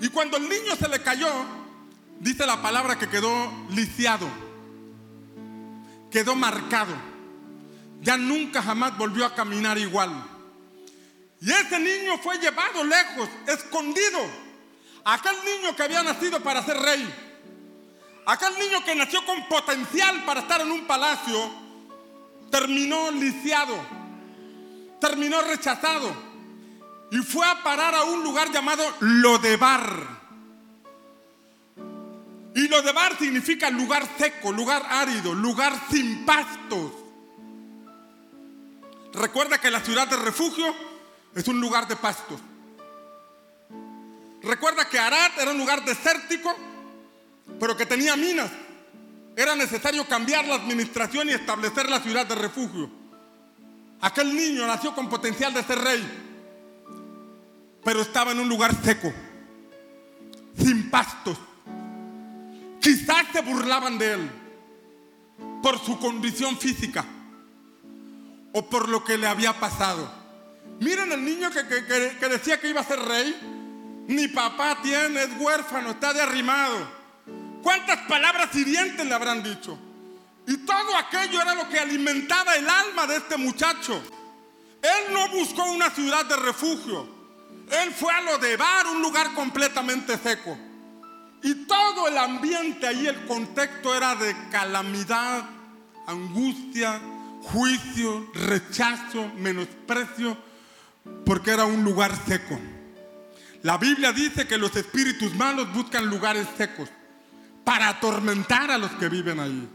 Y 0.00 0.08
cuando 0.08 0.36
el 0.36 0.48
niño 0.48 0.76
se 0.76 0.88
le 0.88 1.00
cayó, 1.02 1.28
dice 2.20 2.46
la 2.46 2.60
palabra 2.62 2.98
que 2.98 3.08
quedó 3.08 3.50
lisiado, 3.70 4.28
quedó 6.10 6.34
marcado. 6.34 6.94
Ya 8.00 8.16
nunca 8.16 8.62
jamás 8.62 8.96
volvió 8.98 9.24
a 9.24 9.34
caminar 9.34 9.78
igual. 9.78 10.12
Y 11.40 11.50
ese 11.50 11.78
niño 11.78 12.18
fue 12.18 12.38
llevado 12.38 12.84
lejos, 12.84 13.28
escondido. 13.46 14.20
Aquel 15.04 15.36
niño 15.44 15.74
que 15.76 15.82
había 15.82 16.02
nacido 16.02 16.40
para 16.40 16.62
ser 16.64 16.76
rey. 16.78 17.14
Aquel 18.26 18.58
niño 18.58 18.84
que 18.84 18.94
nació 18.94 19.24
con 19.26 19.46
potencial 19.48 20.24
para 20.24 20.40
estar 20.40 20.60
en 20.62 20.70
un 20.70 20.86
palacio, 20.86 21.50
terminó 22.50 23.10
lisiado, 23.10 23.74
terminó 25.00 25.42
rechazado 25.42 26.14
y 27.10 27.18
fue 27.18 27.46
a 27.46 27.62
parar 27.62 27.94
a 27.94 28.04
un 28.04 28.22
lugar 28.22 28.50
llamado 28.50 28.82
Lodebar. 29.00 30.23
Y 32.54 32.68
Lodebar 32.68 33.18
significa 33.18 33.68
lugar 33.68 34.08
seco, 34.16 34.52
lugar 34.52 34.86
árido, 34.88 35.34
lugar 35.34 35.72
sin 35.90 36.24
pastos. 36.24 36.92
Recuerda 39.12 39.58
que 39.58 39.70
la 39.70 39.80
ciudad 39.80 40.06
de 40.06 40.16
refugio 40.16 40.72
es 41.34 41.48
un 41.48 41.60
lugar 41.60 41.88
de 41.88 41.96
pastos. 41.96 42.40
Recuerda 44.42 44.88
que 44.88 44.98
Arad 44.98 45.32
era 45.40 45.50
un 45.50 45.58
lugar 45.58 45.84
desértico, 45.84 46.54
pero 47.58 47.76
que 47.76 47.86
tenía 47.86 48.14
minas. 48.14 48.50
Era 49.34 49.56
necesario 49.56 50.06
cambiar 50.06 50.44
la 50.44 50.54
administración 50.54 51.28
y 51.28 51.32
establecer 51.32 51.90
la 51.90 52.00
ciudad 52.00 52.24
de 52.24 52.36
refugio. 52.36 52.88
Aquel 54.00 54.34
niño 54.34 54.64
nació 54.64 54.94
con 54.94 55.08
potencial 55.08 55.52
de 55.52 55.64
ser 55.64 55.78
rey, 55.78 56.06
pero 57.82 58.02
estaba 58.02 58.30
en 58.30 58.38
un 58.38 58.48
lugar 58.48 58.74
seco, 58.84 59.12
sin 60.56 60.88
pastos. 60.88 61.36
Quizás 62.84 63.24
se 63.32 63.40
burlaban 63.40 63.96
de 63.96 64.12
él 64.12 64.30
por 65.62 65.82
su 65.82 65.98
condición 65.98 66.58
física 66.58 67.02
o 68.52 68.68
por 68.68 68.90
lo 68.90 69.02
que 69.02 69.16
le 69.16 69.26
había 69.26 69.58
pasado. 69.58 70.06
Miren 70.80 71.10
el 71.10 71.24
niño 71.24 71.50
que, 71.50 71.66
que- 71.66 71.86
que- 72.20 72.28
decía 72.28 72.60
que 72.60 72.68
iba 72.68 72.82
a 72.82 72.84
ser 72.84 72.98
rey. 73.00 74.04
Ni 74.06 74.28
papá 74.28 74.80
tiene, 74.82 75.22
es 75.22 75.30
huérfano, 75.40 75.92
está 75.92 76.12
de 76.12 76.20
arrimado. 76.20 76.76
¿Cuántas 77.62 78.00
palabras 78.00 78.54
hirientes 78.54 79.06
le 79.06 79.14
habrán 79.14 79.42
dicho? 79.42 79.78
Y 80.46 80.58
todo 80.58 80.94
aquello 80.98 81.40
era 81.40 81.54
lo 81.54 81.66
que 81.70 81.78
alimentaba 81.80 82.54
el 82.54 82.68
alma 82.68 83.06
de 83.06 83.16
este 83.16 83.38
muchacho. 83.38 83.94
Él 84.82 85.14
no 85.14 85.26
buscó 85.30 85.64
una 85.72 85.88
ciudad 85.88 86.26
de 86.26 86.36
refugio. 86.36 87.08
Él 87.70 87.92
fue 87.94 88.12
a 88.12 88.20
lo 88.20 88.36
de 88.36 88.58
Bar, 88.58 88.88
un 88.88 89.00
lugar 89.00 89.32
completamente 89.32 90.18
seco. 90.18 90.58
Y 91.44 91.66
todo 91.66 92.08
el 92.08 92.16
ambiente 92.16 92.86
ahí, 92.86 93.06
el 93.06 93.26
contexto 93.26 93.94
era 93.94 94.14
de 94.14 94.34
calamidad, 94.50 95.44
angustia, 96.06 96.98
juicio, 97.42 98.30
rechazo, 98.32 99.30
menosprecio, 99.36 100.38
porque 101.26 101.50
era 101.50 101.66
un 101.66 101.84
lugar 101.84 102.16
seco. 102.26 102.58
La 103.62 103.76
Biblia 103.76 104.12
dice 104.12 104.46
que 104.46 104.56
los 104.56 104.74
espíritus 104.74 105.34
malos 105.34 105.70
buscan 105.74 106.06
lugares 106.06 106.46
secos 106.56 106.88
para 107.62 107.90
atormentar 107.90 108.70
a 108.70 108.78
los 108.78 108.92
que 108.92 109.10
viven 109.10 109.38
ahí. 109.38 109.68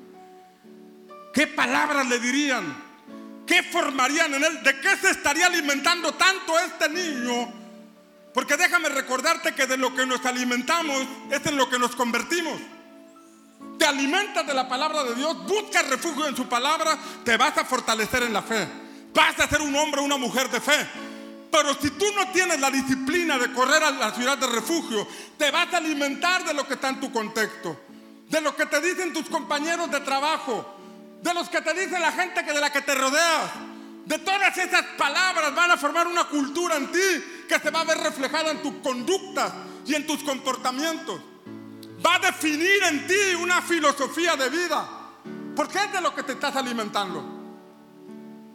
¿Qué 1.32 1.46
palabras 1.46 2.08
le 2.08 2.20
dirían? 2.20 2.66
¿Qué 3.46 3.62
formarían 3.62 4.34
en 4.34 4.44
él? 4.44 4.64
¿De 4.64 4.80
qué 4.80 4.98
se 4.98 5.12
estaría 5.12 5.46
alimentando 5.46 6.14
tanto 6.16 6.58
este 6.60 6.90
niño? 6.90 7.69
Porque 8.34 8.58
déjame 8.58 8.90
recordarte 8.90 9.56
que 9.56 9.66
de 9.66 9.78
lo 9.78 9.94
que 9.96 10.06
nos 10.06 10.24
alimentamos 10.26 11.08
es 11.32 11.46
en 11.46 11.58
lo 11.58 11.70
que 11.70 11.80
nos 11.80 11.96
convertimos. 11.96 12.60
Te 13.78 13.86
alimentas 13.86 14.46
de 14.46 14.54
la 14.54 14.68
palabra 14.68 15.04
de 15.04 15.16
Dios, 15.16 15.48
buscas 15.48 15.88
refugio 15.90 16.28
en 16.28 16.36
su 16.36 16.48
palabra, 16.48 16.98
te 17.24 17.38
vas 17.38 17.58
a 17.58 17.66
fortalecer 17.66 18.24
en 18.24 18.34
la 18.34 18.42
fe. 18.42 18.68
Vas 19.14 19.40
a 19.40 19.48
ser 19.48 19.62
un 19.62 19.76
hombre 19.76 20.02
o 20.02 20.04
una 20.04 20.18
mujer 20.18 20.50
de 20.50 20.62
fe. 20.62 20.88
Pero 21.52 21.74
si 21.82 21.90
tú 21.92 22.06
no 22.16 22.32
tienes 22.32 22.60
la 22.60 22.70
disciplina 22.70 23.40
de 23.40 23.52
correr 23.52 23.84
a 23.84 23.90
la 23.90 24.12
ciudad 24.12 24.38
de 24.38 24.48
refugio, 24.48 25.08
te 25.38 25.50
vas 25.50 25.74
a 25.74 25.78
alimentar 25.78 26.46
de 26.46 26.54
lo 26.54 26.68
que 26.68 26.76
está 26.76 26.90
en 26.90 27.00
tu 27.00 27.12
contexto, 27.12 27.80
de 28.30 28.42
lo 28.42 28.56
que 28.56 28.68
te 28.68 28.80
dicen 28.82 29.14
tus 29.14 29.28
compañeros 29.28 29.90
de 29.90 30.00
trabajo, 30.02 30.76
de 31.22 31.34
los 31.34 31.50
que 31.50 31.62
te 31.62 31.74
dice 31.74 31.98
la 31.98 32.12
gente 32.12 32.46
que 32.46 32.54
de 32.54 32.62
la 32.62 32.72
que 32.72 32.82
te 32.82 32.94
rodeas. 32.94 33.52
De 34.06 34.20
todas 34.20 34.56
esas 34.58 34.84
palabras 34.98 35.56
van 35.56 35.72
a 35.72 35.78
formar 35.78 36.06
una 36.08 36.26
cultura 36.26 36.78
en 36.78 36.92
ti 36.92 37.39
que 37.50 37.60
se 37.60 37.72
va 37.72 37.82
a 37.82 37.84
ver 37.84 37.98
reflejada 37.98 38.52
en 38.52 38.62
tu 38.62 38.80
conducta 38.82 39.54
y 39.86 39.96
en 39.96 40.06
tus 40.06 40.24
comportamientos. 40.24 41.20
Va 42.06 42.16
a 42.16 42.20
definir 42.20 42.84
en 42.84 43.08
ti 43.08 43.36
una 43.42 43.62
filosofía 43.62 44.36
de 44.36 44.50
vida. 44.50 44.88
Porque 45.56 45.80
es 45.80 45.92
de 45.92 46.00
lo 46.00 46.16
que 46.16 46.24
te 46.24 46.34
estás 46.34 46.56
alimentando. 46.56 47.38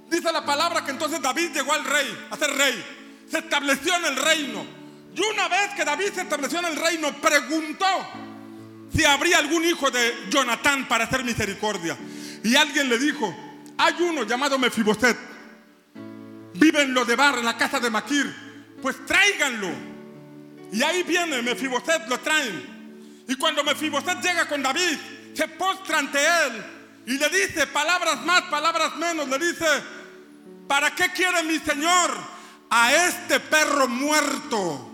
Dice 0.09 0.33
la 0.33 0.45
palabra 0.45 0.85
que 0.85 0.93
entonces 0.93 1.21
David 1.21 1.51
llegó 1.53 1.73
al 1.73 1.85
rey, 1.85 2.27
a 2.31 2.37
ser 2.37 2.51
rey. 2.57 2.85
Se 3.29 3.39
estableció 3.39 3.95
en 3.97 4.05
el 4.05 4.17
reino. 4.17 4.65
Y 5.15 5.21
una 5.21 5.49
vez 5.49 5.75
que 5.77 5.85
David 5.85 6.13
se 6.15 6.23
estableció 6.23 6.61
en 6.61 6.67
el 6.67 6.77
reino, 6.77 7.13
preguntó 7.21 7.87
si 8.95 9.05
habría 9.05 9.39
algún 9.39 9.65
hijo 9.65 9.91
de 9.91 10.27
Jonatán 10.31 10.87
para 10.87 11.05
hacer 11.05 11.25
misericordia. 11.25 11.99
Y 12.45 12.55
alguien 12.55 12.89
le 12.89 12.99
dijo, 12.99 13.35
hay 13.77 13.95
uno 14.01 14.23
llamado 14.23 14.57
Mefiboset. 14.59 15.17
Vive 16.55 16.83
en 16.83 16.95
lo 16.95 17.05
de 17.05 17.17
Bar, 17.17 17.39
en 17.39 17.45
la 17.45 17.57
casa 17.57 17.81
de 17.81 17.91
Maquir. 17.91 18.44
Pues 18.85 18.97
tráiganlo. 19.07 19.71
Y 20.71 20.83
ahí 20.83 21.05
viene 21.05 21.41
Mefiboset, 21.41 22.07
lo 22.07 22.21
traen. 22.21 23.25
Y 23.27 23.35
cuando 23.37 23.65
Mefiboset 23.65 24.21
llega 24.21 24.47
con 24.47 24.63
David, 24.63 24.99
se 25.33 25.49
postra 25.49 26.01
ante 26.01 26.19
él 26.19 26.63
y 27.07 27.17
le 27.17 27.31
dice 27.31 27.67
palabras 27.69 28.21
más, 28.27 28.43
palabras 28.43 28.95
menos. 28.97 29.27
Le 29.27 29.39
dice, 29.39 29.65
¿para 30.69 30.95
qué 30.95 31.11
quiere 31.13 31.45
mi 31.45 31.59
señor 31.61 32.11
a 32.69 32.93
este 33.07 33.41
perro 33.41 33.89
muerto? 33.89 34.91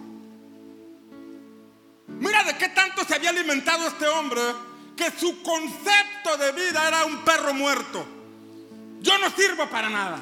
Mira 2.07 2.45
de 2.45 2.57
qué 2.59 2.69
tanto 2.69 3.05
se 3.05 3.17
había 3.17 3.31
alimentado 3.31 3.89
este 3.89 4.07
hombre 4.07 4.41
que 4.97 5.11
su 5.19 5.43
concepto 5.43 6.37
de 6.37 6.53
vida 6.53 6.87
era 6.87 7.07
un 7.07 7.25
perro 7.25 7.53
muerto. 7.55 8.07
Yo 9.01 9.19
no 9.19 9.31
sirvo 9.31 9.69
para 9.69 9.89
nada. 9.89 10.21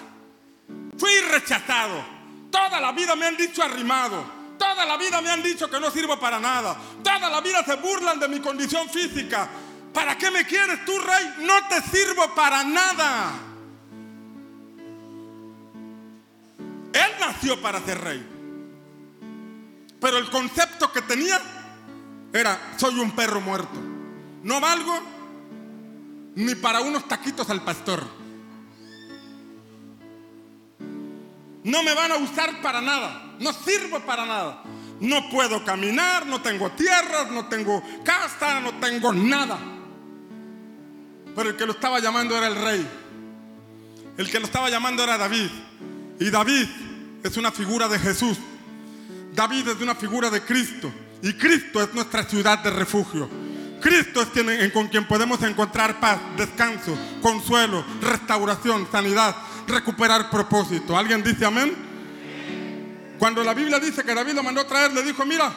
Fui 0.96 1.20
rechazado. 1.30 2.16
Toda 2.50 2.80
la 2.80 2.92
vida 2.92 3.14
me 3.16 3.26
han 3.26 3.36
dicho 3.36 3.62
arrimado. 3.62 4.38
Toda 4.58 4.84
la 4.84 4.96
vida 4.96 5.20
me 5.20 5.30
han 5.30 5.42
dicho 5.42 5.70
que 5.70 5.78
no 5.78 5.90
sirvo 5.90 6.18
para 6.18 6.40
nada. 6.40 6.76
Toda 7.02 7.30
la 7.30 7.40
vida 7.40 7.64
se 7.64 7.76
burlan 7.76 8.18
de 8.18 8.28
mi 8.28 8.40
condición 8.40 8.88
física. 8.88 9.48
¿Para 9.92 10.18
qué 10.18 10.30
me 10.30 10.44
quieres 10.44 10.84
tú, 10.84 10.92
rey? 10.98 11.34
No 11.40 11.54
te 11.68 11.80
sirvo 11.82 12.34
para 12.34 12.64
nada. 12.64 13.32
Él 16.92 17.12
nació 17.20 17.60
para 17.60 17.80
ser 17.80 18.00
rey. 18.00 18.26
Pero 20.00 20.18
el 20.18 20.30
concepto 20.30 20.92
que 20.92 21.02
tenía 21.02 21.40
era, 22.32 22.74
soy 22.76 22.98
un 22.98 23.12
perro 23.12 23.40
muerto. 23.40 23.78
No 24.42 24.60
valgo 24.60 24.98
ni 26.34 26.54
para 26.54 26.80
unos 26.80 27.06
taquitos 27.08 27.50
al 27.50 27.62
pastor. 27.62 28.04
No 31.68 31.82
me 31.82 31.92
van 31.94 32.10
a 32.12 32.16
usar 32.16 32.62
para 32.62 32.80
nada. 32.80 33.34
No 33.38 33.52
sirvo 33.52 34.00
para 34.00 34.24
nada. 34.24 34.62
No 35.00 35.28
puedo 35.28 35.62
caminar, 35.64 36.26
no 36.26 36.40
tengo 36.40 36.70
tierras, 36.72 37.30
no 37.30 37.46
tengo 37.46 37.82
casa, 38.02 38.58
no 38.60 38.74
tengo 38.80 39.12
nada. 39.12 39.58
Pero 41.36 41.50
el 41.50 41.56
que 41.56 41.66
lo 41.66 41.72
estaba 41.72 42.00
llamando 42.00 42.36
era 42.36 42.46
el 42.46 42.56
rey. 42.56 42.88
El 44.16 44.30
que 44.30 44.40
lo 44.40 44.46
estaba 44.46 44.70
llamando 44.70 45.04
era 45.04 45.18
David. 45.18 45.50
Y 46.18 46.30
David 46.30 46.66
es 47.22 47.36
una 47.36 47.52
figura 47.52 47.86
de 47.86 47.98
Jesús. 47.98 48.38
David 49.34 49.68
es 49.68 49.80
una 49.82 49.94
figura 49.94 50.30
de 50.30 50.40
Cristo. 50.40 50.90
Y 51.22 51.34
Cristo 51.34 51.82
es 51.82 51.92
nuestra 51.92 52.24
ciudad 52.24 52.60
de 52.60 52.70
refugio. 52.70 53.28
Cristo 53.80 54.22
es 54.22 54.72
con 54.72 54.88
quien 54.88 55.06
podemos 55.06 55.42
encontrar 55.42 56.00
paz, 56.00 56.18
descanso, 56.36 56.98
consuelo, 57.20 57.84
restauración, 58.00 58.88
sanidad, 58.90 59.36
recuperar 59.68 60.30
propósito. 60.30 60.96
¿Alguien 60.96 61.22
dice 61.22 61.44
amén? 61.44 61.88
Cuando 63.18 63.42
la 63.42 63.52
Biblia 63.52 63.78
dice 63.78 64.04
que 64.04 64.14
David 64.14 64.32
lo 64.32 64.42
mandó 64.42 64.60
a 64.60 64.66
traer, 64.66 64.92
le 64.92 65.02
dijo, 65.02 65.26
mira, 65.26 65.52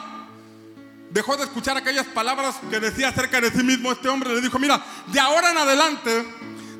dejó 1.10 1.36
de 1.36 1.44
escuchar 1.44 1.76
aquellas 1.76 2.06
palabras 2.06 2.56
que 2.68 2.80
decía 2.80 3.08
acerca 3.08 3.40
de 3.40 3.50
sí 3.50 3.62
mismo 3.62 3.92
este 3.92 4.08
hombre. 4.08 4.34
Le 4.34 4.40
dijo, 4.40 4.58
mira, 4.58 4.82
de 5.06 5.20
ahora 5.20 5.52
en 5.52 5.58
adelante 5.58 6.26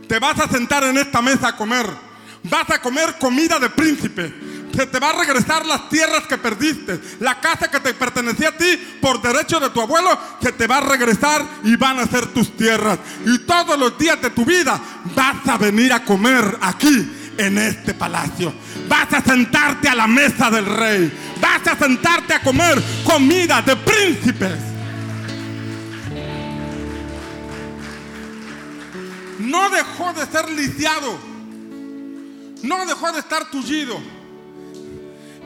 te 0.09 0.19
vas 0.19 0.39
a 0.41 0.49
sentar 0.49 0.83
en 0.85 0.99
esta 0.99 1.23
mesa 1.23 1.49
a 1.49 1.57
comer. 1.57 1.87
Vas 2.45 2.69
a 2.71 2.81
comer 2.81 3.17
comida 3.21 3.59
de 3.61 3.71
príncipe. 3.71 4.35
Se 4.75 4.87
te 4.87 4.99
va 4.99 5.11
a 5.11 5.13
regresar 5.13 5.65
las 5.67 5.89
tierras 5.89 6.27
que 6.27 6.39
perdiste. 6.39 6.99
La 7.21 7.39
casa 7.41 7.71
que 7.71 7.79
te 7.79 7.95
pertenecía 7.95 8.49
a 8.49 8.57
ti 8.57 8.77
por 9.01 9.23
derecho 9.23 9.61
de 9.61 9.71
tu 9.71 9.81
abuelo, 9.81 10.19
se 10.43 10.51
te 10.53 10.67
va 10.67 10.79
a 10.79 10.81
regresar 10.81 11.45
y 11.63 11.77
van 11.77 12.01
a 12.01 12.07
ser 12.07 12.27
tus 12.29 12.57
tierras. 12.57 12.99
Y 13.25 13.39
todos 13.41 13.79
los 13.79 13.97
días 13.99 14.21
de 14.21 14.31
tu 14.31 14.45
vida 14.45 14.81
vas 15.15 15.47
a 15.47 15.59
venir 15.59 15.93
a 15.93 16.05
comer 16.05 16.59
aquí 16.63 17.22
en 17.39 17.59
este 17.59 17.95
palacio. 17.95 18.53
Vas 18.89 19.13
a 19.13 19.23
sentarte 19.23 19.89
a 19.89 19.95
la 19.95 20.07
mesa 20.07 20.51
del 20.51 20.67
rey. 20.67 21.13
Vas 21.41 21.67
a 21.67 21.77
sentarte 21.77 22.35
a 22.35 22.43
comer 22.43 22.83
comida 23.05 23.63
de 23.63 23.77
príncipes. 23.77 24.59
No 29.39 29.71
dejó 29.71 30.13
de 30.13 30.27
ser 30.27 30.51
lisiado. 30.51 31.19
No 32.63 32.87
dejó 32.87 33.13
de 33.13 33.19
estar 33.19 33.51
tullido. 33.51 34.01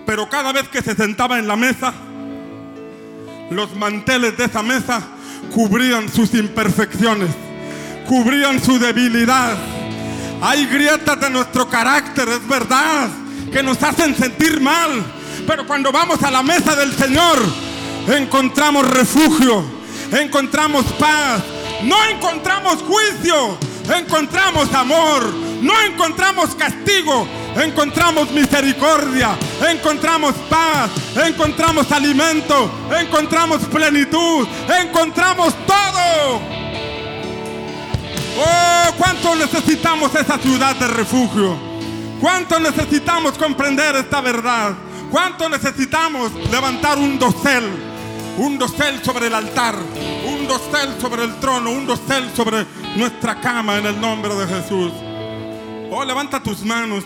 Pero 0.05 0.28
cada 0.28 0.53
vez 0.53 0.68
que 0.68 0.82
se 0.82 0.95
sentaba 0.95 1.39
en 1.39 1.49
la 1.49 1.57
mesa, 1.57 1.93
los 3.51 3.74
manteles 3.74 4.37
de 4.37 4.45
esa 4.45 4.62
mesa 4.62 5.03
cubrían 5.53 6.09
sus 6.09 6.34
imperfecciones, 6.34 7.30
cubrían 8.07 8.62
su 8.62 8.78
debilidad. 8.78 9.57
Hay 10.41 10.66
grietas 10.66 11.18
de 11.20 11.30
nuestro 11.30 11.68
carácter, 11.68 12.28
es 12.28 12.47
verdad, 12.47 13.09
que 13.53 13.62
nos 13.62 13.82
hacen 13.82 14.14
sentir 14.14 14.61
mal. 14.61 15.03
Pero 15.47 15.66
cuando 15.66 15.91
vamos 15.91 16.22
a 16.22 16.30
la 16.30 16.43
mesa 16.43 16.74
del 16.76 16.93
Señor, 16.95 17.39
encontramos 18.09 18.89
refugio, 18.89 19.64
encontramos 20.12 20.84
paz, 20.99 21.43
no 21.84 21.97
encontramos 22.05 22.82
juicio, 22.82 23.57
encontramos 23.97 24.72
amor, 24.74 25.24
no 25.62 25.80
encontramos 25.82 26.55
castigo, 26.55 27.26
encontramos 27.57 28.30
misericordia, 28.30 29.37
encontramos 29.70 30.34
paz, 30.51 30.91
encontramos 31.24 31.91
alimento, 31.93 32.70
encontramos 32.99 33.61
plenitud, 33.64 34.47
encontramos 34.82 35.55
todo. 35.66 36.65
Oh, 38.39 38.95
cuánto 38.99 39.34
necesitamos 39.34 40.14
esa 40.14 40.39
ciudad 40.39 40.76
de 40.76 40.89
refugio. 40.89 41.57
Cuánto 42.20 42.59
necesitamos 42.59 43.39
comprender 43.39 43.97
esta 43.97 44.20
verdad. 44.20 44.74
Cuánto 45.11 45.49
necesitamos 45.49 46.32
levantar 46.51 46.99
un 46.99 47.18
dosel. 47.18 47.64
Un 48.39 48.59
dosel 48.59 49.03
sobre 49.03 49.28
el 49.28 49.34
altar. 49.34 49.76
Un 50.28 50.47
dosel 50.47 51.01
sobre 51.01 51.24
el 51.24 51.37
trono. 51.37 51.70
Un 51.70 51.87
dosel 51.87 52.30
sobre 52.34 52.66
nuestra 52.97 53.41
cama 53.41 53.78
en 53.78 53.87
el 53.87 54.01
nombre 54.01 54.34
de 54.34 54.47
Jesús. 54.47 54.93
Oh, 55.91 56.05
levanta 56.05 56.43
tus 56.43 56.64
manos. 56.64 57.05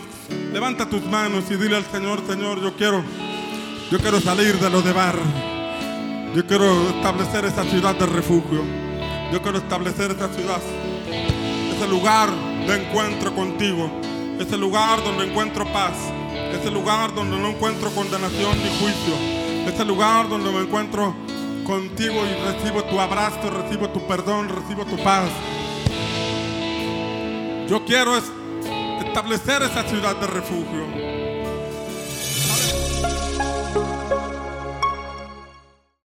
Levanta 0.53 0.85
tus 0.89 1.03
manos 1.05 1.45
y 1.49 1.55
dile 1.55 1.77
al 1.77 1.85
Señor, 1.85 2.21
Señor, 2.27 2.61
yo 2.61 2.75
quiero, 2.75 3.03
yo 3.89 3.99
quiero 3.99 4.19
salir 4.19 4.59
de 4.59 4.69
lo 4.69 4.81
de 4.81 4.91
bar. 4.91 5.15
Yo 6.35 6.45
quiero 6.45 6.89
establecer 6.89 7.45
esa 7.45 7.63
ciudad 7.63 7.95
de 7.95 8.05
refugio. 8.05 8.63
Yo 9.31 9.41
quiero 9.41 9.59
establecer 9.59 10.11
esa 10.11 10.27
ciudad, 10.29 10.59
ese 11.81 11.89
lugar 11.89 12.29
de 12.67 12.75
encuentro 12.75 13.33
contigo, 13.33 13.89
ese 14.39 14.55
lugar 14.55 15.03
donde 15.03 15.25
encuentro 15.25 15.65
paz, 15.73 15.97
ese 16.53 16.69
lugar 16.69 17.11
donde 17.15 17.39
no 17.39 17.49
encuentro 17.49 17.89
condenación 17.89 18.55
ni 18.61 18.69
juicio, 18.79 19.15
ese 19.65 19.83
lugar 19.83 20.29
donde 20.29 20.51
me 20.51 20.59
encuentro 20.59 21.15
contigo 21.65 22.21
y 22.23 22.53
recibo 22.53 22.83
tu 22.83 22.99
abrazo, 22.99 23.49
recibo 23.49 23.89
tu 23.89 24.05
perdón, 24.05 24.49
recibo 24.49 24.85
tu 24.85 24.95
paz. 24.97 25.31
Yo 27.67 27.83
quiero 27.83 28.15
establecer 28.15 29.63
esa 29.63 29.81
ciudad 29.81 30.15
de 30.17 30.27
refugio. 30.27 31.10